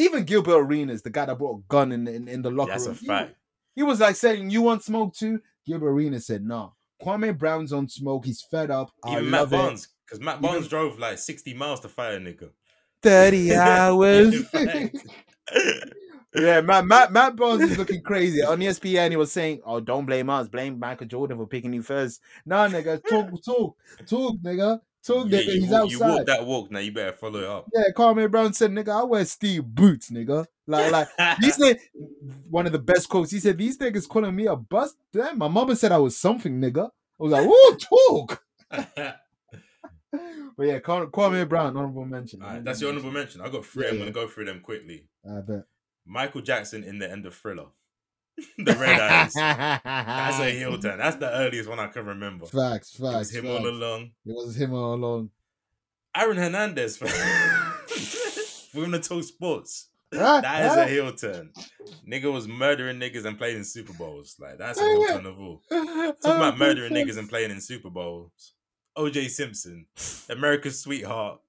[0.00, 2.86] Even Gilbert Arenas, the guy that brought a gun in in, in the locker That's
[2.86, 3.34] a room, he- fact.
[3.76, 7.88] He, was like saying, "You want smoke too?" Gilbert Arenas said, "No." Kwame Brown's on
[7.88, 8.26] smoke.
[8.26, 8.90] He's fed up.
[9.04, 9.56] I Even Matt love it.
[9.56, 12.50] Barnes, because Matt Even- Barnes drove like 60 miles to fight a nigga.
[13.02, 14.44] Thirty hours.
[16.32, 18.40] Yeah, Matt, Matt, Matt Barnes is looking crazy.
[18.40, 20.46] On ESPN, he was saying, Oh, don't blame us.
[20.48, 22.20] Blame Michael Jordan for picking you first.
[22.46, 23.76] Nah, nigga, talk, talk,
[24.06, 24.80] talk, nigga.
[25.06, 26.70] Talk Yeah, nigga, he's walk, you walk that walk.
[26.70, 27.68] Now you better follow it up.
[27.74, 30.46] Yeah, Kwame Brown said, nigga, I wear Steve boots, nigga.
[30.66, 31.08] Like, like
[31.40, 31.80] these niggas,
[32.50, 33.30] one of the best quotes.
[33.30, 34.96] He said, These niggas calling me a bust.
[35.12, 36.86] Damn, my mama said I was something, nigga.
[36.86, 38.44] I was like, Whoa, talk.
[40.56, 42.42] But yeah, Kwame Brown, honorable mention.
[42.42, 43.40] Alright, that's your honorable mention.
[43.40, 43.84] I got three.
[43.84, 44.00] Yeah, I'm yeah.
[44.00, 45.06] gonna go through them quickly.
[45.24, 45.64] I bet.
[46.04, 47.68] Michael Jackson in the end of Thriller.
[48.58, 49.34] the red eyes.
[49.34, 50.98] That's a heel turn.
[50.98, 52.46] That's the earliest one I can remember.
[52.46, 53.30] Facts, It was facts.
[53.34, 53.54] him facts.
[53.60, 54.02] all along.
[54.26, 55.30] It was him all along.
[56.16, 57.00] Aaron Hernandez.
[58.74, 59.88] We're gonna talk sports.
[60.12, 61.52] That is a heel turn.
[62.08, 64.36] Nigga was murdering niggas and playing in Super Bowls.
[64.40, 65.62] Like that's a heel turn of all.
[65.70, 68.54] Talking about murdering niggas and playing in Super Bowls.
[68.98, 69.86] OJ Simpson,
[70.28, 71.40] America's sweetheart.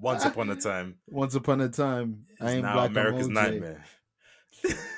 [0.00, 2.90] Once upon a time, Once upon a time, I ain't now black.
[2.90, 3.84] America's nightmare.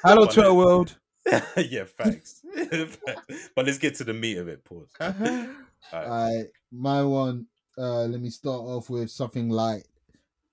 [0.03, 0.99] Hello, Twitter world.
[1.57, 2.43] yeah, facts.
[3.55, 4.65] but let's get to the meat of it.
[4.65, 4.89] Pause.
[5.01, 5.49] Alright.
[5.93, 7.47] Alright, my one.
[7.79, 9.85] Uh, let me start off with something light.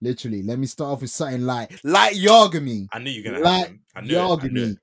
[0.02, 1.80] Literally, let me start off with something light.
[1.84, 2.88] Light Yagami.
[2.92, 3.80] I knew you were gonna Light have him.
[3.96, 4.20] I knew it.
[4.20, 4.72] I knew Yagami.
[4.72, 4.78] it.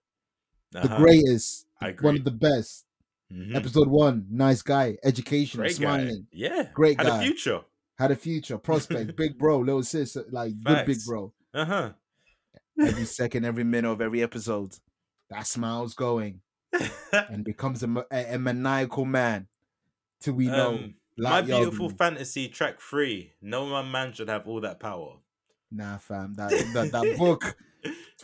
[0.73, 0.97] The Uh-huh.
[0.99, 1.67] greatest.
[1.81, 2.07] I agree.
[2.07, 2.85] One of the best.
[3.33, 3.55] Mhm.
[3.55, 4.27] Episode one.
[4.31, 4.99] Nice guy.
[5.05, 5.61] Education.
[5.61, 5.75] Great guy.
[5.77, 6.27] smiling.
[6.33, 6.69] Yeah.
[6.75, 7.21] Great Had guy.
[7.23, 7.61] a future.
[7.99, 8.59] Had a future.
[8.59, 9.15] Prospect.
[9.17, 9.59] big bro.
[9.61, 10.17] Little sis.
[10.31, 11.33] Like good big bro.
[11.55, 11.93] Uh huh.
[12.81, 14.75] Every second, every minute of every episode.
[15.31, 16.41] That smile's going
[17.13, 19.49] and becomes a, a, a maniacal man.
[20.21, 20.75] Till we know.
[20.75, 23.33] Um, my beautiful fantasy track three.
[23.41, 25.19] No one man should have all that power.
[25.71, 26.35] Nah, fam.
[26.35, 27.57] That, that that book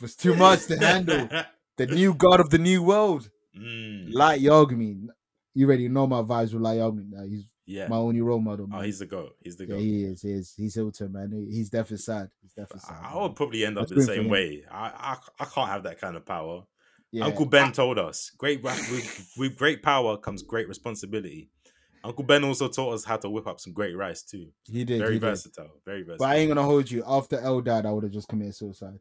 [0.01, 1.29] was too much to handle.
[1.77, 5.09] The new god of the new world, Mm, Light Yagami.
[5.55, 7.11] You already know my vibes with Light Yagami.
[7.11, 7.89] Nah, he's yeah.
[7.89, 8.69] my only role model.
[8.73, 9.37] Oh, he's the goat.
[9.43, 10.23] He's the yeah, he is.
[10.23, 10.55] He is.
[10.57, 11.47] He's Hilton, man.
[11.51, 12.31] He's definitely sad.
[12.41, 12.99] He's definitely sad.
[13.03, 13.23] I man.
[13.23, 14.65] would probably end up Let's the same way.
[14.71, 16.65] I, I I can't have that kind of power.
[17.13, 17.25] Yeah.
[17.25, 21.51] Uncle Ben told us, great with, with great power comes great responsibility.
[22.03, 24.47] Uncle Ben also taught us how to whip up some great rice too.
[24.65, 25.01] He did.
[25.01, 25.27] Very he did.
[25.27, 25.71] versatile.
[25.85, 26.27] Very versatile.
[26.27, 27.03] But I ain't gonna hold you.
[27.07, 28.99] After L died, I would have just committed suicide.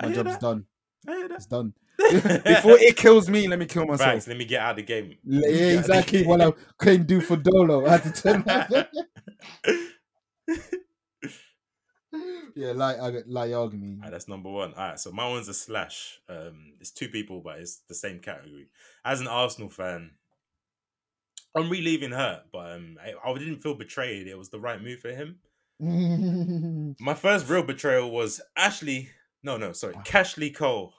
[0.00, 0.40] My job's that.
[0.40, 0.64] done.
[1.06, 1.74] It's done.
[1.98, 4.10] Before it kills me, let me kill myself.
[4.12, 5.16] Facts, let me get out of the game.
[5.24, 7.86] Yeah, Get out of the exactly what I couldn't do for Dolo.
[7.86, 8.86] I had to turn my
[12.56, 13.98] Yeah, like I like Yagami.
[13.98, 14.74] Alright, that's number one.
[14.74, 16.18] All right, so my one's a slash.
[16.28, 18.66] Um, it's two people, but it's the same category.
[19.04, 20.10] As an Arsenal fan,
[21.54, 24.26] I'm relieving hurt, but um, I, I didn't feel betrayed.
[24.26, 25.38] It was the right move for him.
[27.00, 29.10] My first real betrayal was Ashley.
[29.44, 30.92] No, no, sorry, Cashley Cole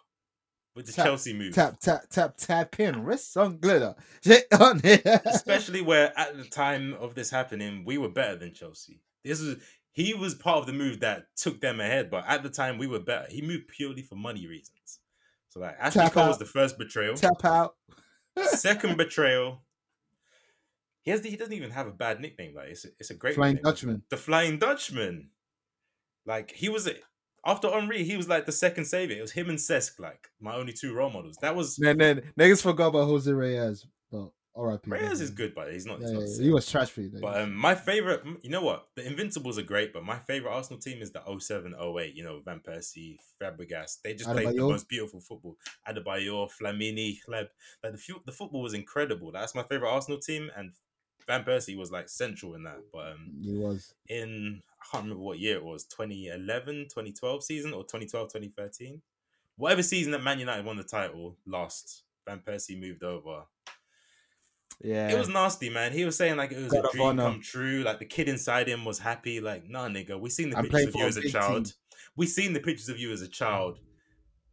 [0.76, 1.54] with the Tap, Chelsea move.
[1.54, 3.94] tap tap tap tap in wrist on glitter.
[4.24, 5.06] Shit on it.
[5.26, 9.02] Especially where at the time of this happening, we were better than Chelsea.
[9.24, 9.58] This was
[9.94, 12.88] he was part of the move that took them ahead, but at the time we
[12.88, 13.26] were better.
[13.30, 15.00] He moved purely for money reasons.
[15.50, 16.30] So like Ashley Tap Cole out.
[16.30, 17.16] was the first betrayal.
[17.16, 17.76] tap out.
[18.38, 19.64] Second betrayal.
[21.02, 22.56] He has he doesn't even have a bad nickname.
[22.56, 23.72] Like it's a, it's a great Flying nickname.
[23.72, 24.04] Dutchman.
[24.10, 25.30] The Flying Dutchman.
[26.26, 26.88] Like he was
[27.46, 29.18] after Henry, he was like the second savior.
[29.18, 31.38] It was him and Cesc, like my only two role models.
[31.42, 33.86] That was Then then niggas forgot about Jose Reyes.
[34.56, 34.92] R.I.P.
[34.92, 36.00] Reyes is good, but he's not.
[36.00, 36.44] He's yeah, not yeah.
[36.44, 37.12] he was trash for you.
[37.22, 38.88] But um, my favorite, you know what?
[38.96, 42.16] The Invincibles are great, but my favorite Arsenal team is the 07 08.
[42.16, 44.02] You know, Van Persie, Fabregas.
[44.04, 45.58] They just played the most beautiful football.
[45.88, 47.48] Adebayor, Flamini, Hleb.
[47.84, 49.32] Like the, the football was incredible.
[49.32, 50.74] That's my favorite Arsenal team, and
[51.28, 52.80] Van Persie was like central in that.
[52.92, 53.94] But um, he was.
[54.10, 59.02] in I can't remember what year it was 2011 2012 season or 2012 2013
[59.56, 63.44] whatever season that Man United won the title last Van Persie moved over
[64.84, 65.10] Yeah.
[65.10, 67.24] it was nasty man he was saying like it was God a dream honor.
[67.24, 70.58] come true like the kid inside him was happy like nah nigga we seen the
[70.58, 71.74] I'm pictures of you as a child team.
[72.16, 73.80] we seen the pictures of you as a child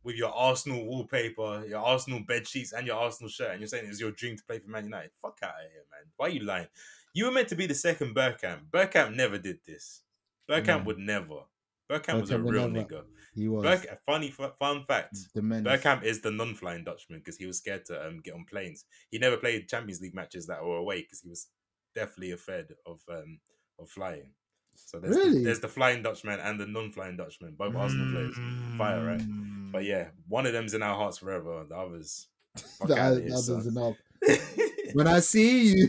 [0.05, 3.85] with your Arsenal wallpaper, your Arsenal bed sheets, and your Arsenal shirt, and you're saying
[3.85, 5.11] it was your dream to play for Man United.
[5.21, 6.07] Fuck out of here, man.
[6.17, 6.69] Why are you lying?
[7.13, 8.71] You were meant to be the second Bergkamp.
[8.71, 10.03] Bergkamp never did this.
[10.49, 10.79] Bergkamp No.
[10.79, 10.85] Mm.
[10.87, 11.41] would never.
[11.90, 13.02] Bergkamp was a real nigga.
[13.35, 13.62] He was.
[13.62, 15.16] Burk, funny fu- fun fact.
[15.35, 15.85] the menace.
[16.02, 18.85] Is the non-flying Dutchman because he was scared to um, get on planes.
[19.10, 21.48] He never played Champions League matches that were away because he was
[21.94, 23.40] definitely afraid of um,
[23.78, 24.32] of flying.
[24.74, 25.39] So there's Really?
[25.39, 28.35] the, there's the flying Dutchman and the non-flying Dutchman, both Arsenal players.
[28.77, 29.20] Fire, right?
[29.20, 29.73] Mm.
[29.73, 31.65] But yeah, one of them's in our hearts forever.
[31.69, 32.28] The others,
[32.86, 33.97] The here, others enough.
[34.94, 35.89] When I see you,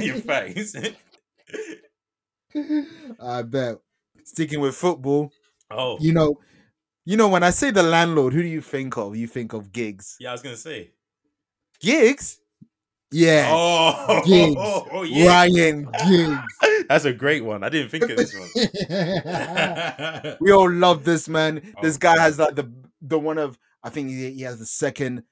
[0.00, 0.74] Your face.
[3.20, 3.76] I bet.
[4.30, 5.32] Sticking with football,
[5.72, 6.38] oh, you know,
[7.04, 9.16] you know, when I say the landlord, who do you think of?
[9.16, 10.16] You think of Giggs.
[10.20, 10.92] yeah, I was gonna say.
[11.80, 12.38] Giggs?
[13.10, 13.48] Yeah.
[13.52, 14.54] Oh, Giggs.
[14.56, 15.26] oh, yeah.
[15.26, 16.38] Ryan Giggs.
[16.88, 17.64] That's a great one.
[17.64, 18.48] I didn't think of this one.
[20.40, 21.60] we all love this man.
[21.76, 21.82] Oh.
[21.82, 22.22] This Oh, guy God.
[22.22, 22.70] has like the
[23.02, 25.24] the one of I think he, he has the second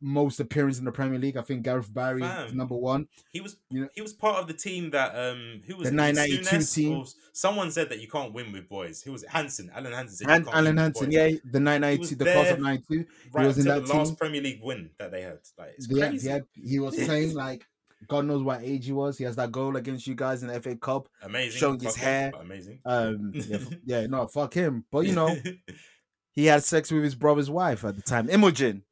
[0.00, 1.36] most appearance in the Premier League.
[1.36, 3.08] I think Gareth Barry is number one.
[3.32, 5.94] He was You know- he was part of the team that um who was The
[5.94, 7.04] 992 team.
[7.32, 9.02] someone said that you can't win with boys.
[9.02, 9.30] Who was it?
[9.30, 13.04] Hansen, Alan Hansen said And Alan Hansen, yeah, the was 992, the class of 92.
[13.32, 14.16] right was in that the last team.
[14.16, 15.38] Premier League win that they had.
[15.58, 16.28] Like it's Yeah, crazy.
[16.28, 17.66] yeah, he was playing like
[18.06, 19.18] God knows what age he was.
[19.18, 21.08] He has that goal against you guys in the FA Cup.
[21.20, 21.58] Amazing.
[21.58, 22.28] showing his hair.
[22.28, 22.78] him, Amazing.
[22.84, 24.84] Um, yeah, yeah, no, fuck him.
[24.92, 25.36] But you know,
[26.32, 28.84] he had sex with his brother's wife at the time, Imogen,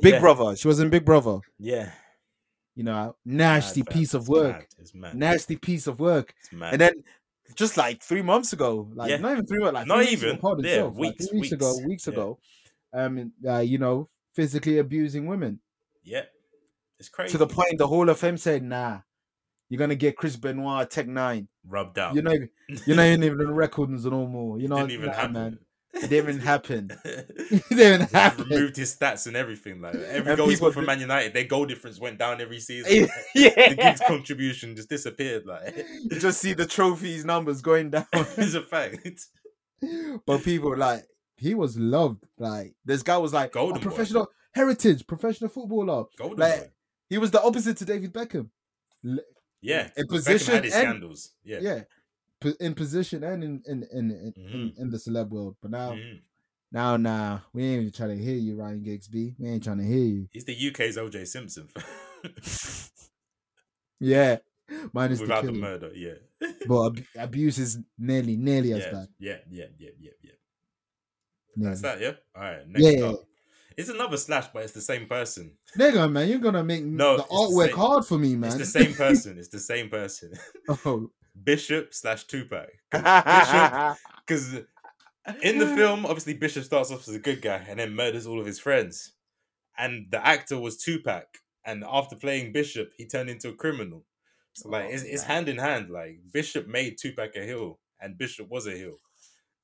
[0.00, 0.20] Big Yeah.
[0.20, 0.56] Brother.
[0.56, 1.38] She was in Big Brother.
[1.58, 1.92] Yeah.
[2.74, 4.52] You know, nasty Mad, piece of It's work.
[4.56, 5.14] mad, It's mad.
[5.14, 6.34] Nasty piece of work.
[6.40, 6.72] It's mad.
[6.72, 7.04] And then
[7.54, 9.18] just like three months ago, like Yeah.
[9.18, 10.40] not even three months, like Not weeks ago, even.
[10.64, 11.86] Yeah, itself, like weeks, weeks, ago, weeks.
[11.86, 12.12] weeks Yeah.
[12.12, 12.38] ago,
[12.92, 15.60] um, uh, you know, physically abusing women
[16.02, 16.24] yeah.
[16.98, 17.32] It's crazy.
[17.32, 19.00] to the point the Hall of Fame said, "Nah,
[19.68, 21.48] you're gonna get Chris Benoit Tech Nine.
[21.66, 22.14] rubbed out.
[22.14, 22.50] You're not, even-
[22.86, 24.58] you're not even on records no more.
[24.58, 25.32] You know, didn't even nah, happen.
[25.32, 25.58] man.
[25.94, 26.90] It didn't happen.
[27.04, 28.48] It didn't happen.
[28.48, 29.80] removed his stats and everything.
[29.80, 32.60] Like every And goal people scored for Man United, their goal difference went down every
[32.60, 33.08] season.
[33.34, 35.46] yeah, the Giggs contribution just disappeared.
[35.46, 35.76] Like
[36.10, 38.06] you just see the trophies numbers going down.
[38.12, 39.26] it's a fact.
[40.26, 41.04] but people like
[41.36, 42.24] he was loved.
[42.38, 43.84] Like this guy was like Golden a boy.
[43.90, 46.04] professional heritage, professional footballer.
[46.18, 46.70] Golden Like, boy.
[47.10, 48.48] He was the opposite to David Beckham.
[49.60, 49.90] Yeah.
[49.96, 51.32] in position and- scandals.
[51.44, 51.58] Yeah.
[51.60, 51.80] Yeah,
[52.60, 55.56] in position and in in in in, in, in the celeb world.
[55.62, 56.20] But now, Mhm.
[56.72, 59.34] now, now, we ain't even trying to hear you, Ryan Giggsby.
[59.38, 60.28] We ain't trying to hear you.
[60.32, 61.68] He's the UK's OJ Simpson
[64.00, 64.38] Yeah,
[64.92, 65.90] minus without the the murder.
[65.94, 66.14] Yeah.
[66.66, 69.08] but ab- abuse is nearly, nearly as bad.
[69.18, 69.36] yeah.
[69.48, 69.66] Yeah.
[69.78, 69.90] Yeah.
[69.98, 70.10] Yeah.
[70.22, 70.30] Yeah.
[71.56, 71.70] Nearly.
[71.70, 72.00] That's that.
[72.00, 72.12] Yeah.
[72.34, 72.68] All right.
[72.68, 73.20] Next Yeah, yeah, up.
[73.76, 75.52] It's another slash, but it's the same person.
[75.78, 78.48] Nigga, man, you're gonna make No, the the artwork same- hard for me, man.
[78.50, 79.38] It's the same person.
[79.38, 80.32] It's the same person.
[80.84, 81.10] oh.
[81.42, 82.70] Bishop slash Tupac.
[82.90, 84.54] Because
[85.42, 88.40] in the film, obviously Bishop starts off as a good guy and then murders all
[88.40, 89.12] of his friends.
[89.76, 91.26] And the actor was Tupac.
[91.66, 94.04] And after playing Bishop, he turned into a criminal.
[94.52, 95.90] So like Oh, it's, it's oh, hand in hand.
[95.90, 98.98] Like Bishop made Tupac a heel, and Bishop was a heel.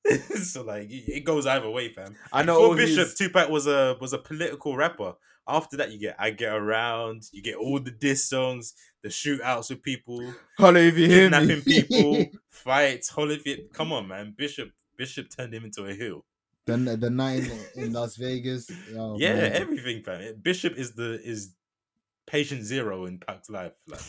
[0.43, 2.15] so like it goes either way, fam.
[2.33, 5.13] I know Before Bishop, his- Tupac was a was a political rapper.
[5.47, 8.73] After that, you get I Get Around, you get all the diss songs,
[9.03, 13.73] the shootouts with people, Holla if you kidnapping people, fights, Holyfield.
[13.73, 14.33] Come on, man.
[14.37, 16.23] Bishop Bishop turned him into a heel.
[16.65, 18.69] the the night in, in Las Vegas.
[18.95, 19.53] Oh, yeah, man.
[19.53, 20.35] everything, fam.
[20.41, 21.55] Bishop is the is
[22.27, 23.73] patient zero in Pac's life.
[23.87, 24.01] Like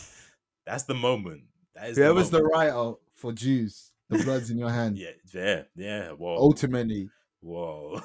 [0.65, 1.43] that's the moment.
[1.75, 4.97] That is Whoever's the the writer for Juice, the blood's in your hand.
[4.97, 6.09] Yeah, yeah, yeah.
[6.11, 7.09] Whoa, Ultimately,
[7.43, 8.01] whoa.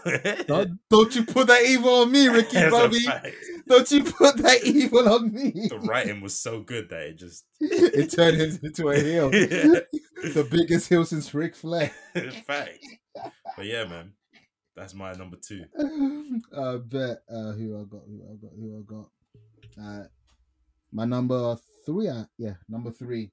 [0.46, 2.98] don't, don't you put that evil on me, Ricky That's Bobby.
[3.66, 5.68] Don't you put that evil on me.
[5.68, 9.30] The writing was so good that it just it turned him into a heel.
[9.34, 9.80] yeah.
[10.32, 11.90] The biggest heel since Ric Flair.
[12.46, 12.78] fact.
[13.56, 14.12] But yeah, man,
[14.76, 15.64] that's my number two.
[15.78, 19.10] I bet uh, who I got, who I got, who I got.
[19.80, 20.04] Uh,
[20.92, 23.30] my number three, uh, yeah, number three.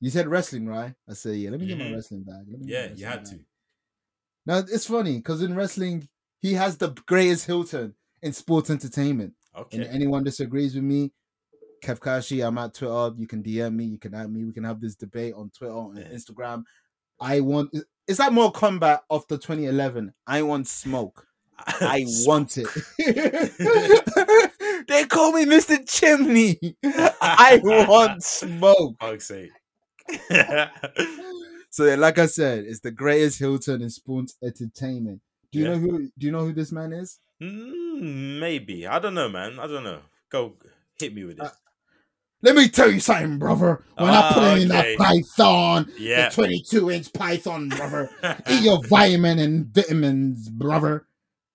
[0.00, 0.94] You said wrestling, right?
[1.08, 1.50] I said, yeah.
[1.50, 1.94] Let me get my Mhm.
[1.96, 2.44] wrestling bag.
[2.48, 3.32] Let me Yeah, my you had bag.
[3.32, 3.40] to.
[4.48, 6.08] Now it's funny because in wrestling,
[6.40, 7.92] he has the greatest heel turn
[8.22, 9.34] in sports entertainment.
[9.54, 9.84] And Okay.
[9.90, 11.12] anyone disagrees with me,
[11.84, 13.12] Kev Kashi, I'm at Twitter.
[13.18, 13.84] You can DM me.
[13.84, 14.44] You can add me.
[14.44, 16.08] We can have this debate on Twitter and Yeah.
[16.08, 16.64] Instagram.
[17.20, 17.74] I want.
[18.06, 20.14] Is that more combat of the 2011?
[20.26, 21.26] I want smoke.
[21.58, 22.68] I want it.
[24.88, 25.76] they call me Mr.
[25.86, 26.58] Chimney.
[27.20, 28.96] I want smoke.
[28.98, 29.50] Fuck's sake.
[31.78, 35.20] So, like I said, it's the greatest heel turn in sports entertainment.
[35.52, 35.70] Do you Yeah.
[35.74, 35.98] know who?
[36.18, 37.20] Do you know who this man is?
[37.40, 38.84] Mm, maybe.
[38.84, 39.60] I don't know, man.
[39.60, 40.00] I don't know.
[40.28, 40.56] Go
[40.98, 41.44] hit me with it.
[41.44, 41.50] Uh,
[42.42, 43.84] Let me tell you something, brother.
[43.96, 46.30] When I put Ah, it in that python, yeah.
[46.30, 48.10] the 22 inch python, brother,
[48.50, 51.06] eat your vitamin and vitamins, brother.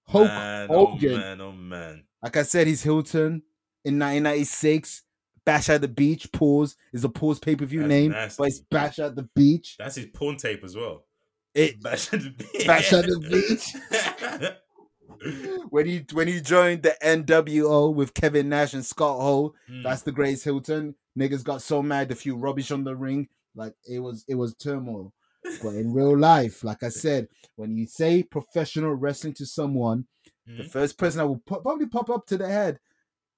[0.08, 2.04] Hulk man, oh man, oh man.
[2.22, 3.44] Like I said, he's Hilton
[3.84, 5.02] in 1996.
[5.46, 8.36] Bash at the Beach, pause, is a pause pay per view name, nasty.
[8.42, 9.76] but it's Bash at the Beach.
[9.78, 11.06] That's his porn tape as well.
[11.54, 12.66] It Bash at the beach.
[12.68, 14.58] Bash at the
[15.70, 20.02] when he when he joined the NWO with Kevin Nash and Scott Hall, Mm, that's
[20.02, 20.96] the greatest heel turn.
[21.18, 24.56] Niggas got so mad, a few rubbish on the ring, like it was it was
[24.56, 25.14] turmoil.
[25.62, 30.06] But in real life, like I said, when you say professional wrestling to someone,
[30.48, 30.70] the Mhm.
[30.72, 32.80] first person that will po- probably pop up to the head,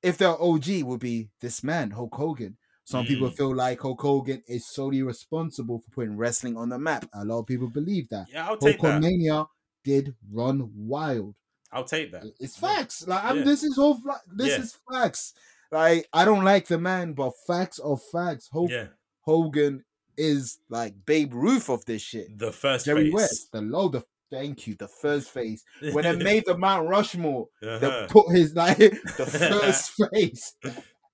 [0.05, 2.57] if they're OG, would be this man, Hulk Hogan.
[2.85, 3.35] Some people Mm.
[3.37, 7.09] feel like Hulk Hogan is solely responsible for putting wrestling on the map.
[7.13, 8.27] A lot of people believe that.
[8.31, 9.01] Yeah, I'll take that.
[9.01, 9.47] Hulkamania
[9.83, 11.33] did run wild.
[11.71, 12.23] I'll take that.
[12.39, 12.67] It's Yeah.
[12.75, 13.07] facts.
[13.07, 13.43] Like I'm, Yeah.
[13.45, 13.99] this is all.
[14.27, 14.59] This Yeah.
[14.61, 15.33] is facts.
[15.71, 18.49] Like I don't like the man, but facts are facts.
[18.53, 18.89] Hulk Yeah,
[19.21, 19.83] Hogan
[20.15, 22.37] is like Babe Ruth of this shit.
[22.37, 23.13] the first Jerry face.
[23.13, 24.75] West, the low, the Thank you.
[24.75, 25.63] The first face.
[25.91, 28.07] When they made the Mount Rushmore, they Uh-huh.
[28.09, 29.25] put his like the
[29.61, 30.55] first face.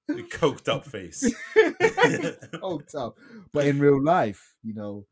[0.07, 1.23] The coked up face.
[2.61, 3.13] oh, tough.
[3.53, 5.05] But in real life, you know,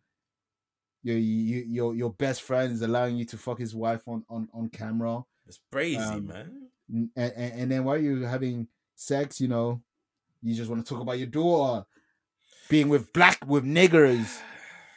[1.04, 4.50] your you, your your best friend is allowing you to fuck his wife on on
[4.54, 6.68] on camera, It's crazy, Um, man.
[6.90, 9.82] and, and, and then while you're having sex, you know,
[10.42, 11.86] you just want to talk about your daughter
[12.70, 14.40] being with black with niggers,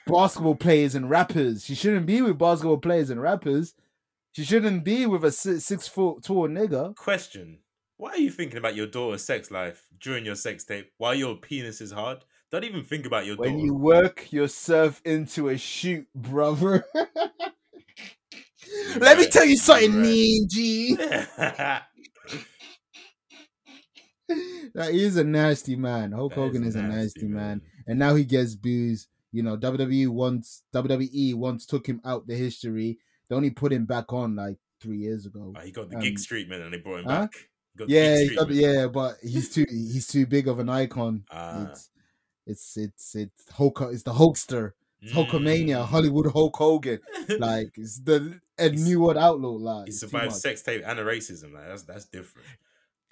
[0.07, 1.65] basketball players and rappers.
[1.65, 3.75] She shouldn't be with basketball players and rappers.
[4.33, 6.95] She shouldn't be with a six, six foot tall nigger.
[6.97, 7.59] Question:
[7.99, 11.37] Why are you thinking about your daughter's sex life during your sex tape while your
[11.37, 12.25] penis is hard?
[12.51, 13.65] Don't even think about your When daughter.
[13.65, 16.85] you work yourself into a shoot, brother.
[18.99, 20.03] Let me tell you something, right.
[20.03, 20.97] mean G.
[24.75, 26.13] That is a nasty man.
[26.13, 27.61] Hulk That Hogan is, a nasty man.
[27.87, 29.07] and now he gets booze.
[29.33, 32.99] You know, WWE once WWE once took him out the history.
[33.29, 35.55] They only put him back on like three years ago.
[35.57, 37.21] Oh, he got the Um, Giggs treatment and they brought him huh?
[37.23, 37.33] back.
[37.89, 41.25] Yeah, got, yeah, but he's too he's too big of an icon.
[41.31, 41.63] Ah.
[41.71, 41.89] It's
[42.47, 43.81] it's it's it's Hulk.
[43.91, 44.73] It's the Hulkster.
[45.01, 45.79] It's Hulkamania.
[45.83, 45.87] Mm.
[45.87, 47.01] Hollywood Hulk Hogan.
[47.39, 49.53] Like it's the a He's- new world outlaw.
[49.53, 51.55] Like he it's survived sex tape and racism.
[51.55, 52.47] Like that's that's different.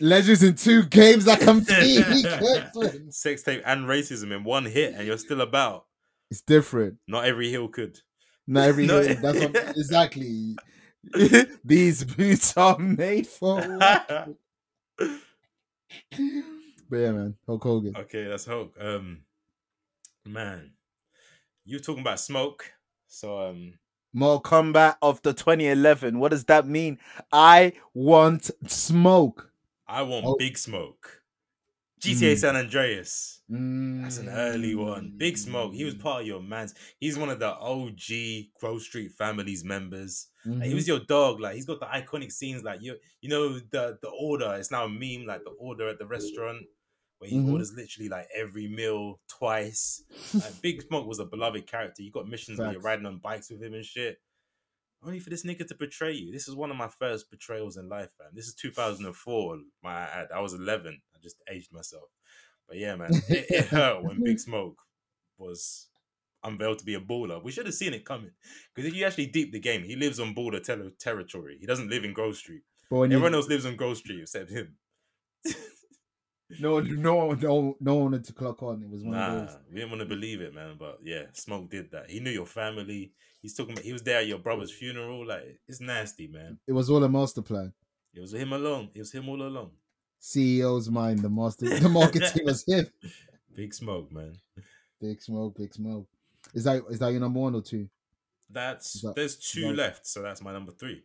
[0.02, 1.40] Legends in two games that.
[2.70, 3.14] Kirkland.
[3.14, 5.86] sex tape and racism in one hit, and you're still about.
[6.31, 6.97] It's different.
[7.09, 7.98] Not every heel could.
[8.47, 9.01] Not every No.
[9.01, 9.16] hill.
[9.20, 10.57] That's what exactly.
[11.65, 13.61] These boots are made for.
[14.98, 15.16] but
[16.90, 17.97] yeah, man, Hulk Hogan.
[17.97, 18.74] Okay, that's Hulk.
[18.81, 19.23] Um,
[20.27, 20.73] man,
[21.65, 22.70] you were talking about smoke.
[23.09, 23.74] So um,
[24.12, 26.19] Mortal Kombat of the 2011.
[26.19, 26.98] What does that mean?
[27.32, 29.51] I want smoke.
[29.89, 30.36] I want Oh.
[30.39, 31.19] Big Smoke.
[32.01, 32.39] GTA Mm.
[32.39, 33.43] San Andreas.
[33.48, 34.86] That's an early Mm.
[34.86, 35.12] one.
[35.16, 35.74] Big Smoke.
[35.74, 36.74] He was part of your man's.
[36.98, 40.28] He's one of the OG Grove Street family's members.
[40.44, 40.66] Like, Mhm.
[40.66, 41.40] he was your dog.
[41.40, 42.62] Like he's got the iconic scenes.
[42.62, 44.55] Like you, you know the the order.
[44.59, 45.27] It's now a meme.
[45.27, 46.64] Like the order at the restaurant
[47.18, 47.52] where he Mhm.
[47.52, 50.02] orders literally like every meal twice.
[50.32, 52.02] Like, Big Smoke was a beloved character.
[52.02, 54.22] You got missions where you're riding on bikes with him and shit.
[55.02, 56.31] Only for this nigga to betray you.
[56.31, 58.28] This is one of my first betrayals in life, man.
[58.35, 59.59] This is 2004.
[59.82, 61.02] My I was 11.
[61.20, 62.05] I just aged myself.
[62.68, 64.76] But yeah, man, it, it hurt when Big Smoke
[65.38, 65.88] was
[66.44, 67.42] unveiled to be a baller.
[67.42, 68.30] We should have seen it coming.
[68.74, 71.59] Because if you actually deep the game, he lives on border ter- territory.
[71.60, 72.62] He doesn't live in Grove Street.
[72.90, 74.76] But when you, Everyone else lives on Grove Street except him.
[76.60, 78.82] no, no, no, no one wanted to clock on.
[78.82, 79.56] It was one Nah, of those.
[79.68, 80.76] we didn't want to believe it, man.
[80.78, 82.10] But yeah, Smoke did that.
[82.10, 83.12] He knew your family.
[83.40, 83.84] He's talking about.
[83.84, 85.26] He was there at your brother's funeral.
[85.26, 86.59] Like it's nasty, man.
[86.66, 87.72] It was all a master plan.
[88.14, 88.90] It was him alone.
[88.94, 89.70] It was him all along.
[90.20, 92.86] CEO's mind, the master, the marketing was him.
[93.55, 94.36] Big Smoke, man.
[95.01, 96.06] Big smoke, big smoke.
[96.52, 97.88] Is that is that your number one or two?
[98.51, 101.02] That's that- there's two that- left, so that's my number three.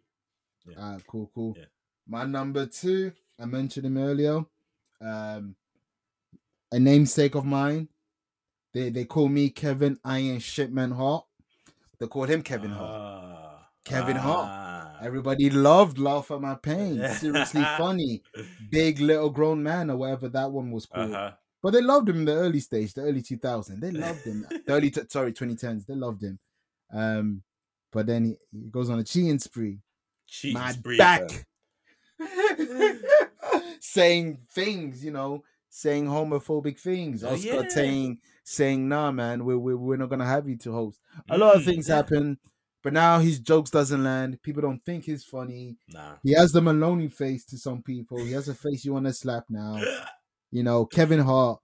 [0.68, 0.76] Yeah.
[0.78, 1.56] Ah, cool, cool.
[1.58, 1.66] Yeah.
[2.08, 4.44] My number two, I mentioned him earlier.
[5.00, 5.56] Um,
[6.72, 7.88] a namesake of mine.
[8.74, 11.26] They they call me Kevin Iron Shipman Hart.
[11.98, 12.92] They call him Kevin Hart.
[12.92, 14.46] Ah, Kevin Hart.
[15.06, 17.08] Everybody loved Laugh at My Pain.
[17.10, 18.24] Seriously funny.
[18.72, 21.12] Big little grown man or whatever that one was called.
[21.14, 21.32] Uh-huh.
[21.62, 23.80] But they loved him in the early stage, the early 2000s.
[23.80, 24.46] They loved him.
[24.66, 25.86] the early, t- sorry, 2010s.
[25.86, 26.40] They loved him.
[26.92, 27.44] Um,
[27.92, 29.80] but then he, he goes on a cheating spree.
[30.28, 31.46] Cheating My spree, back.
[33.80, 37.24] saying things, you know, saying homophobic things.
[37.24, 37.70] Oh, Oscar yeah.
[37.70, 41.00] saying, saying, nah, man, we're, we're, we're not going to have you to host.
[41.30, 41.96] A lot of Mm, things yeah.
[41.98, 42.40] happen,
[42.86, 44.40] but now his jokes doesn't land.
[44.44, 45.76] People don't think he's funny.
[45.90, 46.18] Nah.
[46.24, 48.20] He has the Maloney face to some people.
[48.20, 49.82] He has a face you want to slap now.
[50.52, 51.60] You know, Kevin Hart,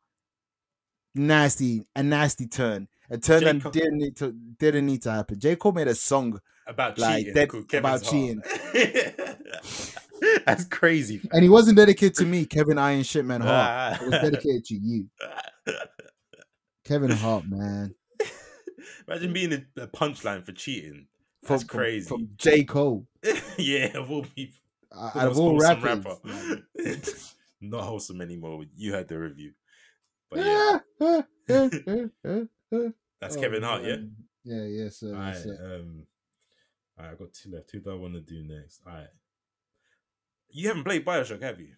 [1.16, 2.88] nasty, a nasty turn.
[3.10, 3.46] A turn J.
[3.54, 5.40] that Cole- didn't need to didn't need to happen.
[5.40, 5.56] J.
[5.56, 7.34] Cole made a song About Like, cheating.
[7.36, 8.42] that- about Kevin's
[8.74, 9.96] Heart.
[10.46, 11.20] That's crazy.
[11.20, 11.30] fam.
[11.34, 14.02] and he wasn't dedicated to me, Kevin Iron Shipman Hart.
[14.02, 15.08] It was dedicated to you.
[16.84, 17.96] Kevin Hart, man.
[19.08, 21.08] Imagine being a, a punchline for cheating.
[21.44, 22.08] From, That's crazy.
[22.08, 22.64] From, J.
[22.64, 23.08] Cole.
[23.58, 24.58] yeah, of all people.
[24.92, 26.06] Uh, out of all rappers.
[26.24, 27.06] like-
[27.62, 28.64] Not wholesome anymore.
[28.76, 29.54] You had the review.
[30.30, 30.80] But yeah,
[33.20, 33.96] that's Kevin Hart, yeah?
[34.00, 34.08] Oh.
[34.44, 35.14] Yeah, yes, sir.
[35.14, 35.80] Alright, sir.
[35.82, 36.04] um,
[36.98, 37.72] alright, I got two left.
[37.72, 38.82] Who do I want to do next?
[38.88, 39.08] Alright.
[40.50, 41.74] You haven't played Bioshock, have you?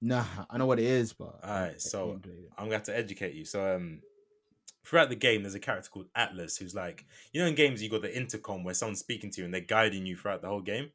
[0.00, 1.40] Nah, I know what it is, but
[1.78, 2.50] so ain't played it.
[2.58, 3.44] I'm gonna have to educate you.
[3.44, 4.00] So um
[4.84, 7.88] throughout the game there's a character called Atlas who's like you know in games you
[7.90, 10.60] got the intercom where someone's speaking to you and they're guiding you throughout the whole
[10.62, 10.90] game.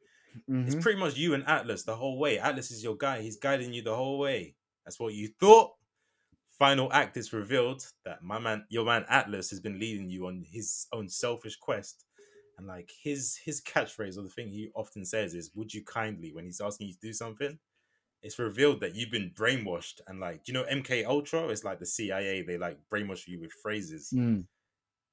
[0.66, 0.82] It's Mhm.
[0.82, 2.40] pretty much you and Atlas the whole way.
[2.40, 4.58] Atlas is your guy, he's guiding you the whole way.
[4.86, 5.74] That's what you thought.
[6.50, 10.44] Final act is revealed that my man your man Atlas has been leading you on
[10.44, 12.06] his own selfish quest
[12.58, 16.34] and like his his catchphrase or the thing he often says is "Would you kindly?"
[16.34, 17.60] when he's asking you to do something.
[18.24, 21.48] It's revealed that you've been brainwashed, and like do you know MK Ultra?
[21.50, 22.42] It's like the CIA.
[22.42, 24.10] They like brainwash you with phrases.
[24.14, 24.46] Mm.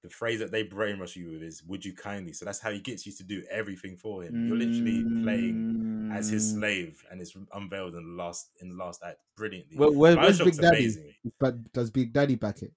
[0.02, 2.80] The phrase that they brainwash you with is "Would you kindly?" So that's how he
[2.80, 4.48] gets you to do everything for him.
[4.48, 6.58] You're literally playing as his Mm.
[6.58, 9.76] slave, and it's unveiled in the last in the last act brilliantly.
[9.76, 10.76] Where, where, where's Big Daddy?
[10.76, 11.14] amazing.
[11.38, 12.72] But does Big Daddy back it?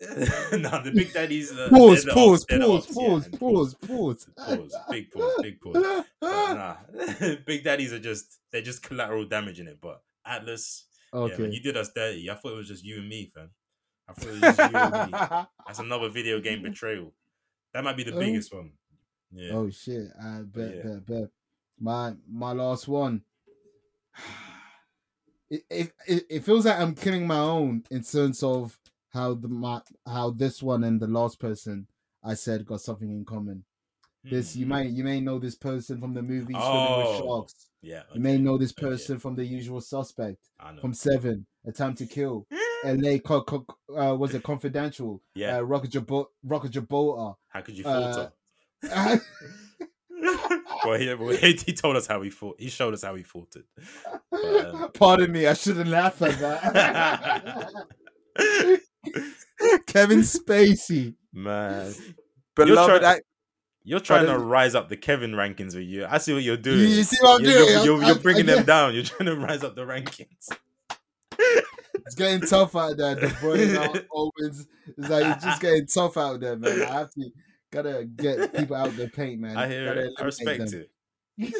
[0.52, 1.50] no, the Big Daddies.
[1.52, 4.26] Uh, Pause, the pause, pause, pause, yeah, pause, pause.
[4.36, 6.04] pause, big pause, big pause.
[6.20, 6.76] But nah,
[7.46, 9.78] Big Daddies are just they're just collateral damage in it.
[9.80, 11.50] But Atlas, yeah, man, Okay.
[11.50, 12.30] you did us dirty.
[12.30, 13.50] I thought it was just you and me, fam.
[14.08, 15.18] I thought it was just you and me.
[15.66, 17.12] That's another video game betrayal.
[17.74, 18.18] That might be the Oh.
[18.20, 18.72] biggest one.
[19.32, 19.50] Yeah.
[19.52, 20.08] Oh shit!
[20.22, 20.82] I bet, Yeah.
[20.92, 21.28] bet, bet.
[21.80, 23.22] My my last one.
[25.50, 28.78] It, it it it feels like I'm killing my own in terms of
[29.18, 31.86] how the my how this one and the last person
[32.24, 33.64] I said got something in common.
[34.24, 34.70] This you Hmm.
[34.70, 37.68] might you may know this person from the movie Swimming Oh, with Sharks.
[37.82, 38.02] Yeah.
[38.14, 38.88] You may know this okay.
[38.88, 40.42] person from The Usual Suspect,
[40.80, 42.46] from Seven, A Time to Kill,
[42.84, 43.20] L.A.
[43.20, 43.66] Co- co-
[43.96, 45.22] uh, was it Confidential?
[45.34, 45.58] Yeah.
[45.58, 47.36] Uh, Rocket Jabo- Rocket Gibraltar.
[47.48, 48.28] How could you uh,
[50.84, 52.56] well, he, well, he told us how he fought.
[52.60, 53.64] He showed us how he faltered.
[54.30, 57.72] But, um, Pardon me, I shouldn't laugh at that.
[59.86, 61.92] Kevin Spacey, Man,
[62.54, 63.00] beloved.
[63.02, 63.24] try- act-
[63.84, 66.06] you're trying to rise up the Kevin rankings with you.
[66.08, 66.80] I see what you're doing.
[66.80, 67.68] you see what I'm You're, doing?
[67.72, 68.94] you're, you're, I'm- you're bringing I'm them down.
[68.94, 70.48] You're trying to rise up the rankings.
[72.06, 73.14] It's getting tough out there.
[73.14, 74.66] The boys out opens.
[74.96, 76.82] It's like it's just getting tough out there, man.
[76.82, 77.30] I have to
[77.70, 79.56] gotta get people out the paint, man.
[79.56, 80.12] I hear Gotta it.
[80.18, 80.84] I respect them.
[81.38, 81.54] it.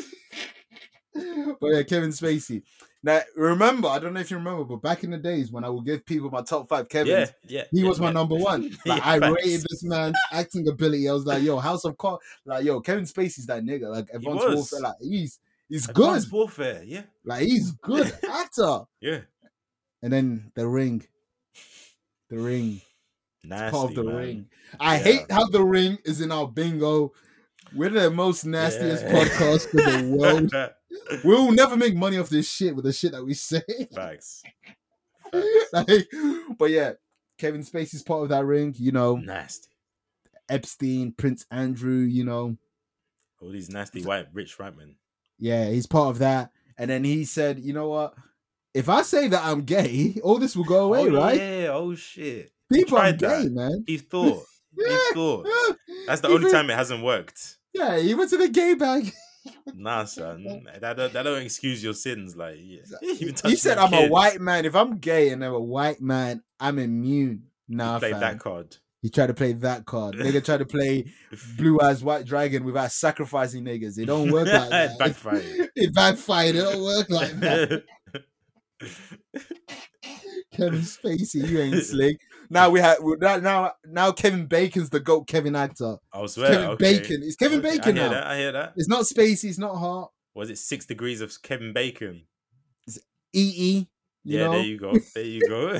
[1.61, 2.63] but yeah, Kevin Spacey.
[3.03, 5.69] Now remember, I don't know if you remember, but back in the days when I
[5.69, 7.65] would give people my top five Kevins, Yeah, yeah.
[7.71, 8.77] he yeah, was my number one.
[8.87, 9.35] Like I facts.
[9.37, 11.09] rated this man's acting ability.
[11.09, 12.25] I was like, yo, House of Cards.
[12.45, 13.89] Like, yo, Kevin Spacey's that nigga.
[13.91, 14.49] Like Advanced.
[14.49, 14.81] Warfare.
[14.81, 15.39] Like he's
[15.69, 16.25] he's good.
[16.33, 16.83] Warfare.
[16.85, 18.81] Yeah, Like he's good actor.
[19.01, 19.21] yeah.
[20.03, 21.07] And then the ring.
[22.31, 22.81] The ring.
[23.45, 24.17] Nasty, part of the man.
[24.17, 24.47] ring.
[24.81, 25.03] I Yeah.
[25.05, 27.13] hate how the ring is in our bingo.
[27.75, 29.13] We're the most nastiest Yeah.
[29.13, 30.53] podcast in the world.
[31.25, 33.63] We'll never make money off this shit with the shit that we say.
[33.95, 34.43] Facts.
[35.73, 35.89] like,
[36.59, 36.93] but yeah,
[37.39, 38.75] Kevin Spacey's part of that ring.
[38.79, 39.69] You know, Nasty.
[40.49, 41.99] Epstein, Prince Andrew.
[42.01, 42.57] You know,
[43.41, 44.97] All these nasty white rich white men.
[45.39, 46.51] yeah, he's part of that.
[46.77, 48.15] And then he said, you know what?
[48.73, 51.37] If I say that I'm gay, all this will go oh, away, oh, right?
[51.37, 51.69] Yeah.
[51.73, 52.53] Oh shit.
[52.73, 53.43] People, I'm tried that.
[53.43, 53.85] gay, man.
[53.87, 54.45] He thought.
[54.77, 54.85] He
[55.15, 55.47] thought.
[56.07, 57.57] That's the He only went- time it hasn't worked.
[57.75, 59.13] Yeah, he went to the gay bag.
[59.75, 60.67] Nah, son.
[60.81, 62.37] That don't, that don't excuse your sins.
[62.37, 62.81] Like, yeah.
[63.45, 64.65] You said, "I'm a white man.
[64.65, 68.77] If I'm gay and I'm a white man, I'm immune." Nah, Play that card.
[69.03, 70.17] He tried to play that card.
[70.17, 71.13] Nigga tried to play
[71.57, 73.99] blue eyes white dragon without sacrificing niggas.
[73.99, 74.91] It don't work like that.
[74.93, 75.71] It backfired.
[75.77, 76.57] It backfired.
[76.57, 77.85] It don't work like that.
[80.53, 82.19] Kevin Spacey, you ain't slick.
[82.51, 85.97] Now we have now now Kevin Bacon's the goat Kevin actor.
[86.13, 86.51] I swear.
[86.51, 86.99] Kevin okay.
[86.99, 87.23] Bacon.
[87.23, 88.15] It's Kevin Okay, Bacon I hear now.
[88.15, 88.73] That, I hear that.
[88.77, 89.49] It's not Spacey.
[89.51, 90.11] It's not Hart.
[90.35, 92.23] Was it six degrees of Kevin Bacon?
[93.35, 93.89] EE.
[94.25, 94.53] You yeah, know?
[94.53, 94.95] there you go.
[95.15, 95.79] There you go.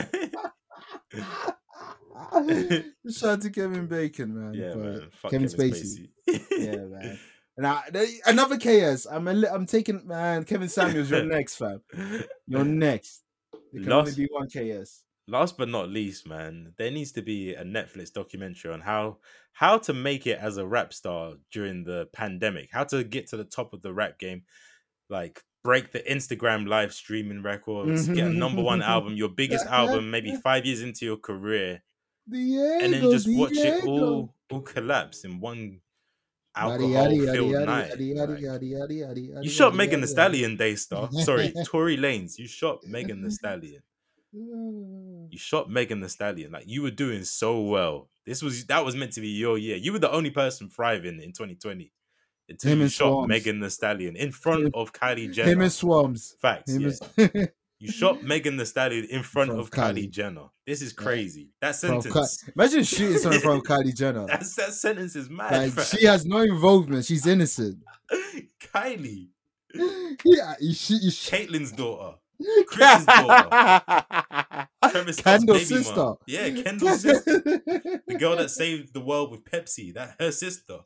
[3.11, 4.55] Shout out to Kevin Bacon, man.
[4.55, 5.09] yeah, man.
[5.31, 6.09] Kevin Kevin, Spacey.
[6.29, 6.41] Spacey.
[6.59, 7.19] yeah, man.
[7.57, 7.83] Now
[8.27, 9.07] another KS.
[9.07, 10.45] I'm a I'm taking man.
[10.45, 11.83] Kevin Samuels, you're next, fam.
[12.47, 13.23] You're next.
[13.73, 15.05] There can Lost- only be one KS.
[15.29, 19.19] Last but not least, man, there needs to be a Netflix documentary on how
[19.53, 23.37] how to make it as a rap star during the pandemic, how to get to
[23.37, 24.45] the top of the rap game,
[25.11, 30.11] like break the Instagram live streaming records, get a number one album, your biggest album,
[30.11, 31.83] maybe five years into your career,
[32.31, 35.81] Diego, and then just watch it all all collapse in one
[36.57, 37.91] alcohol yaddy, yaddy, filled night.
[39.43, 41.11] You shot Megan Thee Stallion, Daystar.
[41.13, 42.39] Sorry, Tory Lanez.
[42.39, 43.83] You shot Megan Thee Stallion.
[44.35, 45.29] Yaddy.
[45.33, 46.53] You shot Megan Thee Stallion.
[46.53, 48.09] Like you were doing so well.
[48.27, 49.77] This was that was meant to be your year.
[49.77, 51.93] You were the only person thriving in 2020
[52.49, 53.29] until Him you shot Swarms.
[53.29, 55.51] Megan Thee Stallion in front Him- of Kylie Jenner.
[55.51, 56.35] Him and Swams.
[56.41, 56.71] Facts.
[56.73, 56.83] Him
[57.17, 57.29] yeah.
[57.35, 57.49] and
[57.81, 60.07] You shot Megan Thee Stallion in front front of Kylie.
[60.07, 60.11] Kylie.
[60.11, 60.47] Jenner.
[60.67, 61.51] This is crazy.
[61.61, 62.43] That From sentence.
[62.43, 64.27] Ky- Imagine shooting someone from Kylie Jenner.
[64.27, 65.77] That's, that sentence is mad.
[65.77, 67.05] Like she has no involvement.
[67.05, 67.79] She's innocent.
[68.75, 69.29] Kylie,
[70.25, 71.03] Yeah, you shoot.
[71.03, 71.49] You shoot.
[71.49, 72.17] Caitlyn's daughter,
[72.67, 74.69] Kris's daughter,
[75.13, 75.95] Scott's Kendall's sister.
[75.97, 76.17] mom.
[76.27, 77.41] Yeah, Kendall's sister.
[77.41, 80.79] the girl that saved the world with Pepsi, that her sister.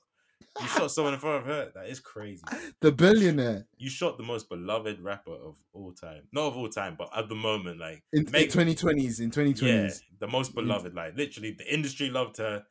[0.61, 1.73] You shot someone in front of her.
[1.75, 2.43] That is crazy.
[2.83, 6.25] the billionaire You shot the most beloved rapper of all time.
[6.31, 9.21] Not of all time, but at the moment, like in, Meg- 2020s.
[9.21, 9.63] In 2020s.
[9.63, 9.89] yeah,
[10.21, 10.95] the most beloved.
[10.95, 12.65] Like literally, the industry loved her.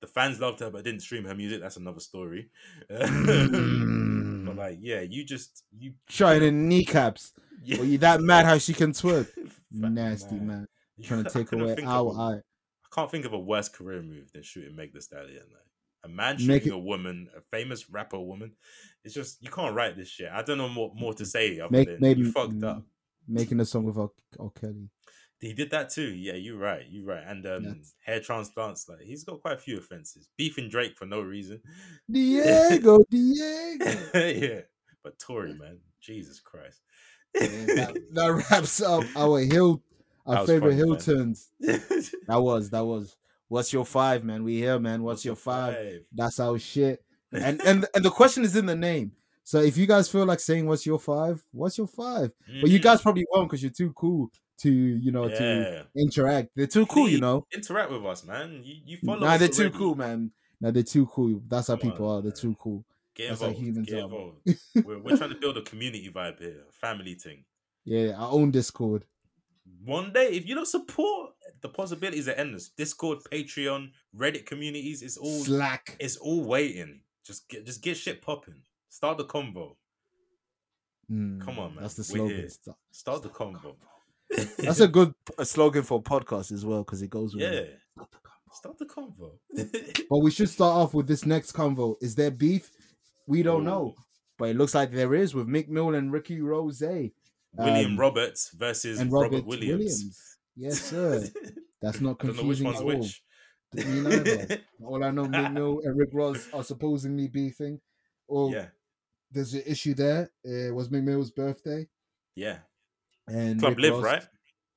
[0.00, 1.60] The fans loved her, but didn't stream her music.
[1.60, 2.50] That's another story.
[2.88, 4.46] Mm.
[4.46, 7.32] but like, yeah, you just you Showing in kneecaps.
[7.64, 7.78] Yeah.
[7.78, 9.28] Were you that mad how she can twerk?
[9.72, 10.46] Nasty mad.
[10.46, 10.68] man.
[11.02, 12.38] Trying to take away our eye.
[12.38, 15.44] I can't think of a worse career move than shooting Meg Thee Stallion.
[15.52, 15.62] Like,
[16.04, 18.52] a man Make shooting it- a woman, a famous rapper woman.
[19.04, 20.28] It's just you can't write this shit.
[20.32, 22.82] I don't know more more to say other Make than maybe you fucked up.
[23.26, 24.08] Making a song with R.
[24.40, 24.50] R.
[24.58, 24.88] Kelly.
[25.40, 26.08] He did that too.
[26.14, 26.84] Yeah, you're right.
[26.88, 27.22] You're right.
[27.26, 28.88] And um, That's- hair transplants.
[28.88, 30.28] Like he's got quite a few offenses.
[30.36, 31.60] Beefing Drake for no reason.
[32.10, 33.84] Diego, Diego.
[34.14, 34.60] yeah,
[35.04, 36.80] but Tory man, Jesus Christ.
[37.34, 39.82] Yeah, that, that wraps up our hill,
[40.26, 41.50] our favorite hill turns.
[42.26, 43.16] That was that was.
[43.48, 44.44] What's your five, man?
[44.44, 45.02] We here, man.
[45.02, 46.00] What's, your five?
[46.12, 47.02] That's our shit.
[47.32, 49.12] And and and the question is in the name.
[49.44, 52.30] So if you guys feel like saying what's your five, what's your five?
[52.60, 52.82] But you Mhm.
[52.82, 56.50] guys probably won't because you're too cool to you know to interact.
[56.54, 57.46] They're too cool, you know.
[57.54, 58.60] interact with us, man.
[58.62, 59.20] You you follow.
[59.20, 60.30] Nah, they're too cool, man.
[60.60, 61.40] Nah, they're too cool.
[61.48, 62.22] That's how Come people on, are.
[62.22, 62.40] They're man.
[62.40, 62.84] too cool.
[63.18, 63.60] Get That's involved.
[63.60, 64.36] humans Get involved.
[64.84, 67.44] we're, we're trying to build a community vibe here, a family thing.
[67.84, 69.04] Yeah, our own Discord.
[69.84, 72.68] One day, if you don't support, the possibilities are endless.
[72.68, 75.96] Discord, Patreon, Reddit communities, it's all Slack.
[75.98, 77.00] it's all waiting.
[77.24, 78.62] Just get just get shit popping.
[78.88, 79.76] Start the convo.
[81.10, 81.82] Mm, Come on, man.
[81.82, 82.48] That's the slogan.
[82.48, 83.74] Start- Start the convo.
[84.58, 87.50] That's a good a slogan for a podcast as well because it goes with yeah.
[87.50, 87.78] it.
[88.52, 89.32] Start the convo.
[90.08, 91.96] But we should start off with this next convo.
[92.00, 92.70] Is there beef?
[93.28, 93.94] We don't know,
[94.38, 97.10] but it looks like there is with Meek Mill and Ricky Rose and
[97.56, 99.78] William Um, Roberts versus Robert, Robert, Williams.
[99.78, 100.36] Williams.
[100.56, 101.24] Yes, sir.
[101.82, 104.58] That's not Don't know which confusing at all.
[104.88, 107.80] All I know, Meek Mill and Rick Ross are supposedly beefing.
[108.26, 108.66] Or Yeah,
[109.30, 110.30] there's an issue there.
[110.42, 111.86] It was Meek Mill's birthday,
[112.34, 112.58] yeah.
[113.26, 114.26] and Club Rick Live, Ross- right?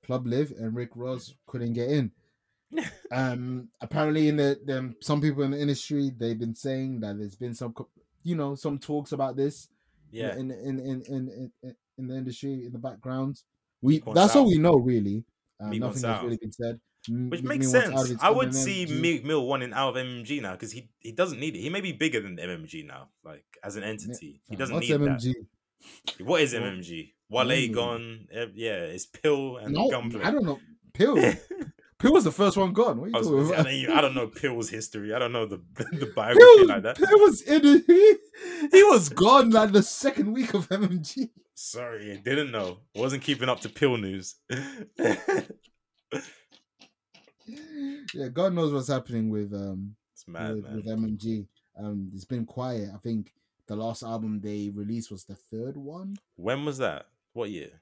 [0.05, 2.11] Club LIV, and Rick Ross couldn't get in.
[3.11, 7.35] um, apparently, in the them some people in the industry they've been saying that there's
[7.35, 7.73] been some,
[8.23, 9.67] you know, some talks about this.
[10.11, 10.35] Yeah.
[10.35, 13.41] in in in in in, in the industry in the background.
[13.81, 14.47] We Meek that's all out.
[14.49, 15.23] we know really.
[15.59, 16.79] Uh, nothing has really been said.
[17.07, 18.19] Which Meek makes Mill wants out of sense.
[18.23, 18.53] I would MMG.
[18.53, 21.59] see Meek Mill wanting out of MMG now because he, he doesn't need it.
[21.59, 24.41] He may be bigger than MMG now, like as an entity.
[24.49, 25.33] He doesn't What's need MMG?
[26.17, 26.25] that.
[26.27, 27.13] What is MMG?
[27.29, 27.73] Wale Mm.
[27.73, 28.27] gone.
[28.53, 30.21] Yeah, it's pill and No, gunplay.
[30.23, 30.59] I don't know.
[30.93, 31.15] Pill.
[32.01, 32.99] Pill was the first one gone.
[32.99, 33.65] What are you I, was, talking about?
[33.65, 35.13] don't, I don't know Pill's history.
[35.13, 36.97] I don't know the the biography Pill, like that.
[36.97, 37.83] Pill was in it.
[37.85, 41.29] He, he was gone like the second week of MMG.
[41.53, 42.79] Sorry, I didn't know.
[42.95, 44.35] Wasn't keeping up to Pill news.
[48.13, 49.95] Yeah, God knows what's happening with um
[50.27, 51.47] mad, with, with MMG.
[51.77, 52.89] Um, it's been quiet.
[52.93, 53.33] I think
[53.67, 56.15] the last album they released was the third one.
[56.35, 57.07] When was that?
[57.33, 57.81] What year?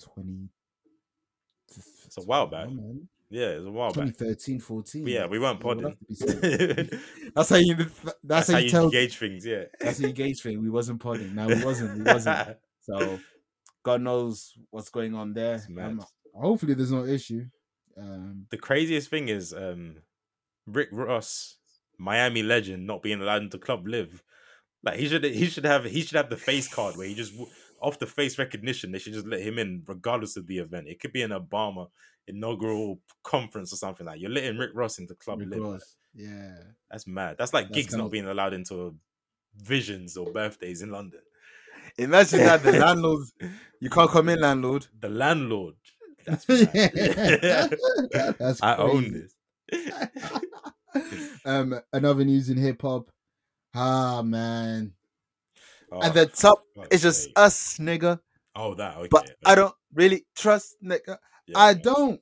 [0.00, 0.48] Twenty.
[1.68, 2.68] It's a while back.
[2.68, 3.08] man.
[3.32, 4.08] Yeah, it was a while back.
[4.08, 5.06] 2013, 14.
[5.06, 5.84] Yeah, we weren't podding.
[5.84, 7.00] have to be said.
[7.34, 7.76] that's how you.
[7.76, 8.90] That's, That's how you tell.
[8.90, 9.46] gauge things.
[9.46, 9.64] Yeah.
[9.80, 10.58] That's how you gauge things.
[10.58, 11.34] We wasn't podding.
[11.34, 11.96] No, we wasn't.
[11.96, 12.58] We wasn't.
[12.82, 13.18] So,
[13.82, 15.62] God knows what's going on there.
[15.80, 16.04] Um,
[16.34, 17.46] hopefully, there's no issue.
[17.96, 19.96] Um, the craziest thing is um
[20.66, 21.56] Rick Ross,
[21.98, 24.22] Miami legend, not being allowed into Club LIV.
[24.84, 27.32] Like he should he should have he should have the face card where he just
[27.82, 30.88] off the face recognition they should just let him in regardless of the event.
[30.88, 31.88] It could be an Obama
[32.28, 34.20] inaugural conference or something like.
[34.20, 35.60] You're letting Rick Ross into Club Rick Live.
[35.62, 35.96] Ross.
[36.14, 36.54] Yeah.
[36.90, 37.36] That's mad.
[37.38, 38.94] That's like That's Giggs not of- being allowed into
[39.56, 41.20] visions or birthdays in London.
[41.98, 43.26] Imagine that the landlord.
[43.80, 44.86] You can't come in, landlord.
[45.00, 45.74] The landlord.
[46.24, 47.76] That's mad.
[48.38, 49.34] That's I own this.
[51.44, 53.10] um, another news in hip hop.
[53.74, 54.92] Ah man,
[55.92, 57.32] Oh, at the top it's just sake.
[57.36, 58.18] us, nigga.
[58.56, 59.08] Oh, that okay.
[59.10, 61.18] But I don't really trust nigga.
[61.46, 61.78] Yeah, I yeah.
[61.82, 62.20] don't.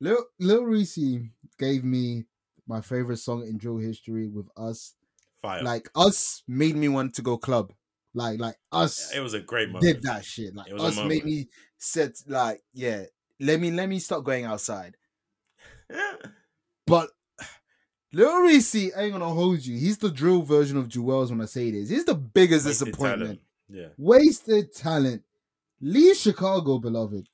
[0.00, 1.18] Lil Lil Reese
[1.58, 2.24] gave me
[2.66, 4.94] my favorite song in drill history with us.
[5.42, 5.62] Fire.
[5.62, 7.72] Like us made me want to go club.
[8.14, 9.84] Like like us it was a great moment.
[9.84, 10.54] did that shit.
[10.54, 11.48] Like It was a us made me
[11.78, 13.04] said like yeah.
[13.38, 14.96] Let me let me start going outside.
[16.86, 17.10] But
[18.12, 19.78] Lil Reese ain't gonna hold you.
[19.78, 21.88] He's the drill version of Jewels when I say this.
[21.90, 23.20] He's the biggest Wasted disappointment.
[23.22, 23.40] talent.
[23.68, 25.22] Yeah, Wasted talent.
[25.80, 27.26] Leave Chicago, beloved.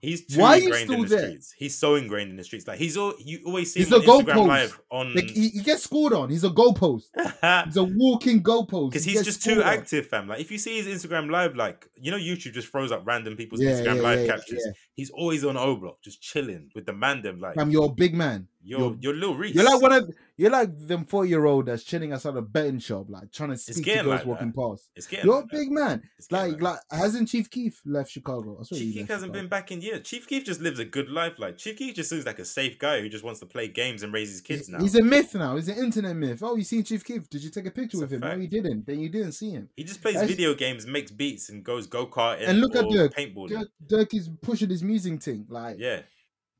[0.00, 1.18] he's too Why are you ingrained in the there?
[1.26, 1.54] streets.
[1.58, 2.66] He's so ingrained in the streets.
[2.68, 4.46] Like he's all you always see He's him on the Instagram goalpost.
[4.48, 6.30] live on Like he, he gets scored on.
[6.30, 7.04] He's a goalpost.
[7.66, 8.90] He's a walking goalpost.
[8.90, 9.68] because He he's just too on.
[9.68, 10.28] active, fam.
[10.28, 13.36] Like if you see his Instagram live, like you know, YouTube just throws up random
[13.36, 14.66] people's Yeah, Instagram yeah, live yeah, captures.
[14.96, 17.22] He's always on O Block, just chilling with the man.
[17.22, 18.48] Them like I'm your big man.
[18.66, 19.54] You're You're- you're, Lil Reese.
[19.54, 22.78] You're like one of you're like them four year old that's chilling outside a betting
[22.78, 24.56] shop, like trying to speak to girls like walking that.
[24.56, 24.88] past.
[24.96, 25.56] It's getting You're a like that.
[25.56, 26.02] big man.
[26.18, 28.56] It's Like, like like hasn't Chief Keef left Chicago?
[28.58, 29.40] I swear Chief Keef left hasn't Chicago.
[29.42, 30.00] been back in years.
[30.08, 31.34] Chief Keef just lives a good life.
[31.38, 34.02] Like Chief Keef just seems like a safe guy who just wants to play games
[34.02, 34.80] and raise his kids now.
[34.80, 35.56] He's a myth now.
[35.56, 36.42] He's an internet myth.
[36.42, 37.28] Oh, you seen Chief Keef?
[37.28, 38.20] Did you take a picture It's a with him?
[38.20, 38.86] No, you didn't.
[38.86, 39.68] Then you didn't see him.
[39.76, 42.84] he just plays That's- video games, makes beats, and goes go karting And look at
[42.86, 43.12] Durk.
[43.12, 43.50] paintballing.
[43.50, 45.46] Durk, Durk is pushing his music thing.
[45.48, 46.02] Like, Yeah,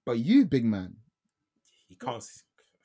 [0.04, 0.96] but you, big man.
[1.88, 2.24] he can't.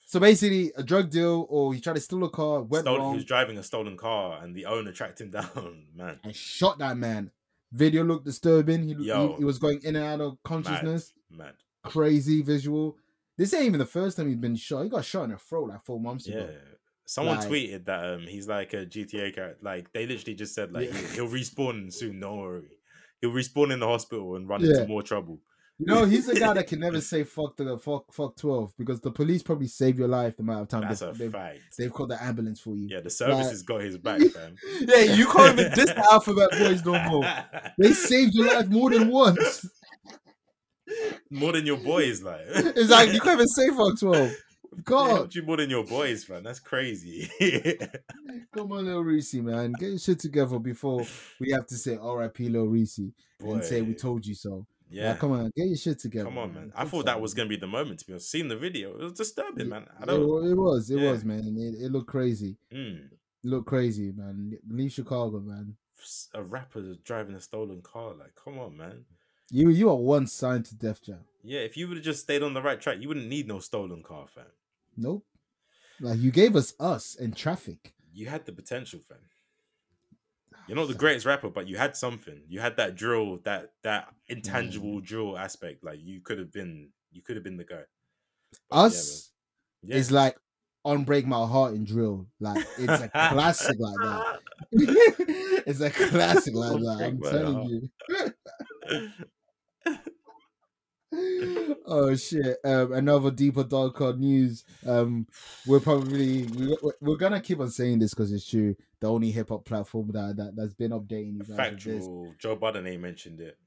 [0.05, 3.15] So basically, a drug deal, or he tried to steal a car, went Stole, he
[3.17, 5.85] was driving a stolen car, and the owner tracked him down.
[5.95, 7.31] Man, and shot that man.
[7.71, 8.81] Video looked disturbing.
[8.87, 9.35] He, he, Yo.
[9.37, 11.13] he was going in and out of consciousness.
[11.29, 11.53] mad.
[11.83, 12.97] Crazy visual.
[13.37, 14.81] This ain't even the first time he's been shot.
[14.83, 16.37] He got shot in the throat like four months Yeah.
[16.37, 16.55] ago.
[17.05, 19.57] Someone Like- tweeted that um he's like a GTA character.
[19.61, 20.99] Like they literally just said like Yeah.
[21.13, 22.19] he'll respawn soon.
[22.19, 22.69] Don't worry.
[23.21, 24.71] He'll respawn in the hospital and run Yeah.
[24.71, 25.39] into more trouble.
[25.81, 28.99] You know, he's the guy that can never say fuck the fuck fuck twelve because
[28.99, 31.59] the police probably save your life the amount of time That's they've, a they've, fact.
[31.77, 32.87] they've called the ambulance for you.
[32.89, 34.55] Yeah, the service has got his back, fam.
[34.81, 37.25] Yeah, you can't even diss the alphabet boys no more.
[37.77, 39.65] They saved your life more than once.
[41.31, 42.41] more than your boys, like.
[42.45, 44.33] It's like you can't even say fuck twelve.
[44.83, 46.43] God, you more than your boys, fam.
[46.43, 47.29] That's crazy.
[48.53, 51.05] come on, Lil Reese, man, get your shit together before
[51.39, 52.49] we have to say R.I.P.
[52.49, 52.99] Lil Reese
[53.39, 54.65] and say we told you so.
[54.91, 55.15] Yeah, yeah.
[55.17, 56.25] come on, get your shit together.
[56.25, 56.71] Come on, man.
[56.75, 58.31] I Take thought that was gonna be the moment to be honest.
[58.31, 59.85] Seeing the video, it was disturbing, It- man.
[60.01, 60.27] I don't.
[60.27, 61.11] wa- it was, it Yeah.
[61.11, 61.55] was, man.
[61.57, 62.57] It, it looked crazy.
[62.73, 63.05] Mm.
[63.11, 64.57] It looked crazy, man.
[64.67, 65.75] Leave Chicago, man.
[66.33, 69.05] A rapper driving a stolen car, like, come on, man.
[69.51, 71.19] You you are one signed to Def Jam.
[71.43, 73.59] Yeah, if you would have just stayed on the right track, you wouldn't need no
[73.59, 74.45] stolen car, fam.
[74.99, 75.23] Nope.
[76.01, 77.93] Like you gave us us and traffic.
[78.13, 79.17] You had the potential, fam.
[80.67, 82.41] You're not the greatest rapper, but you had something.
[82.47, 85.03] You had that drill, that that intangible mm.
[85.03, 85.83] drill aspect.
[85.83, 87.81] Like you could have been, you could have been the guy.
[88.69, 89.31] But yeah, Us
[89.87, 90.37] is like
[90.85, 92.27] on break my heart in drill.
[92.39, 94.39] Like it's a classic like that.
[95.65, 96.99] it's a classic like that.
[97.01, 97.89] I'm telling you.
[101.13, 102.57] Oh shit!
[102.63, 104.63] Um, another deeper darker news.
[104.85, 105.27] Um,
[105.67, 108.75] we're probably we, we're- we're gonna keep on saying this because it's true.
[108.99, 111.47] The only hip hop platform that, that that's been updating you guys.
[111.49, 111.57] with this.
[111.57, 112.33] Factual.
[112.37, 113.57] Joe Budden ain't mentioned it.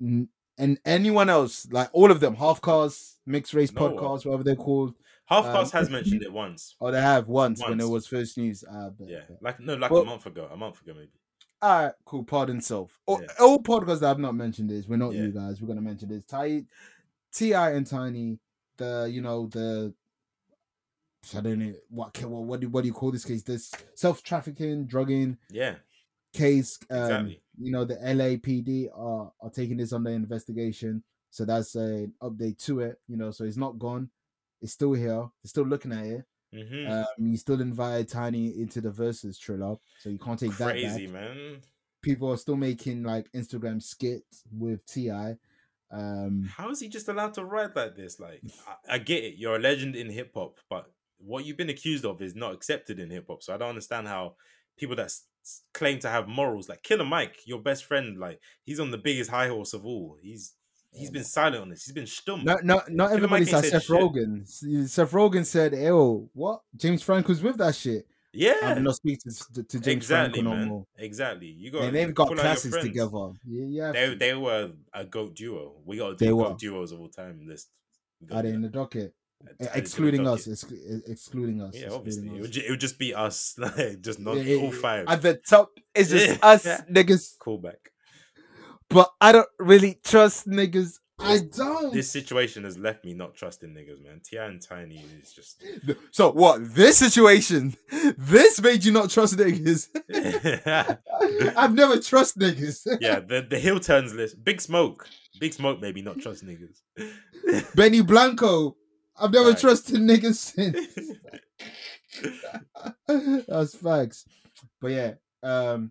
[0.00, 4.42] N- and anyone else, like all of them, half cars, mixed race No podcasts, whatever
[4.44, 4.94] they're called.
[5.26, 6.74] Half Um, has mentioned it once.
[6.80, 8.64] Oh, they have once, when it was first news.
[8.64, 10.48] Uh, but, Yeah, like no, like Well- a month ago.
[10.50, 11.10] A month ago, maybe.
[11.60, 12.24] All right, cool.
[12.24, 12.98] Pardon self.
[13.06, 13.26] All, Yeah.
[13.40, 14.86] all podcasts that I've not mentioned this.
[14.86, 15.22] We're not Yeah.
[15.24, 15.60] you guys.
[15.60, 16.24] We're gonna mention this.
[16.24, 16.64] Ty,
[17.32, 18.38] Ti and Tiny.
[18.76, 19.92] The you know the.
[21.36, 23.42] I don't know what what what do, what do you call this case?
[23.42, 25.74] This self trafficking, drugging Yeah,
[26.32, 26.78] case.
[26.90, 27.42] Um, Exactly.
[27.60, 31.02] You know the LAPD are are taking this under investigation.
[31.30, 33.00] So that's an update to it.
[33.08, 34.10] You know, so it's not gone.
[34.62, 35.28] It's still here.
[35.42, 36.24] They're still looking at it.
[36.52, 40.70] Hmm Um, you still invited Tiny into the Verzuz trailer, so you can't take that
[40.70, 41.60] crazy man.
[42.02, 45.36] People are still making like Instagram skits with Ti.
[45.90, 48.20] Um, How is he just allowed to ride like this?
[48.20, 49.34] Like, I, I get it.
[49.36, 52.98] You're a legend in hip hop, but what you've been accused of is not accepted
[52.98, 53.42] in hip hop.
[53.42, 54.36] So I don't understand how
[54.76, 55.12] people that
[55.74, 59.30] claim to have morals, like Killer Mike, your best friend, like he's on the biggest
[59.30, 60.18] high horse of all.
[60.22, 60.54] He's
[60.92, 61.84] he's been silent on this.
[61.84, 62.44] He's been stum.
[62.44, 63.96] not not not everybody's like Seth shit.
[63.96, 64.46] Rogen.
[64.88, 66.62] Seth Rogen said, "Ew, what?
[66.76, 70.56] James Franco's with that shit." yeah, I'm not speaking to, to James exactly, Franco no
[70.60, 70.68] man.
[70.68, 70.86] more.
[70.98, 71.46] Exactly.
[71.46, 72.86] You got And they've got pull out your classics friends.
[72.88, 73.30] together.
[73.46, 73.92] Yeah, yeah.
[73.92, 75.76] They they were a goat duo.
[75.84, 76.44] We got They were.
[76.44, 77.68] goat duos of all time list.
[78.30, 79.14] Are they in the docket?
[79.40, 80.46] Add- add it to the excluding us.
[80.46, 81.74] Excluding us.
[81.74, 82.28] Yeah, excluding obviously.
[82.36, 85.06] It would, ju- it would just be us, like just not Yeah, yeah, all five.
[85.08, 86.36] At the top, it's just Yeah.
[86.42, 86.80] us Yeah.
[86.90, 87.36] niggas.
[87.38, 87.76] Callback.
[88.90, 90.98] But I don't really trust niggas.
[91.20, 91.92] I don't.
[91.92, 94.20] This situation has left me not trusting niggas, man.
[94.24, 95.62] Ti and Tiny is just.
[96.12, 96.74] So what?
[96.74, 97.76] This situation,
[98.16, 99.88] this made you not trust niggas.
[101.56, 102.86] I've never trust niggas.
[103.00, 104.42] Yeah, the the heel turns list.
[104.44, 105.08] Big smoke.
[105.40, 106.80] Big smoke, maybe not trust niggas.
[107.74, 108.76] Benny Blanco.
[109.20, 109.58] I've never Right.
[109.58, 111.18] trusted niggas since.
[113.48, 114.24] That's facts.
[114.80, 115.12] But yeah,
[115.42, 115.90] um,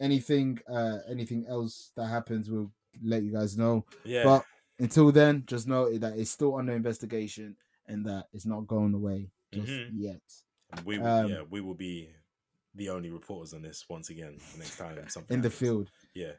[0.00, 2.70] anything, uh, anything else that happens, we'll
[3.02, 3.84] let you guys know.
[4.04, 4.24] yeah.
[4.24, 4.44] But
[4.78, 7.56] until then, just know that it's still under investigation
[7.86, 9.90] and that it's not going away just Mhm.
[9.94, 10.20] yet.
[10.84, 12.10] we will, um, yeah, we will be
[12.74, 15.90] the only reporters on this once again next time something In the field.
[16.14, 16.32] Yeah.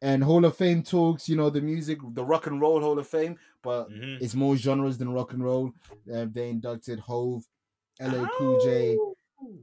[0.00, 3.06] And Hall of Fame talks, you know, the music, the rock and roll Hall of
[3.08, 4.20] Fame, but Mhm.
[4.22, 5.72] it's more genres than rock and roll.
[6.12, 7.46] Uh, they inducted Hove,
[7.98, 8.96] LL Cool J.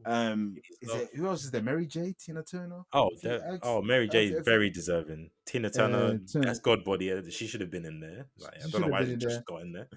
[0.06, 1.62] Um, is it, who else is there?
[1.62, 2.82] Mary J, Tina Turner.
[2.94, 5.30] Oh, that- oh, Mary uh, J is very deserving.
[5.46, 7.12] Tina Turner, Uh, that's God body.
[7.12, 8.28] uh, She should have been in there.
[8.38, 9.88] Like, I don't know why she just got in there.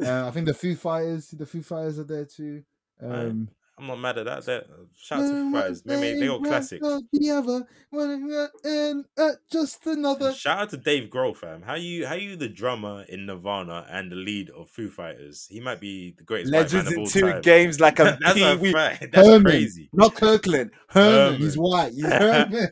[0.00, 2.62] Uh, I think the Foo Fighters, the Foo Fighters are there too.
[3.00, 3.48] Um,
[3.78, 4.44] I'm not mad at that.
[4.46, 4.64] that
[4.96, 5.82] shout out to Foo Fighters.
[5.84, 6.86] Maybe they got classics.
[7.12, 10.32] The other, one, and uh, just another.
[10.32, 11.60] Shout out to Dave Grohl, fam.
[11.60, 15.46] How you how you the drummer in Nirvana and the lead of Foo Fighters?
[15.50, 17.42] He might be the greatest Legends in two time.
[17.42, 19.12] games like a That's a Pee-wee fact.
[19.12, 19.42] That's Herman.
[19.44, 19.90] crazy.
[19.92, 20.70] Not Kirkland.
[20.88, 21.38] Herman.
[21.40, 21.92] He's white.
[21.92, 22.68] He's Herman.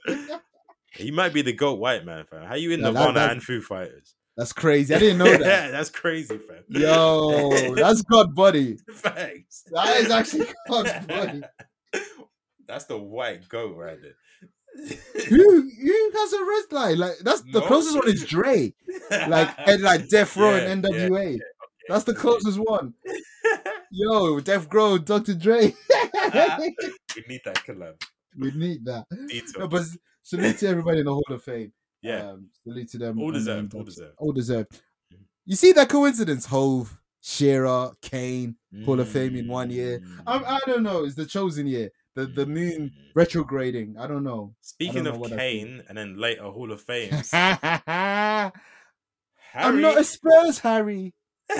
[0.96, 2.46] He might be the goat white man, fam.
[2.46, 4.14] How you in Yeah, that- Nirvana that- and Foo Fighters?
[4.36, 4.94] That's crazy.
[4.94, 5.40] I didn't know that.
[5.40, 6.64] Yeah, that's crazy, fam.
[6.68, 8.76] Yo, that's God buddy.
[8.92, 9.64] Facts.
[9.70, 11.42] That is actually God's buddy.
[12.66, 14.14] That's the white goat right there.
[15.28, 16.98] Who who has a wrist line?
[16.98, 17.66] Like that's the No.
[17.66, 18.74] closest one is Dre.
[19.10, 21.38] Like and like Death Row Yeah, and yeah, NWA.
[21.88, 22.94] That's the closest one.
[23.92, 25.34] Yo, Death Row, Dr.
[25.34, 25.72] Dre.
[26.16, 28.02] Ah, we need that collab.
[28.36, 29.04] we need that.
[29.28, 29.60] Detail.
[29.60, 29.84] No, but
[30.22, 31.72] salute to everybody in the Hall of Fame.
[32.04, 33.18] Yeah, Um, salute to them.
[33.20, 33.74] all deserved.
[33.74, 34.14] All deserved.
[34.18, 34.80] All deserved.
[35.46, 36.46] You see that coincidence?
[36.46, 40.02] Hove, Shearer, Kane, Hall of Fame in one year.
[40.26, 41.04] I, I don't know.
[41.04, 41.90] It's the chosen year.
[42.14, 43.10] The the moon Mm.
[43.14, 43.96] retrograding.
[43.98, 44.54] I don't know.
[44.60, 47.10] Speaking know of that Kane, and then later Hall of Fame.
[47.32, 48.52] I'm
[49.80, 51.12] not a Spurs Harry.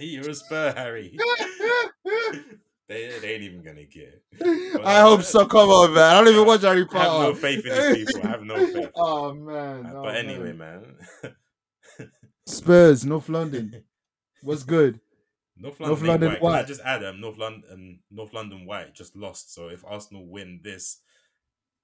[0.00, 1.16] You're a Spur, Harry.
[2.88, 4.22] they, they ain't even gonna get.
[4.32, 4.84] it.
[4.84, 5.46] I hope so.
[5.46, 6.04] Come on, man.
[6.04, 6.98] I don't even watch Harry Potter.
[6.98, 8.26] I have no faith in these people.
[8.26, 8.90] I have no faith.
[8.94, 9.92] Oh man.
[9.94, 10.96] oh, but anyway, man.
[11.22, 12.10] man.
[12.46, 13.84] Spurs, North London.
[14.42, 15.00] What's good?
[15.56, 16.52] North London, North London, White.
[16.52, 19.54] Can I just add um, North London um, North London White just lost.
[19.54, 21.00] So if Arsenal win this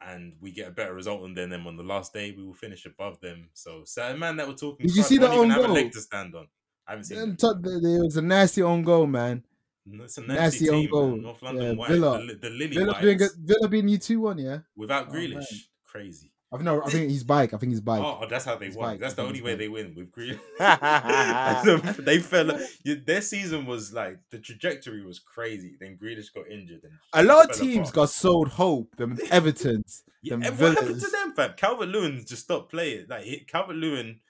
[0.00, 2.86] and we get a better result than them on the last day, we will finish
[2.86, 3.50] above them.
[3.52, 4.86] So certain man that we're talking.
[4.86, 5.74] Did you see the won't even own have a goal?
[5.74, 6.46] leg to stand on.
[6.88, 8.02] I haven't seen it.
[8.02, 9.42] was a nasty on goal, man.
[9.86, 10.34] It's a nasty
[10.64, 11.16] nasty, team, goal.
[11.16, 12.26] North London Yeah, White, Villa.
[12.26, 14.58] the, the Lily Villa Whites, being a, Villa being you two one, yeah.
[14.76, 15.12] without Oh.
[15.12, 16.30] Grealish, crazy.
[16.52, 16.82] I've no.
[16.84, 17.52] I think he's bike.
[17.52, 18.00] I think he's bike.
[18.00, 18.90] Oh, oh, that's how they It's won.
[18.92, 19.00] bike.
[19.00, 19.58] That's the only way bike.
[19.58, 20.38] they win with Grealish.
[22.04, 22.58] they fell.
[22.84, 25.76] Their season was like the trajectory was crazy.
[25.80, 26.82] Then Grealish got injured.
[26.84, 27.94] And a lot of teams apart.
[27.94, 28.94] got sold hope.
[28.96, 30.04] Them Everton's.
[30.22, 31.54] Yeah, them what happened to them, fam?
[31.56, 33.06] Calvert Lewin just stopped playing.
[33.08, 34.20] Like Calvert Lewin,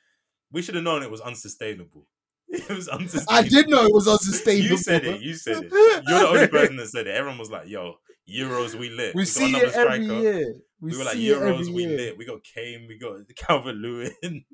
[0.51, 2.07] we should have known it was unsustainable.
[2.69, 3.33] It was unsustainable.
[3.47, 4.71] I did know it was unsustainable.
[4.71, 5.21] You said it.
[5.21, 5.73] You said it.
[6.07, 7.15] You're the only person that said it.
[7.15, 7.97] Everyone was like, "Yo,
[8.29, 9.15] Euros, we lit.
[9.15, 10.21] We, got see another it every striker.
[10.23, 10.55] year.
[10.81, 11.97] We, We, were like every Euros, we year.
[11.97, 12.19] lit.
[12.19, 12.87] We got Kane.
[12.89, 14.45] We got Calvert Lewin.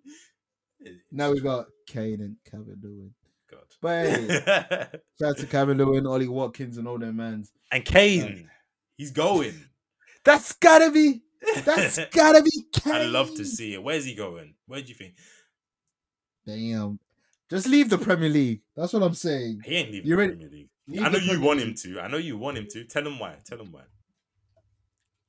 [1.12, 3.14] Now we got Kane and Kevin Lewin.
[3.51, 3.60] God.
[3.82, 4.39] But hey,
[5.18, 7.52] shout out to Kevin Lewin, Ollie Watkins, and all their mans.
[7.70, 8.48] and Kane,
[8.97, 9.66] he's going.
[10.24, 11.22] That's gotta be.
[11.64, 12.51] That's gotta be.
[12.72, 12.93] Kane.
[12.94, 13.82] I'd love to see it.
[13.82, 14.55] Where's he going?
[14.66, 15.14] Where do you think?
[16.47, 16.98] Damn.
[17.51, 18.60] Just leave the Premier League.
[18.77, 19.60] That's what I'm saying.
[19.64, 20.68] He ain't leaving You the ready- Premier League.
[20.86, 22.01] Leave I know you want him to.
[22.01, 22.85] I know you want him to.
[22.85, 23.36] Tell him why.
[23.44, 23.82] Tell him why.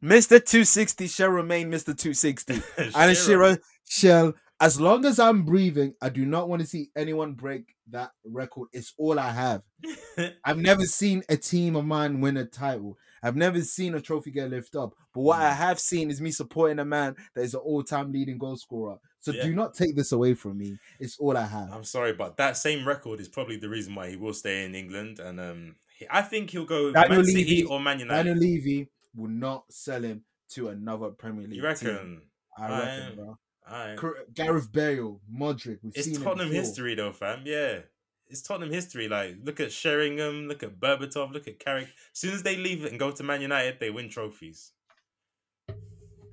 [0.04, 0.44] Mr.
[0.44, 1.96] 260 shall remain Mr.
[1.98, 2.62] 260.
[2.96, 3.16] And.
[3.18, 3.58] Shearer
[3.88, 8.12] shall, as long as I'm breathing, I do not want to see anyone break that
[8.26, 8.70] record.
[8.74, 9.62] It's all I have.
[10.44, 12.98] I've never seen a team of mine win a title.
[13.22, 14.94] I've never seen a trophy get lifted up.
[15.14, 15.58] But what I Mm.
[15.58, 18.98] have seen is me supporting a man that is an all-time leading goal scorer.
[19.22, 19.44] So Yeah.
[19.44, 20.78] do not take this away from me.
[21.00, 21.72] It's all I have.
[21.72, 24.74] I'm sorry, but that same record is probably the reason why he will stay in
[24.76, 25.20] England.
[25.20, 28.24] And um, he- I think he'll go Daniel Man City Levy- or Man United.
[28.24, 31.66] Daniel Levy will not sell him to another Premier League you team.
[31.70, 32.22] reckon?
[32.58, 33.96] I reckon, I- bro.
[33.96, 35.80] Cor- Gareth Bale, Modric.
[35.84, 37.44] We've It's seen Tottenham history, though, fam.
[37.46, 37.82] Yeah,
[38.28, 39.08] it's Tottenham history.
[39.08, 41.88] Like, look at Sheringham, look at Berbatov, look at Carrick.
[42.12, 44.72] As soon as they leave it and go to Man United, they win trophies.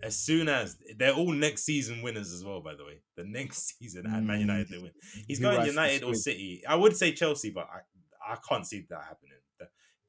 [0.02, 3.00] As soon as they're all next season winners as well, by the way.
[3.16, 4.40] The next season at Man Mm.
[4.40, 4.92] United, they win.
[5.26, 6.14] He's He going United or.
[6.14, 6.62] City.
[6.68, 9.32] I would say Chelsea, but I, I can't see that happening.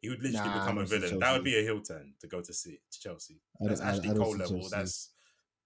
[0.02, 1.20] He would literally Nah, become a villain.
[1.20, 3.42] That would be a heel turn to go to see to Chelsea.
[3.60, 4.60] That's I- I Ashley Cole level.
[4.60, 4.70] Chelsea.
[4.72, 5.10] That's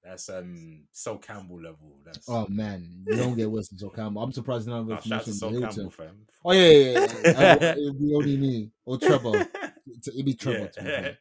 [0.03, 1.99] that's um Sol Campbell level.
[2.03, 4.23] That's Oh man, you don't get worse than Sol Campbell.
[4.23, 6.25] I'm surprised none of us shout out to mentioned Sol Campbell, fam.
[6.43, 7.57] Oh yeah, yeah, yeah.
[7.61, 7.71] yeah.
[7.73, 9.47] It'd be only me or Trevor.
[9.85, 10.33] It'd be.
[10.33, 10.67] To be.
[10.81, 11.11] Yeah.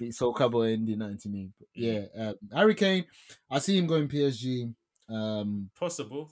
[0.00, 1.50] It's Sol Campbell in the 90 me.
[1.58, 2.08] But Mm.
[2.16, 3.04] yeah, uh, Harry Kane.
[3.50, 4.74] I see him going PSG,
[5.08, 6.30] um, Possible.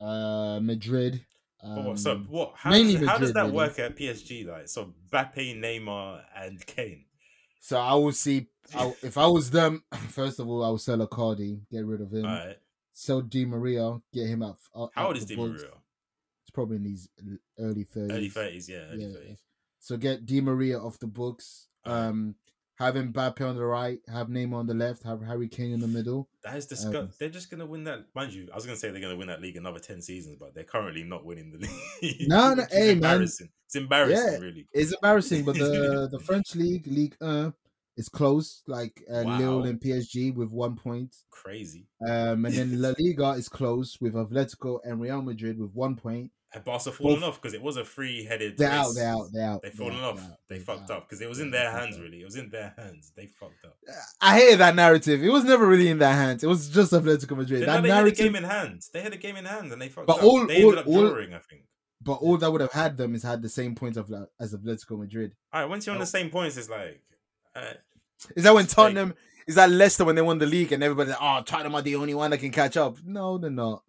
[0.00, 1.24] uh, Madrid.
[1.62, 2.52] But what, so um, what?
[2.56, 3.52] How, mainly does, how does that really.
[3.52, 4.46] work at PSG?
[4.46, 7.04] Like, so Mbappe, Neymar, and Kane.
[7.60, 8.46] So I will see.
[8.74, 12.12] I, if I was them, first of all, I would sell Icardi, get rid of
[12.12, 12.24] him.
[12.24, 12.56] All right.
[12.94, 14.58] Sell Di Maria, get him out.
[14.76, 15.36] out How old is Di.
[15.36, 15.52] Maria?
[16.44, 17.08] He's probably in his
[17.58, 18.10] early thirties.
[18.16, 19.12] Early thirties, yeah, early Yeah.
[19.12, 19.38] thirties.
[19.80, 21.66] So get Di Maria off the books.
[21.86, 22.08] Alright.
[22.08, 22.34] Um,
[22.78, 25.86] have Mbappe on the right, have Neymar on the left, have Harry Kane in the
[25.86, 26.30] middle.
[26.44, 26.96] That is disgust.
[26.96, 28.06] Um, they're just gonna win that.
[28.14, 30.54] Mind you, I was gonna say they're gonna win that league another ten seasons, but
[30.54, 31.58] they're currently not winning the
[32.02, 32.26] league.
[32.26, 32.96] No, no, hey, man.
[32.96, 33.50] embarrassing.
[33.66, 34.38] It's embarrassing, Yeah.
[34.38, 34.66] really.
[34.72, 37.52] It's embarrassing, but the the French league, Ligue 1,
[37.98, 41.14] is close, like uh, Lille and PSG with one point.
[41.28, 41.86] Crazy.
[42.08, 46.30] Um, and then La Liga is close with Atletico and Real Madrid with one point.
[46.52, 48.56] And Barca fallen off because it was a free-headed.
[48.58, 48.78] They're race.
[48.78, 48.92] out.
[48.96, 49.26] They're out.
[49.32, 49.62] They're out.
[49.62, 50.16] They've they're fallen off.
[50.16, 50.96] they're out, They fucked out.
[50.98, 51.98] up because it was in their hands.
[52.00, 53.12] Really, it was in their hands.
[53.16, 53.76] They fucked up.
[54.20, 55.22] I hated that narrative.
[55.22, 56.42] It was never really in their hands.
[56.42, 57.62] It was just Atletico Madrid.
[57.62, 58.82] They, that they had a narrative, game in hand.
[58.92, 60.24] They had a game in hand and they fucked But up.
[60.24, 61.62] all- they ended all- up all- drawing, I think.
[62.02, 64.10] but all that would have had them is had the same points of
[64.40, 65.34] as Atletico Madrid.
[65.52, 67.00] All right, once you're on the same points, it's like.
[67.54, 67.74] Uh,
[68.34, 69.14] Is that when It's like- Tottenham?
[69.46, 71.96] Is that Leicester when they won the league and everybody's like, oh, Tottenham are the
[71.96, 72.98] only one that can catch up?
[73.04, 73.82] No, they're not.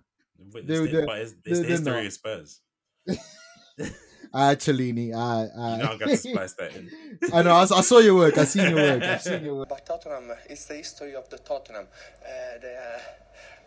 [0.47, 2.05] It's They're- the- they're- but it's, it's they're- the history not.
[2.05, 2.61] of Spurs.
[4.33, 5.11] Ah, Cellini.
[5.13, 5.71] Ah, ah.
[5.75, 6.89] You know, I got to splice that in.
[7.33, 7.51] I know.
[7.53, 8.37] I, s- I saw your work.
[8.37, 9.03] I seen your work.
[9.03, 9.67] I've seen your work.
[9.67, 11.85] But Tottenham, it's the history of the Tottenham.
[12.23, 12.99] Uh, they, uh,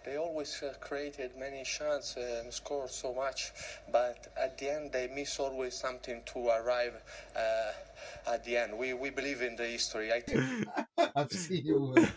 [0.07, 3.53] they always uh, created many chances and scored so much,
[3.93, 6.95] but at the end they miss always something to arrive
[7.37, 8.79] uh, at the end.
[8.79, 10.15] We, we believe in the history.
[10.15, 10.67] I think
[11.15, 12.09] I've seen your work.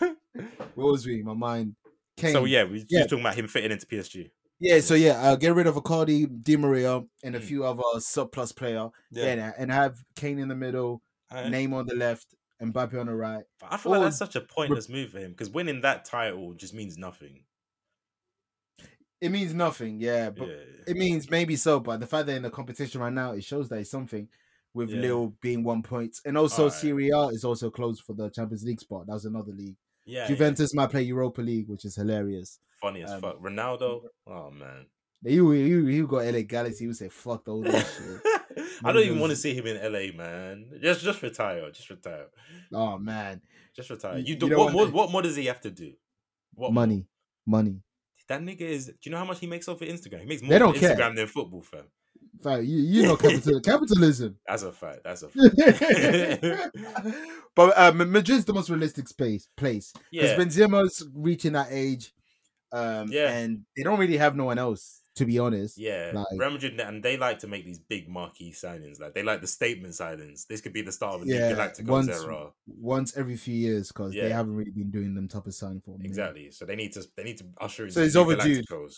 [0.75, 1.75] What was reading my mind?
[2.15, 2.31] Kane.
[2.31, 2.99] So yeah, we Yeah.
[2.99, 4.31] just talking about him fitting into PSG.
[4.59, 7.43] Yeah, so yeah, uh, get rid of Icardi, Di Maria, and a Mm.
[7.43, 8.89] few other surplus player.
[9.11, 12.25] Yeah, and, and have Kane in the middle, I, Neymar on the left,
[12.59, 13.43] and Mbappe on the right.
[13.59, 16.53] But I feel like that's such a pointless move for him because winning that title
[16.55, 17.43] just means nothing.
[19.19, 20.55] It means nothing, yeah, but yeah.
[20.87, 21.79] it means maybe so.
[21.79, 24.27] But the fact they're in the competition right now, it shows that it's something.
[24.73, 25.01] With Yeah.
[25.01, 26.77] Lille being one point, and also Alright.
[26.79, 29.07] Serie A is also closed for the Champions League spot.
[29.07, 29.77] That was another league.
[30.05, 30.27] yeah, yeah.
[30.27, 32.59] Juventus might play Europa League, which is hilarious.
[32.81, 33.39] Funny as um, fuck.
[33.41, 34.85] Ronaldo, oh man.
[35.23, 36.83] You you you got LA Galaxy.
[36.85, 38.21] You say fuck all this shit.
[38.83, 40.69] I don't even want to see him in LA, man.
[40.81, 41.69] Just just retire.
[41.71, 42.27] Just retire.
[42.73, 43.41] Oh man,
[43.75, 44.17] Just retire.
[44.17, 45.93] You- You you do don't what more what more does he have to do?
[46.53, 46.81] What more?
[46.83, 47.07] money,
[47.45, 47.81] money.
[48.29, 50.19] That nigga is do you know how much he makes off of Instagram?
[50.21, 50.95] He makes more They don't care.
[50.95, 51.85] Instagram than football fam.
[52.43, 54.37] Fact, you you know capital, capitalism.
[54.47, 54.99] That's a fact.
[55.03, 56.77] That's a fact.
[57.55, 60.37] but uh, Ma- Madrid's the most realistic space place because yeah.
[60.37, 62.13] Benzema's reaching that age,
[62.71, 63.31] um, Yeah.
[63.37, 65.79] and they don't really have no one else to be honest.
[65.79, 68.99] Yeah, Like- Real Madrid, and they like to make these big marquee signings.
[68.99, 70.45] Like they like the statement signings.
[70.45, 72.51] This could be the start of a new Yeah, Galacticos once- era.
[72.67, 75.91] Once every few years because they haven't really been doing them type of sign for
[75.97, 76.05] minute.
[76.05, 76.51] Exactly.
[76.51, 78.61] So they need to they need to usher in So it's overdue.
[78.61, 78.97] Galacticos.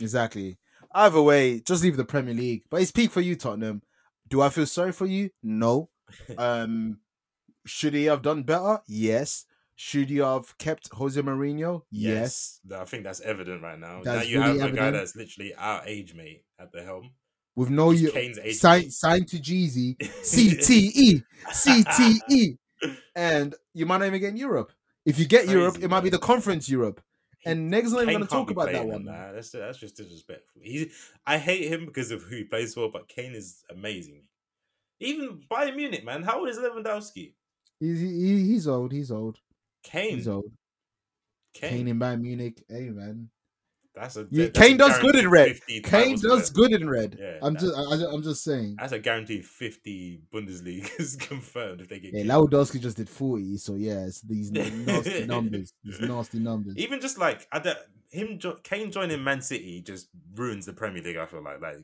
[0.00, 0.58] Exactly.
[0.94, 2.62] Either way, just leave the Premier League.
[2.70, 3.82] But it's peak for you, Tottenham.
[4.28, 5.30] Do I feel sorry for you?
[5.42, 5.90] No.
[6.38, 7.00] Um,
[7.66, 8.80] should he have done better?
[8.88, 9.44] Yes.
[9.80, 11.82] Should you have kept Jose Mourinho?
[11.92, 12.58] Yes.
[12.68, 14.00] Yes, I think that's evident right now.
[14.04, 17.12] now you really have a guy that's literally our age mate at the helm.
[17.54, 21.22] With no you age sign signed to Jeezy, CTE,
[21.52, 22.58] CTE,
[23.14, 24.72] and you might not even get in Europe.
[25.06, 27.00] If you get Europe, Crazy, it might be the Conference Europe.
[27.46, 29.04] And Neg's not even going to talk about that one.
[29.04, 30.60] That's that's just disrespectful.
[30.60, 30.90] He,
[31.24, 34.24] I hate him because of who he plays for, but Kane is amazing.
[34.98, 36.24] Even Bayern Munich, man.
[36.24, 37.34] How old is Lewandowski?
[37.78, 38.90] He's he, he's old.
[38.90, 39.38] He's old.
[39.82, 40.16] Kane.
[40.16, 40.50] He's old.
[41.54, 41.70] Kane.
[41.70, 42.62] Kane in Bayern Munich.
[42.68, 43.30] Hey man,
[43.94, 45.58] That's a You- that's Kane a does good in red.
[45.84, 47.16] Kane does good in red.
[47.18, 48.76] Yeah, I'm just I, I'm just saying.
[48.78, 52.14] That's a guaranteed fifty Bundesliga is confirmed if they get.
[52.14, 55.72] Yeah, Lewandowski just did 40, so yeah, it's these nasty numbers.
[55.82, 56.74] These nasty numbers.
[56.76, 57.78] Even just like I don't,
[58.10, 61.16] him, jo- Kane joining Man City just ruins the Premier League.
[61.16, 61.78] I feel like like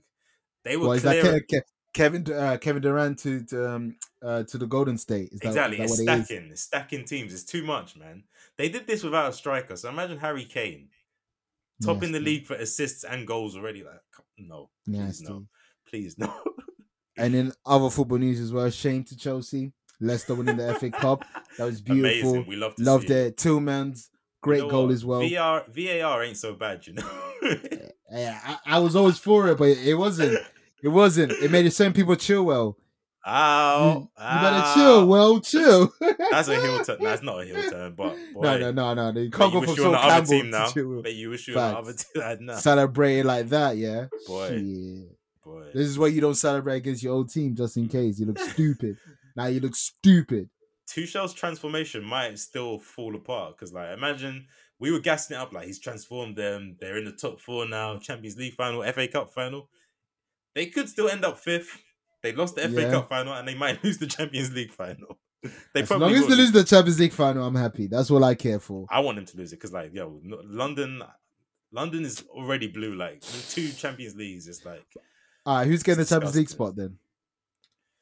[0.64, 1.40] they were Well, that clear.
[1.40, 5.30] Ke- Kevin uh, Kevin Durant to to, um, uh, to the Golden State?
[5.32, 6.26] Is that, exactly, it's that what it is?
[6.26, 7.32] stacking, it's stacking teams.
[7.32, 8.24] It's too much, man.
[8.58, 9.76] They did this without a striker.
[9.76, 10.88] So imagine Harry Kane
[11.82, 13.82] topping the league for assists and goals already.
[13.82, 14.00] Like,
[14.38, 15.24] no, please Nasty.
[15.28, 15.46] no,
[15.88, 16.32] please no.
[17.16, 18.68] And then other football news as well.
[18.70, 19.72] Shame to Chelsea.
[20.00, 21.24] Leicester winning the FA Cup.
[21.58, 22.30] That was beautiful.
[22.30, 22.46] Amazing.
[22.48, 23.12] We love to Loved it.
[23.12, 23.36] it.
[23.36, 24.08] Tielemans'
[24.42, 24.92] great You know goal what?
[24.94, 25.20] as well.
[25.20, 27.08] VR, VAR ain't so bad, you know.
[28.10, 30.44] Yeah, I, I was always for it, but it wasn't.
[30.84, 31.32] It wasn't.
[31.32, 32.76] It made some people chill well.
[33.26, 35.06] You, Ow, you better chill.
[35.06, 35.90] Well, chill.
[36.30, 36.98] That's a heel turn.
[37.00, 39.18] That's not a heel turn, but boy, no, no, no, no.
[39.18, 41.00] You can't go from you Sol the other Campbell team now.
[41.00, 41.94] Bet you wish you on the other
[42.36, 42.50] team.
[42.58, 44.08] Celebrate it like that, yeah.
[44.26, 44.48] Boy.
[44.48, 45.42] Shit.
[45.42, 45.64] Boy.
[45.72, 47.92] This is why you don't celebrate against your old team, just in mm.
[47.92, 48.20] case.
[48.20, 48.98] You look stupid.
[49.34, 50.50] now you look stupid.
[50.86, 54.48] Tuchel's transformation might still fall apart because, like, imagine
[54.78, 56.76] we were gassing it up like he's transformed them.
[56.78, 59.70] They're in the top four now, Champions League final, FA Cup final.
[60.54, 61.80] They could still end up fifth.
[62.22, 62.90] They lost the FA Yeah.
[62.90, 65.18] Cup final and they might lose the Champions League final.
[65.74, 67.86] they As long probably as they lose the Champions League final, I'm happy.
[67.86, 68.86] That's all I care for.
[68.90, 71.02] I want them to lose it because, like, yo, London,
[71.70, 72.94] London is already blue.
[72.94, 74.86] Like, the two Champions Leagues, it's like
[75.44, 76.96] All right, who's getting the Champions League spot then?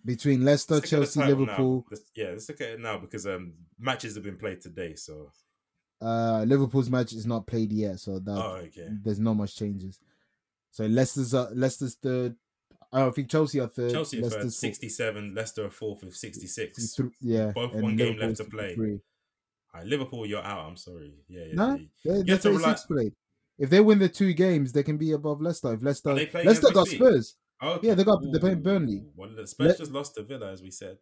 [0.05, 1.43] Between Leicester, Let's look at the Chelsea, title now.
[1.45, 1.87] Liverpool.
[2.17, 4.95] Yeah, let's look at it now because um matches have been played today.
[4.97, 5.31] So,
[6.01, 8.89] Uh, Liverpool's match is not played yet, so that oh, okay.
[9.05, 10.01] there's not much changes.
[10.73, 12.35] So Leicester's uh, Leicester's third.
[12.93, 13.93] I don't think Chelsea are third.
[13.93, 14.53] Chelsea are third.
[14.53, 15.35] 67.
[15.35, 16.95] Leicester are fourth with 66.
[16.95, 18.69] Th- Yeah, Both one game left to play.
[18.71, 18.93] 53.
[18.93, 19.01] All
[19.81, 20.67] right, Liverpool, you're out.
[20.67, 21.15] I'm sorry.
[21.29, 21.55] Yeah, yeah.
[21.55, 23.13] No, they're, they're to rely- played.
[23.59, 25.73] If they win the two games, they can be above Leicester.
[25.73, 26.89] If Leicester, Are they playing Leicester got?
[26.89, 27.89] Spurs, Okay.
[27.89, 29.05] Yeah, they got- they're playing Burnley.
[29.17, 30.99] Well, Spurs Let- just lost to Villa, as we said.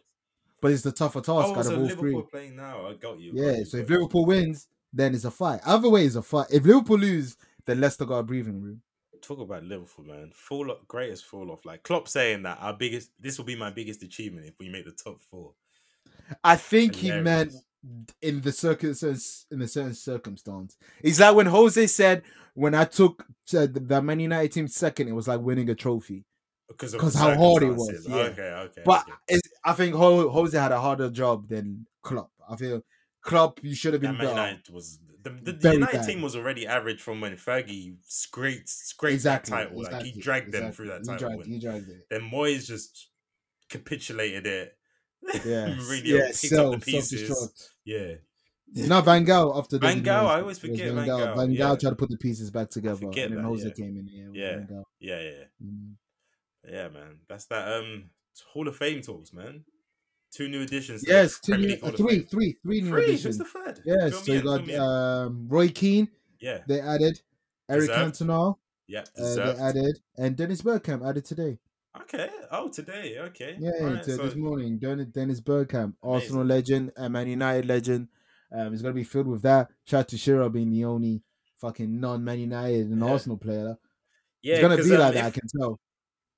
[0.60, 2.30] but it's the tougher task Oh, out so of all Liverpool three.
[2.30, 2.86] playing now.
[2.86, 3.32] I got you.
[3.34, 3.88] got Yeah, you, so if.
[3.90, 5.60] Liverpool wins, then it's a fight.
[5.66, 6.48] Either way, it's a fight.
[6.52, 8.82] If Liverpool lose, then Leicester got a breathing room.
[9.20, 11.64] Talk about Liverpool, man, fall off, greatest fall off.
[11.64, 14.84] Like Klopp saying that our biggest, this will be my biggest achievement if we make
[14.84, 15.54] the top four.
[16.44, 17.52] I think he meant
[18.22, 18.90] in the circum
[19.50, 20.76] in a certain circumstance.
[21.02, 22.22] It's like when Jose said,
[22.54, 23.22] "When I took
[23.54, 26.24] uh, the the Man United team second, it was like winning a trophy."
[26.68, 28.16] because of 'Cause the how hard it was, yeah.
[28.16, 28.82] Okay, okay.
[28.84, 29.40] But okay.
[29.64, 32.30] I think Jose had a harder job than Klopp.
[32.48, 32.82] I feel
[33.22, 34.30] Klopp, you should have been better.
[34.30, 36.06] United was the, the, the United bad.
[36.06, 39.82] team was already average from when Fergie scraped scraped Exactly, that title.
[39.82, 41.18] Like he dragged them through that title.
[41.18, 41.48] dragged, win.
[41.48, 42.06] he dragged it.
[42.10, 43.08] Then Moyes just
[43.68, 44.76] capitulated it.
[45.22, 47.70] Yeah, Mourinho yeah, picked self, up the pieces.
[47.84, 48.14] Yeah,
[48.74, 51.36] No, Van Gaal after the Van Gaal, I always forget Van Gaal.
[51.36, 51.76] Van Gaal yeah.
[51.76, 53.74] tried to put the pieces back together, and then that, Jose yeah.
[53.74, 54.32] came in.
[54.32, 54.82] Yeah, Yeah.
[54.98, 55.44] Yeah, yeah.
[55.62, 55.94] Mm.
[56.68, 57.18] Yeah, man.
[57.28, 58.10] That's that um
[58.52, 59.64] Hall of Fame talks, man.
[60.32, 61.04] Two new additions.
[61.06, 63.38] Yes, two new, uh, three, three, three new Who's additions.
[63.38, 63.80] the third?
[63.84, 66.08] Yes, Fill so you got um, Roy Keane.
[66.40, 67.20] yeah, They added
[67.68, 68.14] Eric Deserved.
[68.14, 68.54] Cantona.
[68.86, 71.58] yeah, Uh, they added and Dennis Bergkamp added today.
[72.02, 72.30] okay.
[72.52, 73.18] Oh, today.
[73.18, 73.56] Okay.
[73.58, 78.08] Yeah, Alright, so so- this morning, Dennis, Dennis Bergkamp, Arsenal legend, and Man United legend.
[78.52, 79.68] Um, it's gonna be filled with that.
[79.84, 81.22] Shout out to Shearer being the only
[81.60, 83.10] fucking non-Man United and Yeah.
[83.10, 83.76] Arsenal player.
[84.42, 85.24] yeah, it's gonna be um, like that.
[85.26, 85.78] I can tell.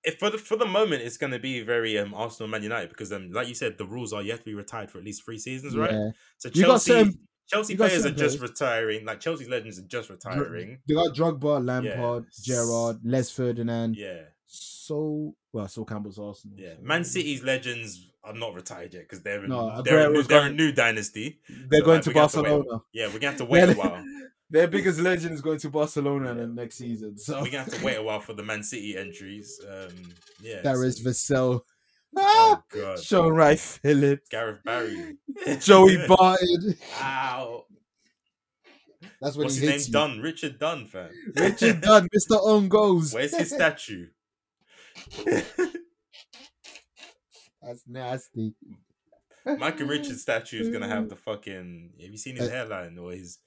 [0.05, 2.89] If for the for the moment it's going to be very um Arsenal Man United
[2.89, 5.05] because um like you said the rules are you have to be retired for at
[5.05, 7.19] least three seasons right Yeah, so Chelsea certain-
[7.49, 8.51] Chelsea players are just players.
[8.51, 12.55] retiring like Chelsea's legends are just retiring they got Drogba, Lampard, Yeah.
[12.57, 13.97] Gerrard, Les Ferdinand.
[13.97, 16.57] yeah So well, so Campbell's Arsenal.
[16.59, 20.23] yeah so- Man City's legends are not retired yet because they're, No, they're, a new-
[20.23, 22.37] they're a going- new dynasty They're So, going like, to have to.
[22.43, 22.83] Barcelona.
[22.93, 24.05] yeah we're gonna have to wait a while
[24.51, 27.17] Their biggest legend is going to Barcelona in next season.
[27.17, 29.89] So we're gonna have to wait a while for the Man City entries um
[30.43, 31.63] yeah there is Vassell,
[32.17, 35.17] oh god Shaun Wright Phillips, Gareth Barry
[35.61, 36.77] Joey Barton.
[37.01, 37.65] Ow.
[39.21, 40.09] That's when What's he his name?
[40.09, 40.15] you.
[40.15, 40.21] Dunn.
[40.23, 41.11] Richard Dunn, fam.
[41.37, 42.39] Richard Dunn, Mr.
[42.43, 43.15] Own Goals.
[43.15, 44.07] Where's his statue?
[47.63, 48.55] That's nasty.
[49.45, 51.93] Michael Richards' statue is gonna have the fucking.
[52.01, 53.39] Have you seen his hairline or his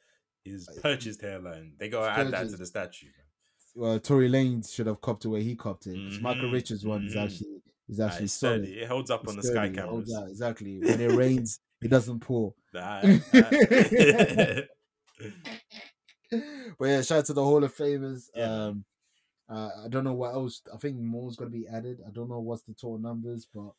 [0.43, 1.73] his purchased hairline?
[1.77, 3.07] They gotta add that to the statue.
[3.75, 6.21] Well, Tory Lanez should have copped it where he copped it.
[6.21, 7.25] Michael Mhm, Richards one is mhm.
[7.25, 8.63] actually is actually it's solid.
[8.65, 8.79] sturdy.
[8.81, 10.23] It holds up It's on the sky sturdy, holds cameras.
[10.23, 10.79] out, exactly.
[10.83, 12.53] When it rains, it doesn't pour.
[12.73, 13.01] Nah,
[13.33, 13.49] nah.
[16.79, 18.29] But yeah, shout out to the Hall of Famers.
[18.35, 18.85] Yeah, um,
[19.47, 20.61] uh, I don't know what else.
[20.73, 22.01] I think more's gonna be added.
[22.05, 23.71] I don't know what's the total numbers, but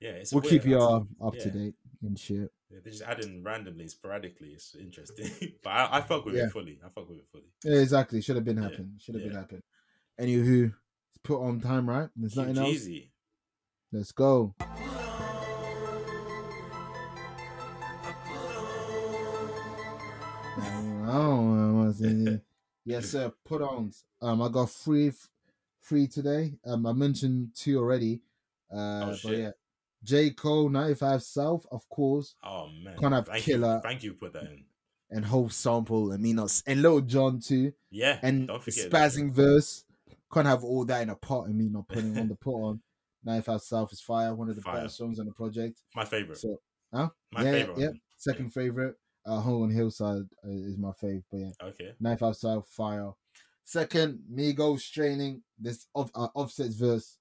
[0.00, 2.50] yeah, it's we'll keep uh, up to date and shit.
[2.70, 4.48] Yeah, They're just adding randomly, sporadically.
[4.48, 5.30] It's interesting,
[5.62, 6.44] but I, I fuck with Yeah.
[6.44, 6.78] it fully.
[6.84, 7.44] I fuck with it fully.
[7.64, 8.20] Yeah, exactly.
[8.20, 8.92] Should have been Yeah, happening.
[9.00, 9.62] Should have been happening.
[10.20, 10.64] Anywho,
[11.10, 12.08] it's put on time, right?
[12.16, 12.68] There's Keep nothing else.
[12.76, 13.10] Jeezy.
[13.92, 14.54] Let's go.
[20.58, 22.40] I don't know what's in
[22.84, 23.32] yes, sir.
[23.44, 23.92] Put on.
[24.22, 25.12] Um, I got three,
[25.82, 26.54] three today.
[26.64, 28.20] Um, I mentioned two already.
[28.72, 29.38] Uh, Oh, but shit.
[29.38, 29.50] yeah,
[30.06, 33.74] J Cole, ninety five South, of course, Oh man, Kind of thank killer.
[33.76, 34.12] You, thank you.
[34.14, 34.64] for Put that in.
[35.10, 39.32] and Hope Sample, and Minos, and Lil Jon too, Yeah, and don't forget that, spazzing
[39.32, 39.84] verse.
[40.32, 42.80] Can't have all that in a pot and me not putting on the put on.
[43.24, 44.82] Ninety five South is fire, one of the Fire.
[44.82, 45.80] best songs on the project.
[45.94, 46.38] My favorite.
[46.38, 46.60] So,
[46.94, 47.08] huh?
[47.32, 47.78] My yeah, favorite.
[47.78, 48.94] Yeah, second favorite.
[49.24, 51.92] Uh, Hunger on Hillside uh, is my fave, but yeah, Okay.
[51.98, 53.10] 95 South Fire.
[53.64, 55.42] Second, Migos training.
[55.58, 57.18] This off, uh, Offset's verse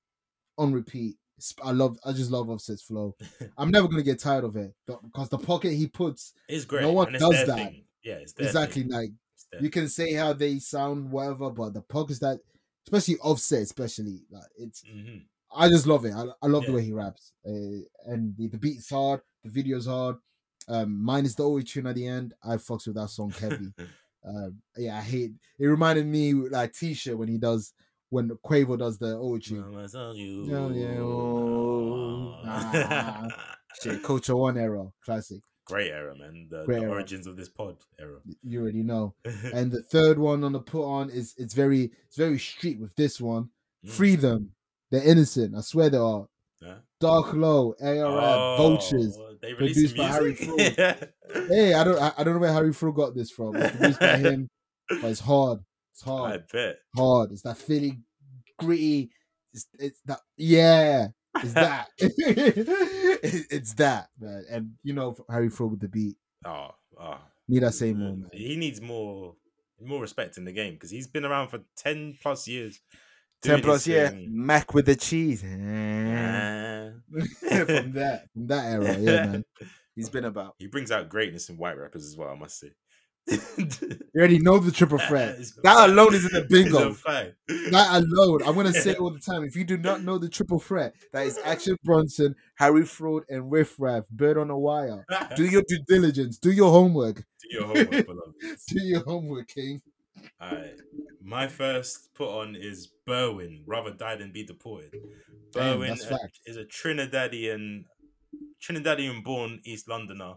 [0.60, 1.16] on repeat.
[1.64, 1.98] I love.
[2.06, 3.16] I just love Offset's flow.
[3.57, 6.82] I'm never gonna get tired of it because the pocket he puts is great.
[6.84, 7.56] No one does that.
[7.57, 7.84] Thing.
[8.03, 8.91] Yeah, exactly Thing.
[8.91, 9.10] like
[9.62, 12.40] you can say how they sound, whatever, but the pockets that,
[12.86, 14.84] especially Offset, especially like it's.
[14.84, 15.24] Mhm.
[15.57, 16.14] I just love it.
[16.14, 16.70] I, I love Yeah.
[16.72, 17.52] the way he raps, uh,
[18.06, 20.18] and the, the beat's hard, the video's hard.
[20.68, 22.34] Um, mine is the only tune at the end.
[22.44, 23.72] I fucks with that song heavy.
[24.28, 25.32] um, yeah, I hate.
[25.60, 27.74] It reminded me like T-shirt when he does
[28.10, 30.15] when Quavo does the tune.
[30.15, 30.45] You.
[30.45, 33.27] Yeah, yeah, oh, ah.
[33.82, 35.41] Shit, Culture One era, classic.
[35.65, 36.48] Great era, man.
[36.49, 36.91] The, the era.
[36.91, 38.19] origins of this pod era.
[38.44, 39.15] You already know.
[39.53, 42.95] And the third one on the put on is it's very it's very street with
[42.95, 43.49] this one.
[43.86, 43.90] Mm.
[43.90, 44.52] Free them.
[44.91, 45.56] They're innocent.
[45.56, 46.27] I swear they are.
[46.64, 46.76] Huh?
[46.99, 49.18] Dark Lo, ARM, Vultures.
[49.19, 50.95] Oh, They produced by Harry yeah.
[51.49, 53.56] Hey, I don't I, I don't know where Harry Fraud got this from.
[53.56, 54.48] It's produced by him,
[54.90, 55.60] but it's hard.
[55.96, 56.24] It's hard.
[56.24, 56.44] I hard.
[56.52, 56.76] bet.
[56.94, 57.32] Hard.
[57.32, 58.00] It's that Philly
[58.60, 59.12] gritty
[59.54, 60.20] It's, it's that.
[60.36, 61.08] Yeah,
[61.38, 61.88] it's that.
[62.00, 64.44] It- it's that, man.
[64.52, 66.18] And you know, Harry Fraud with the beat.
[66.46, 67.18] Oh, oh.
[67.48, 68.30] Need I say more, man?
[68.34, 69.36] He needs more
[69.82, 72.82] more respect in the game because he's been around for ten plus years.
[73.42, 74.12] Ten plus, his yeah.
[74.28, 75.44] Mac with the cheese.
[75.44, 75.48] Ah.
[77.66, 79.46] from that, from that era, yeah, man.
[79.96, 80.56] He's been about.
[80.60, 82.72] He brings out greatness in white rappers as well, I must say.
[83.28, 83.68] You
[84.16, 85.40] already know the triple threat.
[85.64, 86.92] That alone is in the bingo.
[87.72, 89.44] That alone, I'm gonna say it all the time.
[89.44, 93.52] If you do not know the triple threat, that is Action Bronson, Harry Fraud, and
[93.52, 95.06] Riff Raff, Bird on a Wire.
[95.36, 96.38] Do your due diligence.
[96.38, 97.18] Do your homework.
[97.42, 98.34] Do your homework, beloved.
[98.68, 99.82] Do your homework, King.
[100.42, 100.80] Alright.
[101.22, 104.94] My first put on is Berwyn, rather die than be deported.
[105.52, 107.86] Berwyn that's uh, is a Trinidadian
[108.62, 110.36] Trinidadian born East Londoner.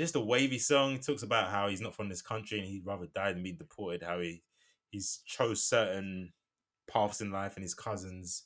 [0.00, 0.94] Just a wavy song.
[0.94, 3.52] It talks about how he's not from this country and he'd rather die than be
[3.52, 4.42] deported, how he
[4.88, 6.32] he's chose certain
[6.90, 8.44] paths in life and his cousins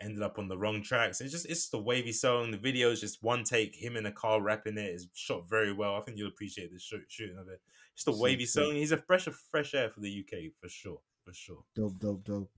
[0.00, 1.20] ended up on the wrong tracks.
[1.20, 2.50] It's just it's just a wavy song.
[2.50, 4.78] The video is just one take, him in a car rapping.
[4.78, 5.96] It's shot very well.
[5.96, 7.60] I think you'll appreciate the shoot, shooting of it.
[7.94, 8.72] Just a wavy song.
[8.72, 11.02] He's a fresh of fresh air for the UK for sure.
[11.26, 11.62] For sure.
[11.76, 12.50] Dope, dope, dope.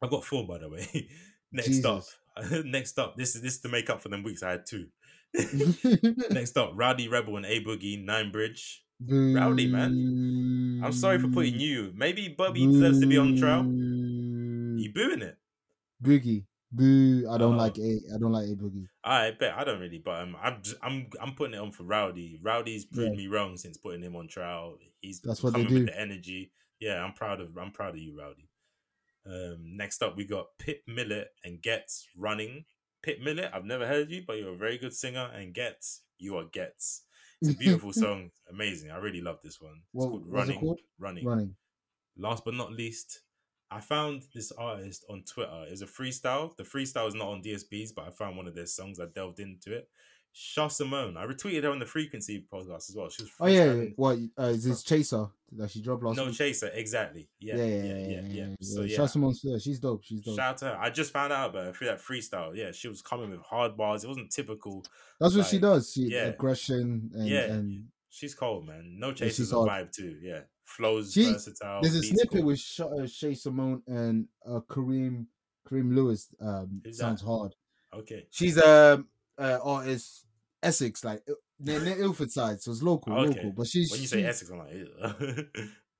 [0.00, 1.10] I've got four by the way.
[1.52, 2.04] Next up.
[2.64, 3.18] Next up.
[3.18, 4.86] This is this is to make up for them weeks I had two.
[6.30, 8.82] Next up, Rowdy Rebel and A Boogie, Nine Bridge.
[9.08, 10.82] Rowdy, man.
[10.84, 11.92] I'm sorry for putting you.
[11.94, 13.64] Maybe Bubby deserves to be on trial.
[13.64, 15.38] You booing it?
[16.02, 16.44] Boogie.
[16.72, 17.26] Boo.
[17.30, 17.58] I don't Oh.
[17.58, 18.00] like a.
[18.14, 18.86] I don't like a boogie.
[19.02, 21.06] I bet I don't really, but um, I'm I'm.
[21.20, 22.38] I'm putting it on for Rowdy.
[22.42, 23.16] Rowdy's proved Yeah.
[23.16, 24.76] me wrong since putting him on trial.
[25.00, 25.92] He's That's what they coming with do.
[25.92, 26.52] the energy.
[26.78, 28.48] Yeah, I'm proud of I'm proud of you, Rowdy.
[29.26, 32.64] Um, next up we got Pip Millett and Ghetts running.
[33.02, 35.30] Pip Millett, I've never heard you, but you're a very good singer.
[35.34, 37.02] And Ghetts, you are Ghetts.
[37.40, 38.90] It's a beautiful song, amazing.
[38.90, 39.74] I really love this one.
[39.76, 40.60] It's What- called what's it Running.
[40.60, 40.80] called?
[40.98, 41.24] Running.
[41.24, 41.56] Running.
[42.18, 43.20] Last but not least,
[43.70, 45.64] I found this artist on Twitter.
[45.68, 46.54] It's a freestyle.
[46.56, 48.98] The freestyle is not on DSPs, but I found one of their songs.
[49.00, 49.88] I delved into it.
[50.32, 51.16] Shah Simone.
[51.16, 53.08] I retweeted her on the Frequency podcast as well.
[53.08, 53.72] She was Oh yeah.
[53.72, 53.84] yeah.
[53.96, 54.18] What?
[54.38, 55.26] Uh, is this Chaser
[55.56, 56.34] that she dropped last No week?
[56.36, 57.28] chaser, exactly.
[57.40, 58.46] Yeah, yeah, yeah, yeah, yeah.
[58.60, 58.86] So yeah.
[58.86, 60.04] yeah, Shout Simone's- yeah, she's dope.
[60.04, 60.36] She's dope.
[60.36, 60.78] shout out to her.
[60.80, 62.54] I just found out about her through that freestyle.
[62.54, 64.04] Yeah, she was coming with hard bars.
[64.04, 64.84] It wasn't typical.
[65.18, 65.92] That's what she does.
[65.92, 66.26] She yeah.
[66.26, 67.40] aggression and, Yeah.
[67.52, 68.96] and She's cold, man.
[68.98, 70.16] No Yeah, chaser's she's a vibe too.
[70.22, 71.80] Yeah, flows She- versatile.
[71.82, 72.42] there's a snippet cool.
[72.44, 75.26] with Sha uh, Shay Simone and uh, Kareem
[75.68, 76.28] Kareem Lewis.
[76.40, 77.54] Um, sounds hard.
[77.94, 78.26] Okay.
[78.30, 78.96] She's a uh,
[79.62, 80.24] artist
[80.62, 83.28] Essex, like uh, near, near Ilford side, so it's local, Okay.
[83.36, 83.52] local.
[83.52, 84.72] But she's When you say she- Essex, I'm like,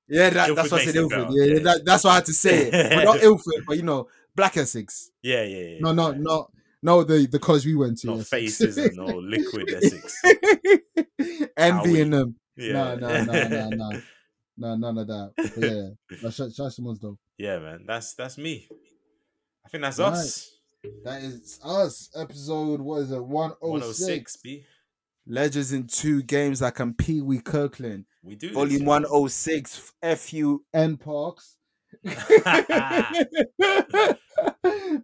[0.07, 1.27] yeah, that, that's why I said Ilford.
[1.31, 1.59] Yeah, yeah.
[1.59, 4.57] That, that's why I had to say it, but not Ilford, but you know, Black
[4.57, 5.11] Essex.
[5.23, 5.77] yeah, yeah, yeah.
[5.79, 6.49] No, no, no,
[6.83, 7.03] no.
[7.03, 8.13] The the college we went to.
[8.13, 8.29] Essex.
[8.29, 10.21] faces and no liquid Essex.
[11.57, 12.35] Envying them.
[12.55, 12.73] Yeah.
[12.73, 14.01] No, no, no, no, no.
[14.57, 15.31] No, none of that.
[15.37, 17.17] But yeah, no, Shay Shay Simone's dope.
[17.37, 17.85] Yeah, man.
[17.87, 18.67] That's that's me.
[19.65, 20.11] I think that's Right.
[20.13, 20.51] us.
[21.03, 22.09] That is us.
[22.15, 23.23] Episode what is it?
[23.23, 24.37] One oh 106, six.
[24.37, 24.65] B.
[25.27, 28.05] Legends in two games like I'm Pee Wee Kirkland.
[28.23, 29.93] We do Volume one oh six.
[30.01, 31.57] F U N Parks.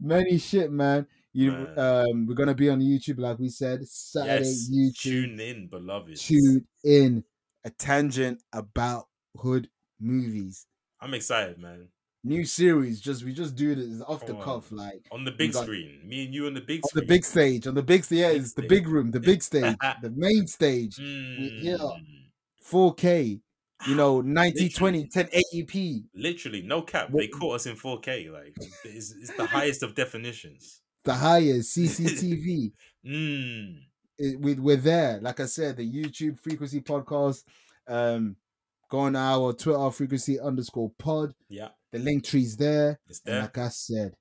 [0.01, 1.05] Many shit, man.
[1.33, 1.77] You Man.
[1.79, 3.87] um we're gonna be on YouTube, like we said.
[3.87, 4.69] Saturday Yes.
[4.71, 5.01] YouTube.
[5.01, 6.15] Tune in, beloved.
[6.17, 7.23] Tune in.
[7.65, 10.65] A tangent about hood movies.
[11.01, 11.89] I'm excited, man.
[12.23, 15.53] New series, just we just do this off the Come cuff, like On the big
[15.53, 16.01] got- screen.
[16.05, 17.67] Me and you on the big on the big stage.
[17.67, 20.97] On the big yeah, it's the big room, the big stage, the main stage.
[20.99, 21.77] yeah.
[21.77, 22.01] Mm.
[22.69, 23.39] 4K,
[23.87, 26.03] you know, 90 20, 1080p.
[26.15, 27.09] Literally, no cap.
[27.11, 28.29] What- They caught us in 4K.
[28.31, 30.81] Like, it's, it's the highest of definitions.
[31.05, 32.71] The highest CCTV.
[33.05, 33.77] Mm.
[34.17, 35.19] it, we, we're there.
[35.21, 37.43] Like I said, the YouTube frequency podcast.
[37.87, 38.35] Um,
[38.89, 41.33] go on our Twitter frequency underscore pod.
[41.47, 42.99] Yeah, The link tree's there.
[43.07, 43.41] it's there.
[43.41, 44.13] like I said,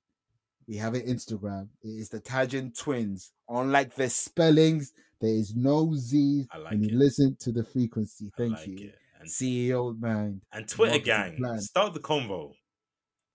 [0.67, 1.67] we have an Instagram.
[1.83, 3.31] It is the Tangent Twinz.
[3.49, 6.95] Unlike the spellings, there is no Z I like when you it.
[6.95, 8.31] listen to the frequency.
[8.37, 8.91] Thank like you.
[9.25, 10.41] CEO mind.
[10.53, 11.59] and Twitter gang, plan.
[11.59, 12.53] start the convo.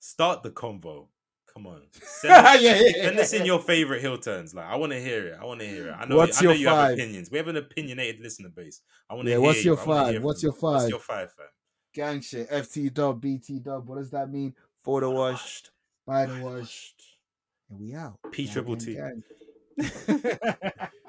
[0.00, 1.09] Start the convo.
[1.52, 1.82] Come on.
[1.92, 2.32] yeah, Send,
[2.62, 3.02] yeah, us- yeah.
[3.04, 4.54] send us in your favorite heel turns.
[4.54, 5.38] Like, I want to hear it.
[5.40, 5.92] I want to hear it.
[5.98, 6.92] I know, What's I know your you have five?
[6.94, 7.30] opinions.
[7.30, 8.80] We have an opinionated listener base.
[9.10, 10.22] I want to Yeah, hear what's your wanna five?
[10.22, 10.59] What's your you.
[10.60, 10.90] What's five?
[10.90, 11.46] your five, fam?
[11.93, 12.48] Gang shit.
[12.51, 13.86] FT dub, BT dub.
[13.89, 14.55] What does that mean?
[14.82, 15.70] For the wash, Washed.
[16.06, 16.94] by the wash.
[17.70, 18.19] And we out.
[18.31, 18.94] P Gang, triple gang, T.
[18.94, 19.23] gang.